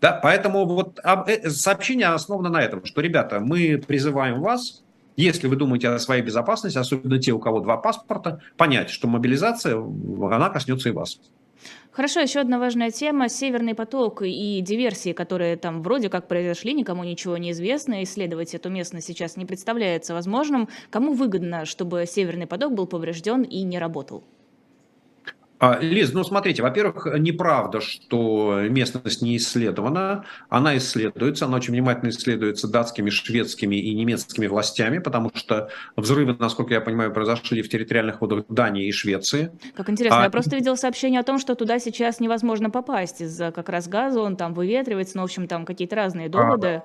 Да, 0.00 0.18
поэтому 0.22 0.66
вот 0.66 0.98
э, 1.02 1.50
сообщение 1.50 2.08
основано 2.08 2.50
на 2.50 2.62
этом, 2.62 2.84
что, 2.84 3.00
ребята, 3.00 3.40
мы 3.40 3.82
призываем 3.86 4.40
вас, 4.40 4.82
если 5.16 5.46
вы 5.46 5.56
думаете 5.56 5.88
о 5.88 5.98
своей 5.98 6.22
безопасности, 6.22 6.76
особенно 6.76 7.18
те, 7.18 7.32
у 7.32 7.38
кого 7.38 7.60
два 7.60 7.76
паспорта, 7.76 8.40
понять, 8.56 8.90
что 8.90 9.06
мобилизация, 9.06 9.76
она 9.76 10.50
коснется 10.50 10.88
и 10.88 10.92
вас. 10.92 11.20
Хорошо, 11.94 12.18
еще 12.18 12.40
одна 12.40 12.58
важная 12.58 12.90
тема– 12.90 13.28
Северный 13.28 13.76
поток 13.76 14.22
и 14.22 14.60
диверсии, 14.60 15.12
которые 15.12 15.56
там 15.56 15.80
вроде 15.80 16.08
как 16.08 16.26
произошли, 16.26 16.74
никому 16.74 17.04
ничего 17.04 17.36
не 17.36 17.52
известно, 17.52 18.02
исследовать 18.02 18.52
эту 18.52 18.68
местность 18.68 19.06
сейчас 19.06 19.36
не 19.36 19.46
представляется 19.46 20.12
возможным. 20.12 20.68
Кому 20.90 21.12
выгодно, 21.12 21.64
чтобы 21.64 22.04
Северный 22.08 22.48
поток 22.48 22.74
был 22.74 22.88
поврежден 22.88 23.42
и 23.42 23.62
не 23.62 23.78
работал? 23.78 24.24
А, 25.64 25.78
Лиз, 25.80 26.12
ну 26.12 26.24
смотрите, 26.24 26.62
во-первых, 26.62 27.06
неправда, 27.18 27.80
что 27.80 28.60
местность 28.68 29.22
не 29.22 29.36
исследована. 29.38 30.24
Она 30.48 30.76
исследуется, 30.76 31.46
она 31.46 31.56
очень 31.56 31.72
внимательно 31.72 32.10
исследуется 32.10 32.68
датскими, 32.68 33.08
шведскими 33.08 33.76
и 33.76 33.94
немецкими 33.94 34.46
властями, 34.46 34.98
потому 34.98 35.30
что 35.34 35.70
взрывы, 35.96 36.36
насколько 36.38 36.74
я 36.74 36.80
понимаю, 36.80 37.12
произошли 37.12 37.62
в 37.62 37.68
территориальных 37.68 38.20
водах 38.20 38.44
Дании 38.48 38.86
и 38.86 38.92
Швеции. 38.92 39.52
Как 39.74 39.88
интересно, 39.88 40.20
а... 40.20 40.24
я 40.24 40.30
просто 40.30 40.56
видел 40.56 40.76
сообщение 40.76 41.20
о 41.20 41.24
том, 41.24 41.38
что 41.38 41.54
туда 41.54 41.78
сейчас 41.78 42.20
невозможно 42.20 42.68
попасть 42.68 43.22
из-за 43.22 43.50
как 43.50 43.68
раз 43.70 43.88
газа, 43.88 44.20
он 44.20 44.36
там 44.36 44.52
выветривается, 44.52 45.16
ну, 45.16 45.22
в 45.22 45.24
общем, 45.24 45.48
там 45.48 45.64
какие-то 45.64 45.96
разные 45.96 46.28
доводы. 46.28 46.82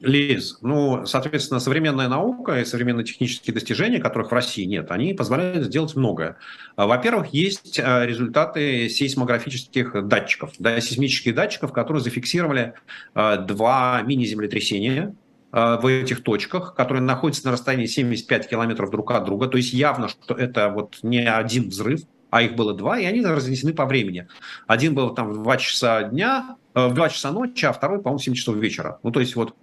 Лиз, 0.00 0.56
ну, 0.62 1.04
соответственно, 1.04 1.60
современная 1.60 2.08
наука 2.08 2.58
и 2.58 2.64
современные 2.64 3.04
технические 3.04 3.52
достижения, 3.52 3.98
которых 3.98 4.30
в 4.30 4.34
России 4.34 4.64
нет, 4.64 4.90
они 4.90 5.12
позволяют 5.12 5.66
сделать 5.66 5.94
многое. 5.94 6.38
А, 6.76 6.86
во-первых, 6.86 7.34
есть 7.34 7.78
а, 7.78 8.06
результаты 8.06 8.88
сейсмографических 8.88 10.08
датчиков, 10.08 10.52
да, 10.58 10.80
сейсмических 10.80 11.34
датчиков, 11.34 11.74
которые 11.74 12.02
зафиксировали 12.02 12.72
а, 13.14 13.36
два 13.36 14.00
мини-землетрясения 14.02 15.14
в 15.52 15.84
этих 15.84 16.22
точках, 16.22 16.76
которые 16.76 17.02
находятся 17.02 17.46
на 17.46 17.52
расстоянии 17.52 17.86
75 17.86 18.48
километров 18.48 18.88
друг 18.92 19.10
от 19.10 19.24
друга. 19.24 19.48
То 19.48 19.56
есть 19.56 19.72
явно, 19.72 20.06
что 20.06 20.32
это 20.32 20.68
вот 20.68 20.98
не 21.02 21.28
один 21.28 21.70
взрыв, 21.70 22.02
а 22.30 22.42
их 22.42 22.54
было 22.54 22.74
два, 22.74 22.98
и 22.98 23.04
они 23.04 23.24
разнесены 23.24 23.74
по 23.74 23.86
времени. 23.86 24.28
Один 24.66 24.94
был 24.94 25.14
там 25.14 25.32
в 25.32 25.42
2 25.42 25.56
часа 25.56 26.04
дня, 26.04 26.56
э, 26.74 26.86
в 26.86 26.94
2 26.94 27.08
часа 27.08 27.32
ночи, 27.32 27.64
а 27.64 27.72
второй, 27.72 27.98
по-моему, 27.98 28.18
в 28.18 28.24
7 28.24 28.34
часов 28.34 28.56
вечера. 28.56 28.98
Ну, 29.02 29.10
то 29.10 29.20
есть 29.20 29.36
вот... 29.36 29.54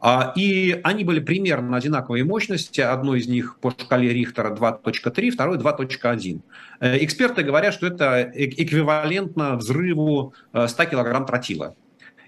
А, 0.00 0.32
и 0.36 0.78
они 0.84 1.04
были 1.04 1.20
примерно 1.20 1.76
одинаковой 1.76 2.24
мощности. 2.24 2.80
Одно 2.80 3.14
из 3.14 3.26
них 3.26 3.58
по 3.60 3.70
шкале 3.70 4.12
Рихтера 4.12 4.54
2.3, 4.54 5.30
второй 5.30 5.58
2.1. 5.58 6.40
Э, 6.80 7.04
эксперты 7.04 7.42
говорят, 7.42 7.74
что 7.74 7.86
это 7.86 8.30
эквивалентно 8.34 9.56
взрыву 9.56 10.34
100 10.52 10.82
э, 10.82 10.90
килограмм 10.90 11.26
тротила. 11.26 11.74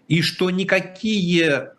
И 0.09 0.23
что 0.23 0.51
никакие, 0.51 1.73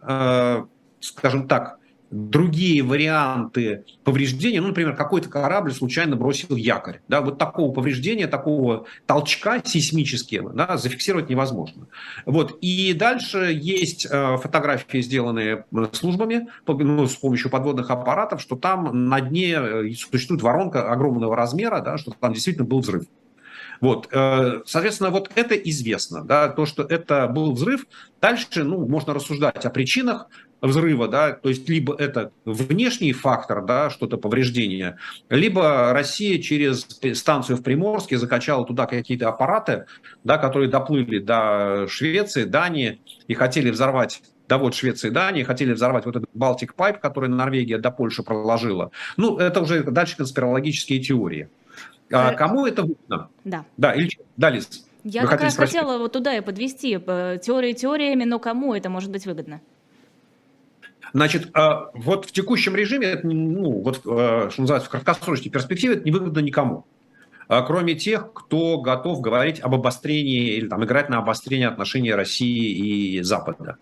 скажем 1.00 1.48
так, 1.48 1.78
другие 2.10 2.84
варианты 2.84 3.84
повреждения, 4.04 4.62
ну, 4.62 4.70
например, 4.70 4.96
какой-то 4.96 5.30
корабль 5.30 5.74
случайно 5.74 6.16
бросил 6.16 6.56
якорь, 6.56 7.02
да, 7.08 7.22
вот 7.22 7.38
такого 7.38 7.74
повреждения, 7.74 8.28
такого 8.28 8.86
толчка 9.06 9.62
сейсмического, 9.64 10.54
да, 10.54 10.78
зафиксировать 10.78 11.30
невозможно. 11.30 11.88
Вот, 12.26 12.58
и 12.62 12.94
дальше 12.94 13.52
есть 13.54 14.08
э, 14.10 14.38
фотографии, 14.38 15.02
сделанные 15.02 15.66
службами, 15.92 16.48
ну, 16.66 17.08
с 17.08 17.16
помощью 17.16 17.50
подводных 17.50 17.90
аппаратов, 17.90 18.42
что 18.42 18.56
там 18.56 19.10
на 19.10 19.20
дне 19.20 19.58
э, 19.60 19.92
существует 19.94 20.42
воронка 20.42 20.92
огромного 20.92 21.36
размера, 21.36 21.82
да, 21.82 21.98
что 21.98 22.12
там 22.12 22.34
действительно 22.34 22.66
был 22.66 22.80
взрыв. 22.80 23.06
Вот, 23.80 24.08
э, 24.12 24.62
соответственно, 24.66 25.12
вот 25.12 25.30
это 25.36 25.56
известно, 25.56 26.24
да, 26.24 26.50
то, 26.50 26.66
что 26.66 26.84
это 26.84 27.28
был 27.28 27.52
взрыв. 27.52 27.86
Дальше, 28.22 28.64
ну, 28.64 28.88
можно 28.88 29.14
рассуждать 29.14 29.66
о 29.66 29.70
причинах 29.70 30.28
взрыва, 30.62 31.08
да, 31.08 31.32
то 31.34 31.50
есть 31.50 31.68
либо 31.70 31.96
это 31.96 32.32
внешний 32.46 33.14
фактор, 33.14 33.64
да, 33.64 33.90
что-то 33.90 34.18
повреждение, 34.18 34.98
либо 35.30 35.94
Россия 35.94 36.42
через 36.42 36.88
станцию 37.18 37.58
в 37.58 37.64
Приморске 37.64 38.18
закачала 38.18 38.66
туда 38.66 38.86
какие-то 38.86 39.30
аппараты, 39.30 39.86
да, 40.24 40.38
которые 40.38 40.70
доплыли 40.70 41.20
до 41.20 41.88
Швеции, 41.90 42.44
Дании 42.44 43.00
и 43.28 43.34
хотели 43.34 43.70
взорвать 43.70 44.22
да 44.48 44.58
вот 44.58 44.74
Швеция 44.74 45.12
и 45.12 45.14
Дания 45.14 45.44
хотели 45.44 45.74
взорвать 45.74 46.06
вот 46.06 46.16
этот 46.16 46.30
Балтик 46.34 46.74
Пайп, 46.74 47.00
который 47.00 47.30
Норвегия 47.30 47.78
до 47.78 47.92
Польши 47.92 48.24
проложила. 48.24 48.92
Ну, 49.18 49.38
это 49.38 49.62
уже 49.62 49.84
дальше 49.84 50.16
конспирологические 50.16 51.02
теории. 51.02 51.50
А 52.12 52.32
э, 52.32 52.36
кому 52.36 52.66
это 52.66 52.84
выгодно? 52.84 53.30
Да. 53.44 53.66
Да, 53.76 53.92
или 53.94 54.10
да, 54.38 54.50
Лиз? 54.50 54.86
Я 55.04 55.26
как 55.26 55.42
раз 55.42 55.54
спросить? 55.54 55.76
хотела 55.76 55.98
вот 55.98 56.14
туда 56.14 56.36
и 56.36 56.42
подвести 56.42 56.98
э, 57.06 57.40
теории 57.42 57.74
теориями, 57.74 58.24
но 58.24 58.40
кому 58.40 58.74
это 58.74 58.90
может 58.90 59.12
быть 59.12 59.26
выгодно? 59.26 59.62
Значит, 61.14 61.50
а, 61.54 61.90
вот 61.94 62.26
в 62.26 62.32
текущем 62.32 62.76
режиме, 62.76 63.20
ну, 63.24 63.82
вот, 63.82 64.02
э, 64.06 64.50
что 64.52 64.62
называется, 64.62 64.88
в 64.88 64.92
краткосрочной 64.92 65.52
перспективе 65.52 65.96
это 65.96 66.06
не 66.06 66.12
выгодно 66.12 66.40
никому 66.40 66.86
а, 67.50 67.62
кроме 67.62 67.96
тех, 67.96 68.34
кто 68.34 68.80
готов 68.80 69.22
говорить 69.22 69.62
об 69.62 69.74
обострении 69.74 70.56
или 70.56 70.68
там, 70.68 70.84
играть 70.84 71.10
на 71.10 71.20
обострение 71.20 71.70
отношений 71.70 72.14
России 72.14 73.18
и 73.18 73.22
Запада. 73.22 73.78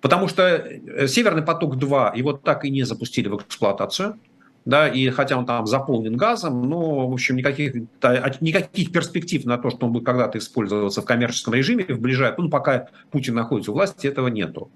Потому 0.00 0.28
что 0.28 0.66
Северный 1.06 1.42
поток-2 1.42 2.16
его 2.16 2.34
так 2.34 2.64
и 2.64 2.70
не 2.70 2.82
запустили 2.82 3.28
в 3.28 3.36
эксплуатацию 3.36 4.18
да, 4.66 4.88
и 4.88 5.08
хотя 5.10 5.38
он 5.38 5.46
там 5.46 5.66
заполнен 5.66 6.16
газом, 6.16 6.68
но, 6.68 7.08
в 7.08 7.12
общем, 7.12 7.36
никаких, 7.36 7.74
никаких 8.40 8.92
перспектив 8.92 9.44
на 9.44 9.58
то, 9.58 9.70
что 9.70 9.86
он 9.86 9.92
будет 9.92 10.04
когда-то 10.04 10.38
использоваться 10.38 11.00
в 11.00 11.04
коммерческом 11.04 11.54
режиме 11.54 11.84
в 11.88 12.00
ближайшем, 12.00 12.44
ну, 12.44 12.50
пока 12.50 12.88
Путин 13.12 13.36
находится 13.36 13.70
у 13.70 13.74
власти, 13.74 14.08
этого 14.08 14.26
нету. 14.26 14.70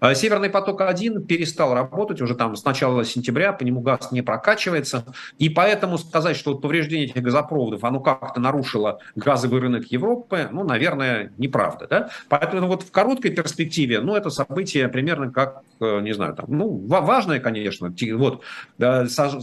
А 0.00 0.14
Северный 0.14 0.50
поток-1 0.50 1.26
перестал 1.26 1.74
работать 1.74 2.20
уже 2.20 2.34
там 2.34 2.56
с 2.56 2.64
начала 2.64 3.04
сентября, 3.04 3.52
по 3.52 3.62
нему 3.62 3.80
газ 3.80 4.10
не 4.10 4.20
прокачивается, 4.20 5.04
и 5.38 5.48
поэтому 5.48 5.96
сказать, 5.96 6.36
что 6.36 6.56
повреждение 6.56 7.06
этих 7.06 7.22
газопроводов, 7.22 7.84
оно 7.84 8.00
как-то 8.00 8.40
нарушило 8.40 8.98
газовый 9.14 9.60
рынок 9.60 9.84
Европы, 9.86 10.48
ну, 10.50 10.64
наверное, 10.64 11.32
неправда, 11.38 11.86
да? 11.88 12.10
Поэтому 12.28 12.66
вот 12.66 12.82
в 12.82 12.90
короткой 12.90 13.30
перспективе, 13.30 14.00
ну, 14.00 14.16
это 14.16 14.30
событие 14.30 14.88
примерно 14.88 15.30
как, 15.30 15.62
э, 15.80 16.00
не 16.00 16.12
знаю, 16.14 16.34
там, 16.34 16.46
ну, 16.48 16.68
важное, 16.88 17.38
конечно, 17.38 17.94
вот, 18.14 18.42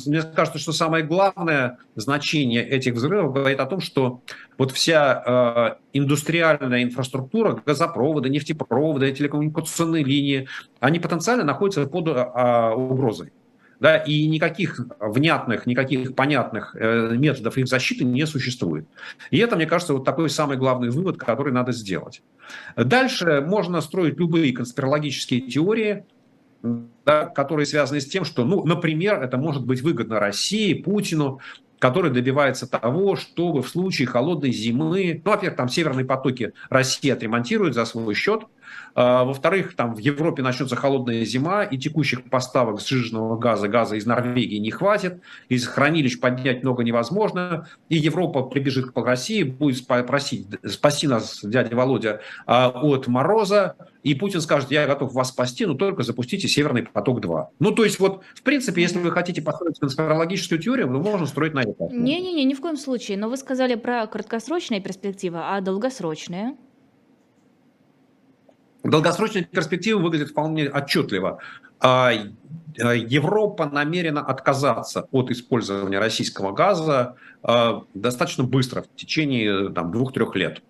мне 0.05 0.21
кажется, 0.21 0.59
что 0.59 0.71
самое 0.71 1.03
главное 1.03 1.77
значение 1.95 2.67
этих 2.67 2.93
взрывов 2.93 3.33
говорит 3.33 3.59
о 3.59 3.65
том, 3.65 3.79
что 3.79 4.21
вот 4.57 4.71
вся 4.71 5.23
э, 5.25 5.97
индустриальная 5.97 6.83
инфраструктура, 6.83 7.61
газопроводы, 7.65 8.29
нефтепроводы, 8.29 9.11
телекоммуникационные 9.11 10.03
линии, 10.03 10.47
они 10.79 10.99
потенциально 10.99 11.43
находятся 11.43 11.85
под 11.85 12.07
э, 12.07 12.73
угрозой. 12.73 13.31
Да, 13.79 13.97
и 13.97 14.27
никаких 14.27 14.79
внятных, 14.99 15.65
никаких 15.65 16.15
понятных 16.15 16.73
э, 16.79 17.15
методов 17.17 17.57
их 17.57 17.67
защиты 17.67 18.05
не 18.05 18.25
существует. 18.25 18.87
И 19.29 19.39
это, 19.39 19.57
мне 19.57 19.65
кажется, 19.65 19.93
вот 19.93 20.05
такой 20.05 20.29
самый 20.29 20.55
главный 20.55 20.89
вывод, 20.89 21.17
который 21.17 21.51
надо 21.51 21.73
сделать. 21.73 22.21
Дальше 22.77 23.41
можно 23.45 23.81
строить 23.81 24.17
любые 24.17 24.53
конспирологические 24.53 25.41
теории, 25.41 26.05
да, 27.05 27.25
которые 27.25 27.65
связаны 27.65 28.01
с 28.01 28.05
тем, 28.05 28.25
что, 28.25 28.45
ну, 28.45 28.65
например, 28.65 29.21
это 29.21 29.37
может 29.37 29.65
быть 29.65 29.81
выгодно 29.81 30.19
России, 30.19 30.73
Путину, 30.73 31.39
который 31.79 32.11
добивается 32.11 32.65
того, 32.65 33.17
чтобы 33.17 33.61
в 33.61 33.67
случае 33.67 34.07
холодной 34.07 34.51
зимы, 34.51 35.21
ну, 35.25 35.31
во-первых, 35.31 35.57
там 35.57 35.67
северные 35.67 36.05
потоки 36.05 36.53
Россия 36.69 37.13
отремонтирует 37.13 37.73
за 37.73 37.83
свой 37.85 38.13
счет, 38.13 38.43
во-вторых, 38.95 39.75
там 39.75 39.95
в 39.95 39.99
Европе 39.99 40.43
начнется 40.43 40.75
холодная 40.75 41.25
зима, 41.25 41.63
и 41.63 41.77
текущих 41.77 42.23
поставок 42.29 42.81
сжиженного 42.81 43.37
газа, 43.37 43.67
газа 43.67 43.95
из 43.95 44.05
Норвегии 44.05 44.57
не 44.57 44.71
хватит, 44.71 45.21
из 45.49 45.65
хранилищ 45.67 46.19
поднять 46.19 46.63
много 46.63 46.83
невозможно, 46.83 47.67
и 47.89 47.97
Европа 47.97 48.43
прибежит 48.43 48.91
к 48.91 48.97
России, 48.97 49.43
будет 49.43 49.85
просить, 49.87 50.47
спаси 50.67 51.07
нас, 51.07 51.39
дядя 51.43 51.75
Володя, 51.75 52.21
а, 52.45 52.69
от 52.69 53.07
мороза, 53.07 53.75
и 54.03 54.13
Путин 54.15 54.41
скажет, 54.41 54.69
я 54.71 54.85
готов 54.85 55.13
вас 55.13 55.29
спасти, 55.29 55.65
но 55.65 55.73
только 55.73 56.03
запустите 56.03 56.47
Северный 56.47 56.83
поток-2. 56.83 57.47
Ну, 57.59 57.71
то 57.71 57.83
есть 57.83 57.99
вот, 57.99 58.21
в 58.35 58.43
принципе, 58.43 58.81
если 58.81 58.99
вы 58.99 59.11
хотите 59.11 59.41
построить 59.41 59.79
конспирологическую 59.79 60.61
теорию, 60.61 60.89
вы 60.89 60.99
можете 60.99 61.31
строить 61.31 61.53
на 61.53 61.61
это. 61.61 61.87
Не-не-не, 61.91 62.43
ни 62.43 62.53
в 62.53 62.61
коем 62.61 62.77
случае. 62.77 63.17
Но 63.17 63.29
вы 63.29 63.37
сказали 63.37 63.75
про 63.75 64.05
краткосрочные 64.07 64.81
перспективы, 64.81 65.39
а 65.41 65.61
долгосрочные? 65.61 66.55
Долгосрочные 68.83 69.45
перспективы 69.45 70.01
выглядят 70.01 70.29
вполне 70.29 70.69
отчетливо. 70.69 71.39
А, 71.79 72.11
а, 72.79 72.93
Европа 72.93 73.65
намерена 73.65 74.21
отказаться 74.21 75.07
от 75.11 75.31
использования 75.31 75.99
российского 75.99 76.51
газа 76.51 77.15
а, 77.41 77.83
достаточно 77.93 78.43
быстро, 78.43 78.81
в 78.81 78.95
течение 78.95 79.69
двух-трех 79.69 80.35
лет. 80.35 80.61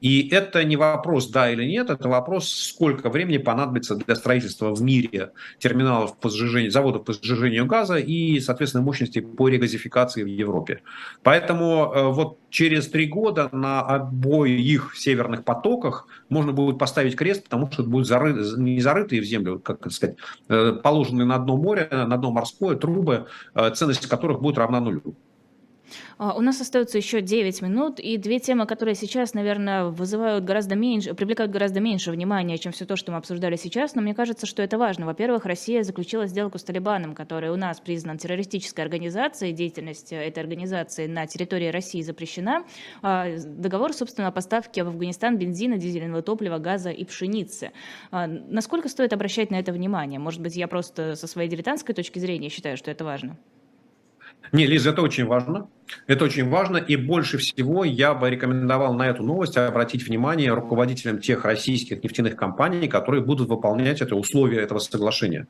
И 0.00 0.28
это 0.28 0.62
не 0.64 0.76
вопрос 0.76 1.28
да 1.28 1.50
или 1.50 1.64
нет, 1.64 1.90
это 1.90 2.08
вопрос, 2.08 2.48
сколько 2.48 3.08
времени 3.08 3.38
понадобится 3.38 3.96
для 3.96 4.14
строительства 4.14 4.74
в 4.74 4.82
мире 4.82 5.32
терминалов 5.58 6.18
по 6.18 6.28
сжижению, 6.28 6.70
заводов 6.70 7.04
по 7.04 7.12
сжижению 7.12 7.66
газа 7.66 7.96
и, 7.96 8.38
соответственно, 8.40 8.84
мощности 8.84 9.20
по 9.20 9.48
регазификации 9.48 10.22
в 10.22 10.26
Европе. 10.26 10.82
Поэтому 11.22 11.92
э, 11.94 12.08
вот 12.10 12.38
через 12.50 12.88
три 12.88 13.06
года 13.06 13.48
на 13.52 13.80
обоих 13.80 14.94
северных 14.96 15.44
потоках 15.44 16.06
можно 16.28 16.52
будет 16.52 16.78
поставить 16.78 17.16
крест, 17.16 17.44
потому 17.44 17.70
что 17.70 17.82
это 17.82 17.90
будут 17.90 18.06
зары, 18.06 18.34
не 18.56 18.80
зарытые 18.80 19.22
в 19.22 19.24
землю, 19.24 19.60
как 19.60 19.90
сказать, 19.90 20.16
э, 20.48 20.72
положенные 20.82 21.26
на 21.26 21.38
дно 21.38 21.56
море, 21.56 21.88
на 21.90 22.16
дно 22.16 22.30
морское 22.30 22.76
трубы, 22.76 23.26
э, 23.54 23.70
ценность 23.74 24.06
которых 24.06 24.40
будет 24.40 24.58
равна 24.58 24.80
нулю. 24.80 25.16
А, 26.18 26.34
у 26.34 26.40
нас 26.40 26.60
остается 26.60 26.98
еще 26.98 27.20
9 27.20 27.62
минут, 27.62 28.00
и 28.00 28.16
две 28.16 28.38
темы, 28.38 28.66
которые 28.66 28.94
сейчас, 28.94 29.34
наверное, 29.34 29.86
вызывают 29.86 30.44
гораздо 30.44 30.74
меньше, 30.74 31.14
привлекают 31.14 31.52
гораздо 31.52 31.80
меньше 31.80 32.10
внимания, 32.10 32.58
чем 32.58 32.72
все 32.72 32.86
то, 32.86 32.96
что 32.96 33.12
мы 33.12 33.18
обсуждали 33.18 33.56
сейчас, 33.56 33.94
но 33.94 34.02
мне 34.02 34.14
кажется, 34.14 34.46
что 34.46 34.62
это 34.62 34.78
важно. 34.78 35.06
Во-первых, 35.06 35.44
Россия 35.44 35.82
заключила 35.82 36.26
сделку 36.26 36.58
с 36.58 36.64
Талибаном, 36.64 37.14
который 37.14 37.50
у 37.50 37.56
нас 37.56 37.80
признан 37.80 38.18
террористической 38.18 38.84
организацией, 38.84 39.52
деятельность 39.52 40.12
этой 40.12 40.40
организации 40.40 41.06
на 41.06 41.26
территории 41.26 41.68
России 41.68 42.02
запрещена. 42.02 42.64
А, 43.02 43.26
договор, 43.38 43.92
собственно, 43.92 44.28
о 44.28 44.32
поставке 44.32 44.84
в 44.84 44.88
Афганистан 44.88 45.38
бензина, 45.38 45.76
дизельного 45.76 46.22
топлива, 46.22 46.58
газа 46.58 46.90
и 46.90 47.04
пшеницы. 47.04 47.72
А, 48.10 48.26
насколько 48.26 48.88
стоит 48.88 49.12
обращать 49.12 49.50
на 49.50 49.56
это 49.56 49.72
внимание? 49.72 50.18
Может 50.18 50.40
быть, 50.40 50.56
я 50.56 50.68
просто 50.68 51.14
со 51.14 51.26
своей 51.26 51.48
дилетантской 51.48 51.94
точки 51.94 52.18
зрения 52.18 52.48
считаю, 52.48 52.76
что 52.76 52.90
это 52.90 53.04
важно? 53.04 53.36
Не, 54.52 54.66
Лиза, 54.66 54.90
это 54.90 55.02
очень 55.02 55.26
важно. 55.26 55.68
Это 56.06 56.24
очень 56.24 56.48
важно, 56.48 56.76
и 56.76 56.96
больше 56.96 57.38
всего 57.38 57.84
я 57.84 58.14
бы 58.14 58.30
рекомендовал 58.30 58.94
на 58.94 59.08
эту 59.08 59.22
новость 59.22 59.56
обратить 59.56 60.06
внимание 60.06 60.52
руководителям 60.52 61.18
тех 61.20 61.44
российских 61.44 62.02
нефтяных 62.02 62.36
компаний, 62.36 62.88
которые 62.88 63.22
будут 63.22 63.48
выполнять 63.48 64.00
это 64.00 64.16
условия 64.16 64.60
этого 64.60 64.78
соглашения. 64.78 65.46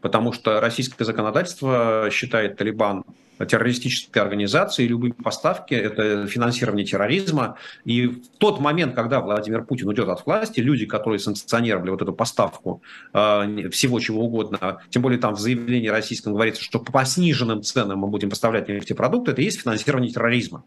Потому 0.00 0.32
что 0.32 0.60
российское 0.60 1.04
законодательство 1.04 2.08
считает 2.10 2.56
Талибан 2.56 3.04
террористической 3.38 4.22
организации, 4.22 4.86
любые 4.86 5.12
поставки– 5.12 5.74
это 5.74 6.26
финансирование 6.26 6.86
терроризма. 6.86 7.56
И 7.84 8.06
в 8.06 8.28
тот 8.38 8.60
момент, 8.60 8.94
когда 8.94 9.20
Владимир 9.20 9.64
Путин 9.64 9.88
уйдет 9.88 10.08
от 10.08 10.24
власти, 10.24 10.60
люди, 10.60 10.86
которые 10.86 11.18
санкционировали 11.18 11.90
вот 11.90 12.02
эту 12.02 12.12
поставку 12.12 12.82
э, 13.12 13.68
всего 13.70 13.98
чего 14.00 14.22
угодно, 14.24 14.78
тем 14.90 15.02
более 15.02 15.18
там 15.18 15.34
в 15.34 15.40
заявлении 15.40 15.88
российском 15.88 16.32
говорится, 16.32 16.62
что 16.62 16.78
по 16.78 17.04
сниженным 17.04 17.62
ценам 17.62 17.98
мы 17.98 18.08
будем 18.08 18.30
поставлять 18.30 18.68
нефтепродукты, 18.68 19.32
это 19.32 19.42
и 19.42 19.46
есть 19.46 19.62
финансирование 19.62 19.73
терроризма. 19.78 20.64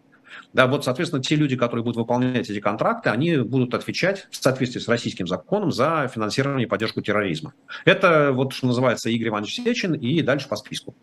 Да, 0.54 0.68
вот, 0.68 0.86
соответственно, 0.86 1.22
те 1.22 1.36
люди, 1.36 1.56
которые 1.56 1.84
будут 1.84 1.98
выполнять 1.98 2.50
эти 2.50 2.60
контракты, 2.60 3.10
они 3.10 3.38
будут 3.38 3.74
отвечать 3.74 4.28
в 4.32 4.36
соответствии 4.36 4.80
с 4.80 4.88
российским 4.88 5.28
законом 5.28 5.72
за 5.72 6.10
финансирование 6.14 6.66
и 6.66 6.70
поддержку 6.70 7.02
терроризма. 7.02 7.54
Это 7.86 8.32
вот, 8.32 8.54
что 8.54 8.68
называется, 8.68 9.10
Игорь 9.10 9.30
Иванович 9.30 9.56
Сечин 9.56 9.94
и 9.94 10.22
дальше 10.22 10.48
по 10.48 10.56
списку. 10.56 10.96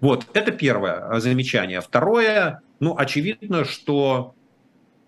Вот, 0.00 0.26
это 0.32 0.50
первое 0.50 1.20
замечание. 1.20 1.80
Второе, 1.80 2.62
ну, 2.80 2.96
очевидно, 2.96 3.64
что, 3.64 4.34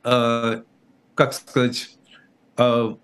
э, 0.05 0.63
как 1.15 1.33
сказать, 1.33 1.97
э, 2.57 2.95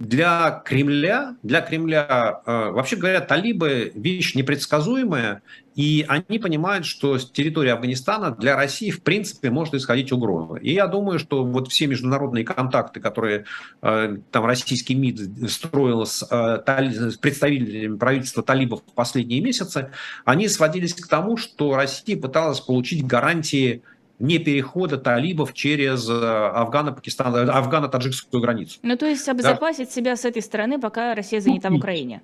для 0.00 0.62
Кремля, 0.64 1.36
для 1.42 1.60
Кремля, 1.60 2.40
э, 2.46 2.70
вообще 2.70 2.96
говоря, 2.96 3.20
талибы 3.20 3.92
вещь 3.94 4.34
непредсказуемая, 4.34 5.42
и 5.74 6.06
они 6.08 6.38
понимают, 6.38 6.86
что 6.86 7.18
с 7.18 7.30
территории 7.30 7.68
Афганистана 7.68 8.30
для 8.30 8.56
России, 8.56 8.90
в 8.90 9.02
принципе, 9.02 9.50
может 9.50 9.74
исходить 9.74 10.10
угроза. 10.10 10.54
И 10.56 10.72
я 10.72 10.86
думаю, 10.86 11.18
что 11.18 11.44
вот 11.44 11.68
все 11.68 11.86
международные 11.86 12.44
контакты, 12.44 12.98
которые 12.98 13.44
э, 13.82 14.16
там 14.30 14.46
российский 14.46 14.94
МИД 14.94 15.50
строил 15.50 16.06
с, 16.06 16.26
э, 16.30 17.10
с 17.10 17.18
представителями 17.18 17.98
правительства 17.98 18.42
талибов 18.42 18.80
в 18.80 18.94
последние 18.94 19.42
месяцы, 19.42 19.90
они 20.24 20.48
сводились 20.48 20.94
к 20.94 21.06
тому, 21.08 21.36
что 21.36 21.76
Россия 21.76 22.18
пыталась 22.18 22.60
получить 22.60 23.06
гарантии 23.06 23.82
не 24.20 24.38
перехода 24.38 24.98
талибов 24.98 25.54
через 25.54 26.08
э, 26.08 26.12
Афгано-Пакистан, 26.12 27.34
э, 27.34 27.50
Афгано-таджикскую 27.50 28.40
границу. 28.40 28.78
Ну, 28.82 28.96
то 28.96 29.06
есть 29.06 29.28
обезопасить 29.28 29.88
да? 29.88 29.92
себя 29.92 30.16
с 30.16 30.24
этой 30.24 30.42
стороны, 30.42 30.78
пока 30.78 31.14
Россия 31.14 31.40
занята 31.40 31.68
Купить. 31.68 31.80
в 31.80 31.82
Украине. 31.82 32.22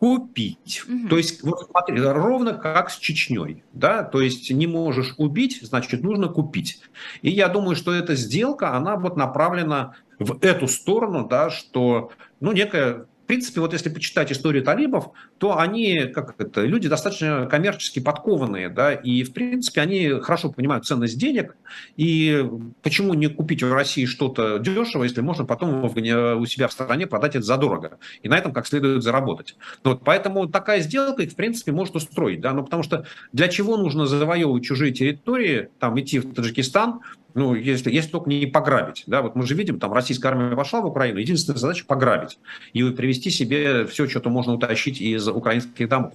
Купить. 0.00 0.82
Угу. 0.88 1.08
То 1.08 1.18
есть, 1.18 1.42
вот 1.42 1.68
смотри, 1.70 2.00
ровно 2.00 2.54
как 2.54 2.90
с 2.90 2.98
Чечней. 2.98 3.62
Да? 3.72 4.02
То 4.02 4.20
есть, 4.20 4.50
не 4.50 4.66
можешь 4.66 5.14
убить, 5.18 5.60
значит, 5.62 6.02
нужно 6.02 6.28
купить. 6.28 6.80
И 7.22 7.30
я 7.30 7.48
думаю, 7.48 7.76
что 7.76 7.92
эта 7.92 8.16
сделка, 8.16 8.74
она 8.74 8.96
вот 8.96 9.16
направлена 9.16 9.94
в 10.18 10.38
эту 10.42 10.68
сторону, 10.68 11.26
да, 11.28 11.48
что 11.50 12.10
ну, 12.40 12.52
некая 12.52 13.06
принципе, 13.30 13.60
вот 13.60 13.72
если 13.72 13.90
почитать 13.90 14.32
историю 14.32 14.64
талибов, 14.64 15.10
то 15.38 15.56
они, 15.56 16.06
как 16.12 16.34
это, 16.38 16.62
люди 16.62 16.88
достаточно 16.88 17.46
коммерчески 17.46 18.00
подкованные, 18.00 18.68
да, 18.68 18.92
и, 18.92 19.22
в 19.22 19.32
принципе, 19.32 19.82
они 19.82 20.08
хорошо 20.20 20.50
понимают 20.50 20.84
ценность 20.84 21.16
денег, 21.16 21.54
и 21.96 22.44
почему 22.82 23.14
не 23.14 23.28
купить 23.28 23.62
в 23.62 23.72
России 23.72 24.04
что-то 24.06 24.58
дешево, 24.58 25.04
если 25.04 25.20
можно 25.20 25.44
потом 25.44 25.84
у 25.84 26.46
себя 26.46 26.66
в 26.66 26.72
стране 26.72 27.06
продать 27.06 27.36
это 27.36 27.44
задорого, 27.44 27.98
и 28.20 28.28
на 28.28 28.36
этом 28.36 28.52
как 28.52 28.66
следует 28.66 29.04
заработать. 29.04 29.54
Вот, 29.84 30.02
поэтому 30.04 30.48
такая 30.48 30.80
сделка 30.80 31.22
их, 31.22 31.30
в 31.30 31.36
принципе, 31.36 31.70
может 31.70 31.94
устроить, 31.94 32.40
да, 32.40 32.52
ну, 32.52 32.64
потому 32.64 32.82
что 32.82 33.06
для 33.32 33.46
чего 33.46 33.76
нужно 33.76 34.06
завоевывать 34.06 34.64
чужие 34.64 34.90
территории, 34.90 35.68
там, 35.78 36.00
идти 36.00 36.18
в 36.18 36.34
Таджикистан, 36.34 37.02
ну, 37.34 37.54
если, 37.54 37.90
если 37.90 38.10
только 38.10 38.28
не 38.28 38.46
пограбить. 38.46 39.04
Да? 39.06 39.22
Вот 39.22 39.34
мы 39.34 39.46
же 39.46 39.54
видим, 39.54 39.78
там 39.78 39.92
российская 39.92 40.28
армия 40.28 40.54
вошла 40.54 40.80
в 40.80 40.86
Украину, 40.86 41.18
единственная 41.18 41.58
задача– 41.58 41.84
пограбить 41.86 42.38
и 42.72 42.82
привести 42.90 43.30
себе 43.30 43.86
все, 43.86 44.08
что-то 44.08 44.30
можно 44.30 44.52
утащить 44.52 45.00
из 45.00 45.28
украинских 45.28 45.88
домов. 45.88 46.14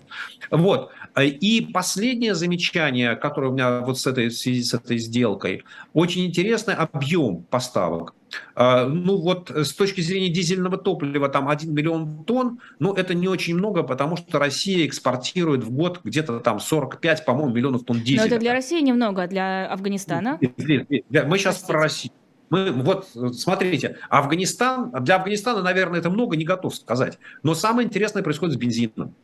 Вот. 0.51 0.91
И 1.19 1.69
последнее 1.73 2.35
замечание, 2.35 3.15
которое 3.15 3.47
у 3.47 3.53
меня 3.53 3.79
вот 3.81 3.99
с 3.99 4.07
этой, 4.07 4.29
в 4.29 4.37
связи 4.37 4.63
с 4.63 4.73
этой 4.73 4.97
сделкой, 4.97 5.63
очень 5.93 6.25
интересный 6.25 6.73
объем 6.73 7.43
поставок. 7.43 8.13
А, 8.55 8.85
ну 8.85 9.17
вот 9.17 9.49
с 9.49 9.73
точки 9.73 10.01
зрения 10.01 10.29
дизельного 10.29 10.77
топлива 10.77 11.29
там 11.29 11.47
1 11.47 11.73
миллион 11.73 12.23
тонн, 12.25 12.59
ну 12.79 12.93
это 12.93 13.13
не 13.13 13.27
очень 13.27 13.55
много, 13.55 13.83
потому 13.83 14.17
что 14.17 14.39
Россия 14.39 14.85
экспортирует 14.85 15.63
в 15.63 15.71
год 15.71 16.01
где-то 16.03 16.39
там 16.39 16.59
45, 16.59 17.25
по-моему, 17.25 17.53
миллионов 17.53 17.83
тонн 17.83 18.01
дизеля. 18.01 18.21
Но 18.21 18.27
это 18.27 18.39
для 18.39 18.53
России 18.53 18.81
немного, 18.81 19.23
а 19.23 19.27
для 19.27 19.67
Афганистана? 19.67 20.39
Мы 20.41 21.37
сейчас 21.37 21.55
Простите. 21.55 21.67
про 21.67 21.81
Россию. 21.81 22.13
Мы, 22.49 22.71
вот, 22.71 23.07
смотрите, 23.33 23.97
Афганистан, 24.09 24.91
для 25.03 25.15
Афганистана, 25.15 25.61
наверное, 25.61 25.99
это 25.99 26.09
много, 26.09 26.37
не 26.37 26.45
готов 26.45 26.75
сказать. 26.75 27.17
Но 27.43 27.55
самое 27.55 27.87
интересное 27.87 28.21
происходит 28.23 28.55
с 28.55 28.57
бензином. 28.57 29.15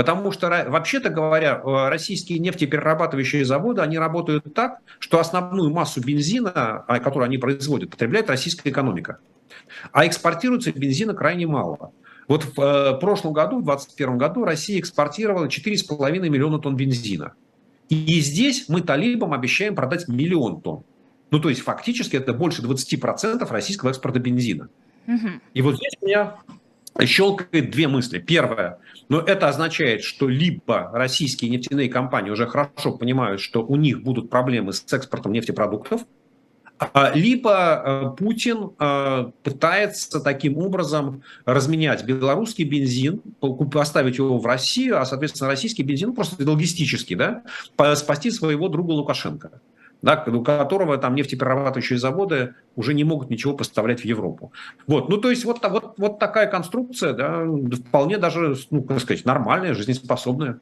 Потому 0.00 0.32
что, 0.32 0.48
вообще-то 0.66 1.10
говоря, 1.10 1.60
э, 1.62 1.88
российские 1.90 2.38
нефтеперерабатывающие 2.38 3.44
заводы, 3.44 3.82
они 3.82 3.98
работают 3.98 4.54
так, 4.54 4.78
что 4.98 5.20
основную 5.20 5.70
массу 5.70 6.00
бензина, 6.00 6.86
а, 6.88 7.00
которую 7.00 7.26
они 7.26 7.36
производят, 7.36 7.90
потребляет 7.90 8.30
российская 8.30 8.70
экономика. 8.70 9.18
А 9.92 10.06
экспортируется 10.06 10.72
бензина 10.72 11.12
крайне 11.12 11.46
мало. 11.46 11.92
Вот 12.28 12.44
в 12.44 12.58
э, 12.58 12.98
прошлом 12.98 13.34
году, 13.34 13.58
в 13.58 13.64
2021 13.64 14.16
году, 14.16 14.44
Россия 14.46 14.80
экспортировала 14.80 15.48
4,5 15.48 16.30
миллиона 16.30 16.58
тонн 16.58 16.76
бензина. 16.76 17.34
И 17.90 18.20
здесь 18.20 18.70
мы 18.70 18.80
талибам 18.80 19.34
обещаем 19.34 19.74
продать 19.74 20.08
миллион 20.08 20.62
тонн. 20.62 20.82
Ну, 21.30 21.40
то 21.40 21.50
есть 21.50 21.60
фактически 21.60 22.16
это 22.16 22.32
больше 22.32 22.62
20% 22.62 23.46
российского 23.50 23.90
экспорта 23.90 24.18
бензина. 24.18 24.70
Угу. 25.06 25.28
И 25.52 25.60
вот 25.60 25.76
здесь 25.76 25.92
у 26.00 26.06
меня 26.06 26.36
щелкает 27.02 27.70
две 27.70 27.88
мысли. 27.88 28.18
Первое, 28.18 28.78
но 29.08 29.20
это 29.20 29.48
означает, 29.48 30.02
что 30.02 30.28
либо 30.28 30.90
российские 30.92 31.50
нефтяные 31.50 31.88
компании 31.88 32.30
уже 32.30 32.46
хорошо 32.46 32.92
понимают, 32.92 33.40
что 33.40 33.64
у 33.64 33.76
них 33.76 34.02
будут 34.02 34.30
проблемы 34.30 34.72
с 34.72 34.92
экспортом 34.92 35.32
нефтепродуктов, 35.32 36.02
а, 36.78 37.12
либо 37.14 37.82
э, 37.84 38.16
Путин 38.16 38.70
э, 38.78 39.30
пытается 39.42 40.18
таким 40.18 40.56
образом 40.56 41.22
разменять 41.44 42.04
белорусский 42.04 42.64
бензин, 42.64 43.20
поставить 43.70 44.16
его 44.16 44.38
в 44.38 44.46
Россию, 44.46 44.98
а, 44.98 45.04
соответственно, 45.04 45.50
российский 45.50 45.82
бензин 45.82 46.14
просто 46.14 46.42
логистически, 46.48 47.14
да, 47.14 47.42
спасти 47.96 48.30
своего 48.30 48.68
друга 48.68 48.92
Лукашенко 48.92 49.60
да, 50.02 50.24
у 50.26 50.42
которого 50.42 50.96
там 50.98 51.14
нефтеперерабатывающие 51.14 51.98
заводы 51.98 52.54
уже 52.76 52.94
не 52.94 53.04
могут 53.04 53.30
ничего 53.30 53.54
поставлять 53.54 54.00
в 54.00 54.04
Европу. 54.04 54.52
Вот, 54.86 55.08
ну 55.08 55.18
то 55.18 55.30
есть 55.30 55.44
вот, 55.44 55.58
вот, 55.68 55.94
вот 55.98 56.18
такая 56.18 56.46
конструкция, 56.46 57.12
да, 57.12 57.44
вполне 57.88 58.18
даже, 58.18 58.56
ну, 58.70 58.82
как 58.82 59.00
сказать, 59.00 59.24
нормальная, 59.24 59.74
жизнеспособная. 59.74 60.60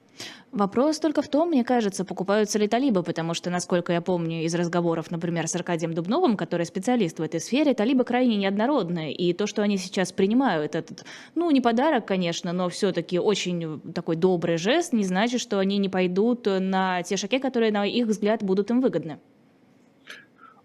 Вопрос 0.53 0.99
только 0.99 1.20
в 1.20 1.28
том, 1.28 1.51
мне 1.51 1.62
кажется, 1.62 2.07
покупаются 2.07 2.59
ли 2.59 2.66
талибы, 2.68 3.03
потому 3.03 3.34
что, 3.34 3.51
насколько 3.51 3.92
я 3.92 4.01
помню 4.01 4.44
из 4.44 4.55
разговоров, 4.55 5.11
например, 5.11 5.46
с 5.46 5.55
Аркадием 5.55 5.92
Дубновым, 5.92 6.38
который 6.38 6.64
специалист 6.64 7.18
в 7.18 7.22
этой 7.22 7.38
сфере, 7.38 7.74
талибы 7.74 8.05
крайне 8.05 8.36
неоднородные. 8.36 9.12
И 9.12 9.34
то, 9.34 9.46
что 9.46 9.62
они 9.62 9.76
сейчас 9.76 10.11
принимают 10.11 10.74
этот, 10.74 11.05
ну, 11.34 11.51
не 11.51 11.61
подарок, 11.61 12.07
конечно, 12.07 12.55
но 12.55 12.70
все-таки 12.70 13.18
очень 13.18 13.80
такой 13.92 14.16
добрый 14.16 14.57
жест, 14.57 14.94
не 14.94 15.05
значит, 15.05 15.42
что 15.42 15.59
они 15.59 15.76
не 15.76 15.90
пойдут 15.90 16.46
на 16.46 17.03
те 17.03 17.18
шаги, 17.18 17.38
которые, 17.38 17.70
на 17.70 17.84
их 17.84 18.07
взгляд, 18.07 18.42
будут 18.42 18.70
им 18.70 18.80
выгодны. 18.80 19.18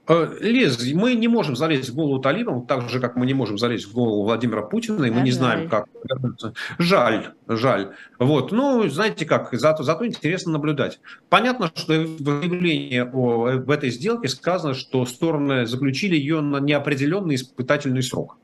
Э, 0.06 0.38
Лиз, 0.42 0.78
мы 0.94 1.16
не 1.16 1.30
можем 1.30 1.56
залезть 1.56 1.90
в 1.90 1.96
голову 1.96 2.20
талибам, 2.20 2.66
так 2.66 2.90
же, 2.90 3.00
как 3.00 3.16
мы 3.16 3.26
не 3.26 3.34
можем 3.34 3.58
залезть 3.58 3.86
в 3.88 3.94
голову 3.94 4.24
Владимира 4.24 4.62
Путина, 4.62 5.06
и 5.06 5.12
мы 5.12 5.22
а 5.22 5.24
не 5.24 5.32
жаль. 5.32 5.40
знаем, 5.40 5.70
как 5.70 5.88
Жаль, 6.78 7.34
жаль. 7.48 7.94
Вот, 8.20 8.52
ну, 8.52 8.88
знаете 8.90 9.26
как, 9.26 9.50
зато, 9.54 9.84
зато 9.84 10.06
интересно 10.06 10.52
наблюдать. 10.52 11.00
Понятно, 11.30 11.72
что 11.74 11.94
в 11.94 12.20
заявлении 12.20 13.00
о, 13.00 13.64
в 13.64 13.70
этой 13.70 13.92
сделке 13.92 14.28
сказано, 14.28 14.74
что 14.74 15.06
стороны 15.06 15.66
заключили 15.66 16.16
ее 16.18 16.42
на 16.42 16.58
неопределенный 16.58 17.36
испытательный 17.36 18.04
срок. 18.04 18.38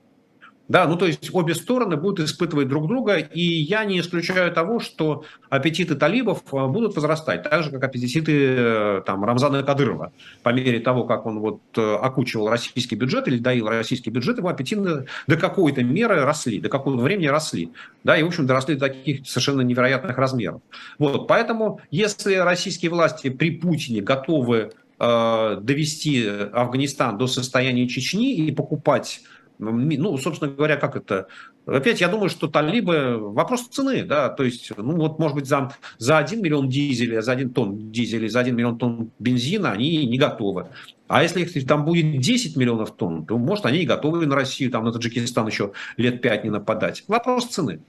Да, 0.70 0.86
ну 0.88 0.96
то 0.98 1.08
есть 1.08 1.32
обе 1.34 1.56
стороны 1.56 1.98
будут 1.98 2.28
испытывать 2.28 2.68
друг 2.68 2.88
друга, 2.88 3.16
и 3.16 3.42
я 3.42 3.86
не 3.86 4.00
исключаю 4.00 4.52
того, 4.54 4.80
что 4.80 5.26
аппетиты 5.50 5.96
талибов 5.96 6.44
э, 6.54 6.68
будут 6.68 6.96
возрастать, 6.96 7.42
так 7.42 7.64
же, 7.64 7.72
как 7.72 7.84
аппетиты 7.86 8.32
э, 8.32 9.02
там, 9.04 9.26
Рамзана 9.26 9.64
Кадырова. 9.64 10.14
По 10.44 10.50
мере 10.50 10.80
того, 10.80 11.06
как 11.06 11.26
он 11.26 11.40
вот 11.40 11.62
э, 11.76 11.96
окучивал 11.96 12.50
российский 12.50 12.96
бюджет 12.96 13.28
или 13.28 13.40
доил 13.40 13.68
российский 13.68 14.12
бюджет, 14.12 14.38
его 14.38 14.48
аппетиты 14.48 15.08
до 15.26 15.38
какой-то 15.38 15.84
меры 15.84 16.24
росли, 16.24 16.60
до 16.60 16.70
какого-то 16.70 17.02
времени 17.02 17.26
росли. 17.26 17.72
Да, 18.04 18.16
и, 18.16 18.22
в 18.22 18.28
общем, 18.28 18.46
доросли 18.46 18.76
до 18.76 18.90
таких 18.90 19.28
совершенно 19.28 19.62
невероятных 19.62 20.20
размеров. 20.20 20.62
Вот, 21.00 21.28
поэтому, 21.28 21.82
если 21.90 22.36
российские 22.36 22.92
власти 22.92 23.32
при 23.32 23.50
Путине 23.50 24.02
готовы 24.02 24.72
э, 25.00 25.58
довести 25.64 26.28
Афганистан 26.28 27.18
до 27.18 27.26
состояния 27.26 27.88
Чечни 27.88 28.36
и 28.36 28.52
покупать 28.52 29.22
ну, 29.60 30.18
собственно 30.18 30.52
говоря, 30.52 30.78
как 30.78 30.96
это? 30.96 31.28
Опять, 31.66 32.02
я 32.02 32.08
думаю, 32.08 32.30
что 32.30 32.48
талибы, 32.48 33.18
вопрос 33.18 33.68
цены, 33.68 34.04
да, 34.04 34.30
то 34.30 34.44
есть, 34.44 34.72
ну, 34.76 34.96
вот, 34.96 35.20
может 35.20 35.36
быть, 35.36 35.48
за, 35.48 35.74
за 35.98 36.18
1 36.18 36.42
миллион 36.42 36.70
дизеля, 36.70 37.22
за 37.22 37.34
1 37.34 37.52
тонн 37.52 37.92
дизеля, 37.92 38.30
за 38.30 38.40
1 38.40 38.56
миллион 38.56 38.78
тонн 38.78 39.12
бензина 39.20 39.72
они 39.72 40.06
не 40.06 40.18
готовы. 40.18 40.68
А 41.08 41.24
если 41.24 41.44
их 41.44 41.68
там 41.68 41.86
будет 41.86 42.20
10 42.20 42.56
миллионов 42.56 42.96
тонн, 42.96 43.26
то, 43.26 43.38
может, 43.38 43.66
они 43.66 43.80
и 43.80 43.86
готовы 43.86 44.26
на 44.26 44.36
Россию, 44.36 44.72
там, 44.72 44.86
на 44.86 44.94
Таджикистан 44.94 45.48
еще 45.48 45.74
лет 45.98 46.22
5 46.22 46.44
не 46.46 46.50
нападать. 46.50 47.04
Вопрос 47.08 47.48
цены. 47.48 47.82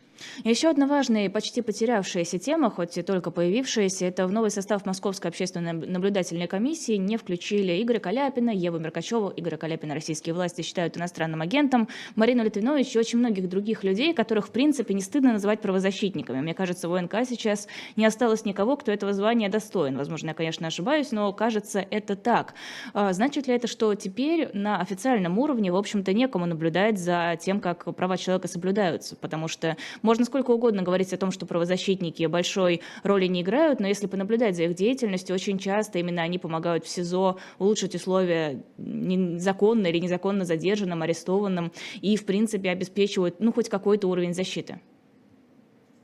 Еще 0.45 0.69
одна 0.69 0.87
важная 0.87 1.27
и 1.27 1.29
почти 1.29 1.63
потерявшаяся 1.63 2.39
тема, 2.39 2.71
хоть 2.71 2.97
и 2.99 3.03
только 3.03 3.31
появившаяся, 3.31 4.07
это 4.07 4.27
в 4.27 4.33
новый 4.33 4.51
состав 4.51 4.87
Московской 4.87 5.31
общественной 5.31 5.73
наблюдательной 5.73 6.47
комиссии 6.47 6.95
не 6.95 7.17
включили 7.17 7.83
Игоря 7.83 7.99
Каляпина, 7.99 8.51
Еву 8.51 8.79
Меркачеву. 8.79 9.33
Игоря 9.37 9.57
Каляпина 9.57 9.95
российские 9.95 10.35
власти 10.35 10.63
считают 10.63 10.97
иностранным 10.97 11.41
агентом, 11.43 11.89
Марину 12.17 12.45
Литвинович 12.45 12.95
и 12.95 12.99
очень 12.99 13.19
многих 13.19 13.49
других 13.49 13.85
людей, 13.85 14.15
которых, 14.15 14.49
в 14.49 14.51
принципе, 14.51 14.95
не 14.95 15.03
стыдно 15.03 15.33
называть 15.33 15.61
правозащитниками. 15.61 16.41
Мне 16.41 16.55
кажется, 16.55 16.89
в 16.89 16.95
ОНК 16.95 17.15
сейчас 17.29 17.69
не 17.97 18.05
осталось 18.05 18.45
никого, 18.45 18.77
кто 18.77 18.93
этого 18.93 19.13
звания 19.13 19.49
достоин. 19.49 19.97
Возможно, 19.97 20.29
я, 20.29 20.35
конечно, 20.35 20.67
ошибаюсь, 20.67 21.13
но 21.13 21.33
кажется, 21.33 21.85
это 21.91 22.17
так. 22.17 22.55
А 22.93 23.13
значит 23.13 23.47
ли 23.47 23.55
это, 23.55 23.67
что 23.67 23.95
теперь 23.95 24.51
на 24.53 24.81
официальном 24.81 25.39
уровне, 25.39 25.73
в 25.73 25.77
общем-то, 25.77 26.13
некому 26.13 26.47
наблюдать 26.47 26.99
за 26.99 27.39
тем, 27.41 27.61
как 27.61 27.95
права 27.95 28.17
человека 28.17 28.49
соблюдаются? 28.49 29.17
Потому 29.17 29.49
что 29.49 29.77
можно 30.11 30.25
сколько 30.25 30.51
угодно 30.51 30.83
говорить 30.83 31.13
о 31.13 31.17
том, 31.17 31.31
что 31.31 31.47
правозащитники 31.47 32.27
большой 32.27 32.81
роли 33.05 33.27
не 33.27 33.43
играют, 33.43 33.79
но 33.79 33.87
если 33.87 34.09
понаблюдать 34.09 34.57
за 34.57 34.65
их 34.65 34.75
деятельностью, 34.75 35.37
очень 35.37 35.57
часто 35.57 36.01
именно 36.01 36.23
они 36.23 36.37
помогают 36.37 36.85
в 36.85 36.89
СИЗО 36.89 37.39
улучшить 37.61 37.95
условия 37.95 38.65
законно 39.37 39.87
или 39.87 39.99
незаконно 39.99 40.45
задержанным, 40.45 41.03
арестованным 41.03 41.71
и, 42.01 42.17
в 42.17 42.27
принципе, 42.27 42.71
обеспечивают 42.71 43.37
ну, 43.39 43.53
хоть 43.53 43.69
какой-то 43.69 44.09
уровень 44.09 44.35
защиты. 44.35 44.81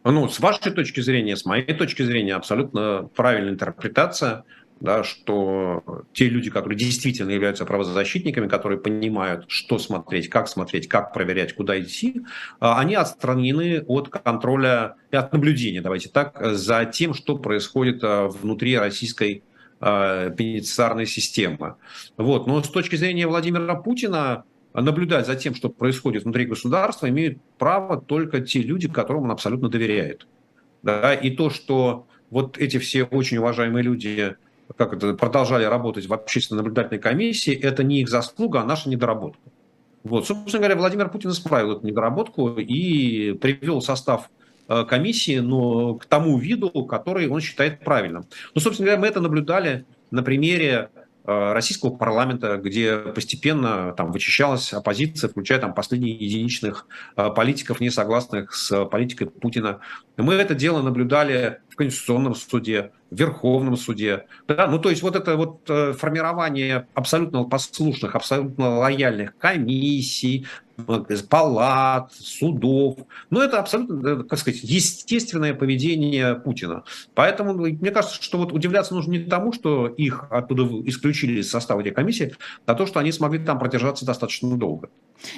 Ну, 0.05 0.29
с 0.29 0.39
вашей 0.39 0.71
точки 0.71 1.01
зрения, 1.01 1.37
с 1.37 1.45
моей 1.45 1.75
точки 1.75 2.03
зрения, 2.05 2.37
абсолютно 2.37 3.11
правильная 3.17 3.55
интерпретация 3.55 4.45
да, 4.81 5.05
что 5.05 6.05
те 6.13 6.29
люди, 6.29 6.51
которые 6.51 6.79
действительно 6.79 7.31
являются 7.31 7.65
правозащитниками, 7.65 8.47
которые 8.47 8.79
понимают, 8.79 9.47
что 9.49 9.79
смотреть, 9.79 10.29
как 10.29 10.49
смотреть, 10.49 10.89
как 10.89 11.13
проверять, 11.13 11.55
куда 11.55 11.81
идти, 11.81 12.23
а, 12.61 12.79
они 12.79 12.95
отстранены 12.95 13.83
от 13.87 14.09
контроля 14.09 14.97
и 15.11 15.17
от 15.17 15.33
наблюдения, 15.33 15.81
давайте 15.81 16.09
так, 16.09 16.39
за 16.41 16.85
тем, 16.85 17.15
что 17.15 17.39
происходит 17.39 18.01
а, 18.05 18.29
внутри 18.29 18.77
российской 18.77 19.43
а, 19.81 20.31
пенитенциарной 20.31 21.07
системы. 21.07 21.77
Вот. 22.17 22.47
Но 22.47 22.63
с 22.63 22.69
точки 22.69 22.97
зрения 22.97 23.27
Владимира 23.27 23.75
Путина, 23.77 24.45
наблюдать 24.75 25.27
за 25.27 25.37
тем, 25.37 25.55
что 25.55 25.71
происходит 25.71 26.25
внутри 26.25 26.45
государства, 26.45 27.09
имеют 27.09 27.39
право 27.59 27.99
только 28.01 28.41
те 28.41 28.61
люди, 28.61 28.89
которым 28.89 29.25
он 29.25 29.31
абсолютно 29.31 29.71
доверяет. 29.71 30.27
Да? 30.83 31.15
И 31.15 31.31
то, 31.31 31.49
что 31.49 32.07
вот 32.31 32.59
эти 32.59 32.79
все 32.79 33.05
очень 33.05 33.39
уважаемые 33.39 33.83
люди 33.83 34.37
как 34.77 34.95
это, 34.95 35.15
продолжали 35.15 35.65
работать 35.65 36.07
в 36.07 36.15
общественной 36.15 36.59
наблюдательной 36.59 37.01
комиссии, 37.01 37.55
это 37.55 37.85
не 37.85 38.01
их 38.01 38.09
заслуга, 38.09 38.61
а 38.61 38.65
наша 38.65 38.89
недоработка. 38.89 39.43
Вот, 40.03 40.27
собственно 40.27 40.59
говоря, 40.59 40.77
Владимир 40.77 41.09
Путин 41.09 41.31
исправил 41.31 41.73
эту 41.73 41.87
недоработку 41.87 42.51
и 42.59 43.33
привел 43.33 43.83
состав 43.83 44.31
э, 44.69 44.85
комиссии 44.85 45.39
но 45.39 45.95
к 45.95 46.07
тому 46.07 46.39
виду, 46.39 46.71
который 46.85 47.29
он 47.29 47.41
считает 47.41 47.81
правильным. 47.81 48.27
Ну, 48.55 48.61
собственно 48.61 48.87
говоря, 48.87 49.01
мы 49.01 49.09
это 49.09 49.21
наблюдали 49.21 49.85
на 50.11 50.23
примере 50.23 50.91
Э, 51.29 51.53
российского 51.55 51.91
парламента, 51.91 52.57
где 52.57 52.99
постепенно 52.99 53.93
там 53.97 54.13
вычищалась 54.13 54.73
оппозиция, 54.73 55.29
включая 55.29 55.59
там 55.59 55.75
последних 55.75 56.21
единичных 56.21 56.87
э, 57.17 57.31
политиков, 57.31 57.81
не 57.81 57.91
согласных 57.91 58.55
с 58.55 58.85
политикой 58.85 59.27
Путина. 59.27 59.81
Мы 60.17 60.35
это 60.35 60.55
дело 60.55 60.83
наблюдали 60.83 61.59
Конституционном 61.77 62.35
суде, 62.35 62.93
в 63.11 63.19
Верховном 63.19 63.77
суде. 63.77 64.27
Да? 64.49 64.67
Ну, 64.67 64.79
то 64.79 64.91
есть 64.91 65.03
вот 65.03 65.17
это 65.17 65.37
вот 65.37 65.61
э, 65.69 65.93
формирование 65.93 66.89
абсолютно 66.95 67.45
послушных, 67.45 68.15
абсолютно 68.15 68.79
лояльных 68.79 69.37
комиссий, 69.39 70.47
палат, 71.29 72.13
судов. 72.13 72.99
Ну, 73.31 73.41
это 73.41 73.59
абсолютно, 73.59 74.25
как 74.25 74.39
сказать, 74.39 74.63
естественное 74.63 75.55
поведение 75.55 76.35
Путина. 76.35 76.85
Поэтому 77.15 77.55
мне 77.55 77.91
кажется, 77.91 78.23
что 78.23 78.39
вот 78.39 78.53
удивляться 78.53 78.95
нужно 78.95 79.13
не 79.13 79.21
тому, 79.21 79.53
что 79.53 79.87
их 79.87 80.27
оттуда 80.31 80.65
исключили 80.89 81.41
из 81.41 81.51
состава 81.51 81.81
этих 81.81 81.95
комиссий, 81.95 82.35
а 82.67 82.75
то, 82.75 82.87
что 82.87 83.01
они 83.01 83.13
смогли 83.13 83.39
там 83.39 83.59
продержаться 83.59 84.05
достаточно 84.05 84.57
долго. 84.57 84.91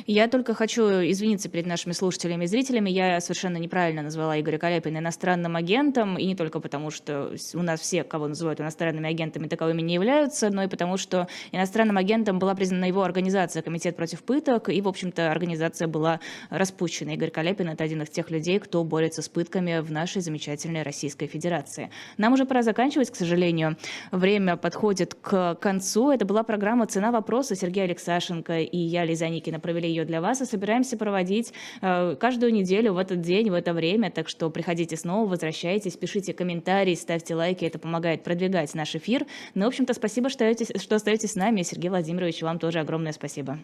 Я 0.06 0.28
только 0.28 0.54
хочу 0.54 0.82
извиниться 0.82 1.48
перед 1.48 1.66
нашими 1.66 1.92
слушателями 1.92 2.44
и 2.44 2.48
зрителями. 2.48 2.90
Я 2.90 3.20
совершенно 3.20 3.58
неправильно 3.58 4.02
назвала 4.02 4.38
Игоря 4.40 4.58
Каляпина 4.58 4.98
иностранным 4.98 5.54
агентом, 5.54 6.18
и 6.18 6.27
не 6.28 6.36
только 6.36 6.60
потому, 6.60 6.90
что 6.90 7.34
у 7.54 7.62
нас 7.62 7.80
все, 7.80 8.04
кого 8.04 8.28
называют 8.28 8.60
иностранными 8.60 9.08
агентами, 9.08 9.48
таковыми 9.48 9.82
не 9.82 9.94
являются, 9.94 10.50
но 10.50 10.62
и 10.62 10.68
потому, 10.68 10.96
что 10.96 11.26
иностранным 11.52 11.96
агентом 11.96 12.38
была 12.38 12.54
признана 12.54 12.84
его 12.84 13.02
организация 13.02 13.62
«Комитет 13.62 13.96
против 13.96 14.22
пыток», 14.22 14.68
и, 14.68 14.80
в 14.80 14.88
общем-то, 14.88 15.30
организация 15.30 15.88
была 15.88 16.20
распущена. 16.50 17.14
Игорь 17.14 17.30
Каляпин– 17.30 17.68
это 17.70 17.84
один 17.84 18.02
из 18.02 18.10
тех 18.10 18.30
людей, 18.30 18.58
кто 18.58 18.84
борется 18.84 19.22
с 19.22 19.28
пытками 19.28 19.80
в 19.80 19.90
нашей 19.90 20.22
замечательной 20.22 20.82
Российской 20.82 21.26
Федерации. 21.26 21.90
Нам 22.16 22.32
уже 22.34 22.44
пора 22.44 22.62
заканчивать, 22.62 23.10
к 23.10 23.16
сожалению. 23.16 23.76
Время 24.12 24.56
подходит 24.56 25.14
к 25.14 25.54
концу. 25.56 26.10
Это 26.10 26.24
была 26.24 26.42
программа 26.42 26.86
«Цена 26.86 27.10
вопроса» 27.10 27.54
Сергея 27.54 27.84
Алексашенко 27.84 28.60
и 28.60 28.78
я, 28.78 29.04
Лиза 29.04 29.28
Никина, 29.28 29.58
провели 29.60 29.88
ее 29.88 30.04
для 30.04 30.20
вас 30.20 30.40
и 30.40 30.44
собираемся 30.44 30.96
проводить 30.96 31.52
э, 31.80 32.16
каждую 32.18 32.52
неделю 32.52 32.92
в 32.92 32.98
этот 32.98 33.20
день, 33.20 33.50
в 33.50 33.54
это 33.54 33.72
время. 33.72 34.10
Так 34.10 34.28
что 34.28 34.50
приходите 34.50 34.96
снова, 34.96 35.28
возвращайтесь, 35.28 35.96
пишите 36.18 36.34
комментарии, 36.34 36.94
ставьте 36.94 37.34
лайки. 37.36 37.64
Это 37.64 37.78
помогает 37.78 38.24
продвигать 38.24 38.74
наш 38.74 38.96
эфир. 38.96 39.24
Ну, 39.54 39.64
в 39.64 39.68
общем-то, 39.68 39.94
спасибо, 39.94 40.28
что 40.28 40.48
остаетесь, 40.48 40.82
что 40.82 40.96
остаетесь 40.96 41.32
с 41.32 41.34
нами. 41.36 41.62
Сергей 41.62 41.90
Владимирович, 41.90 42.42
вам 42.42 42.58
тоже 42.58 42.80
огромное 42.80 43.12
спасибо. 43.12 43.58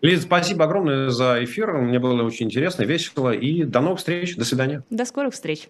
Лиза, 0.00 0.22
спасибо 0.22 0.64
огромное 0.64 1.08
за 1.08 1.42
эфир. 1.42 1.72
Мне 1.72 1.98
было 1.98 2.22
очень 2.22 2.46
интересно, 2.46 2.84
весело. 2.84 3.32
И 3.32 3.64
до 3.64 3.80
новых 3.80 3.98
встреч. 3.98 4.36
До 4.36 4.44
свидания. 4.44 4.84
До 4.90 5.04
скорых 5.04 5.34
встреч. 5.34 5.68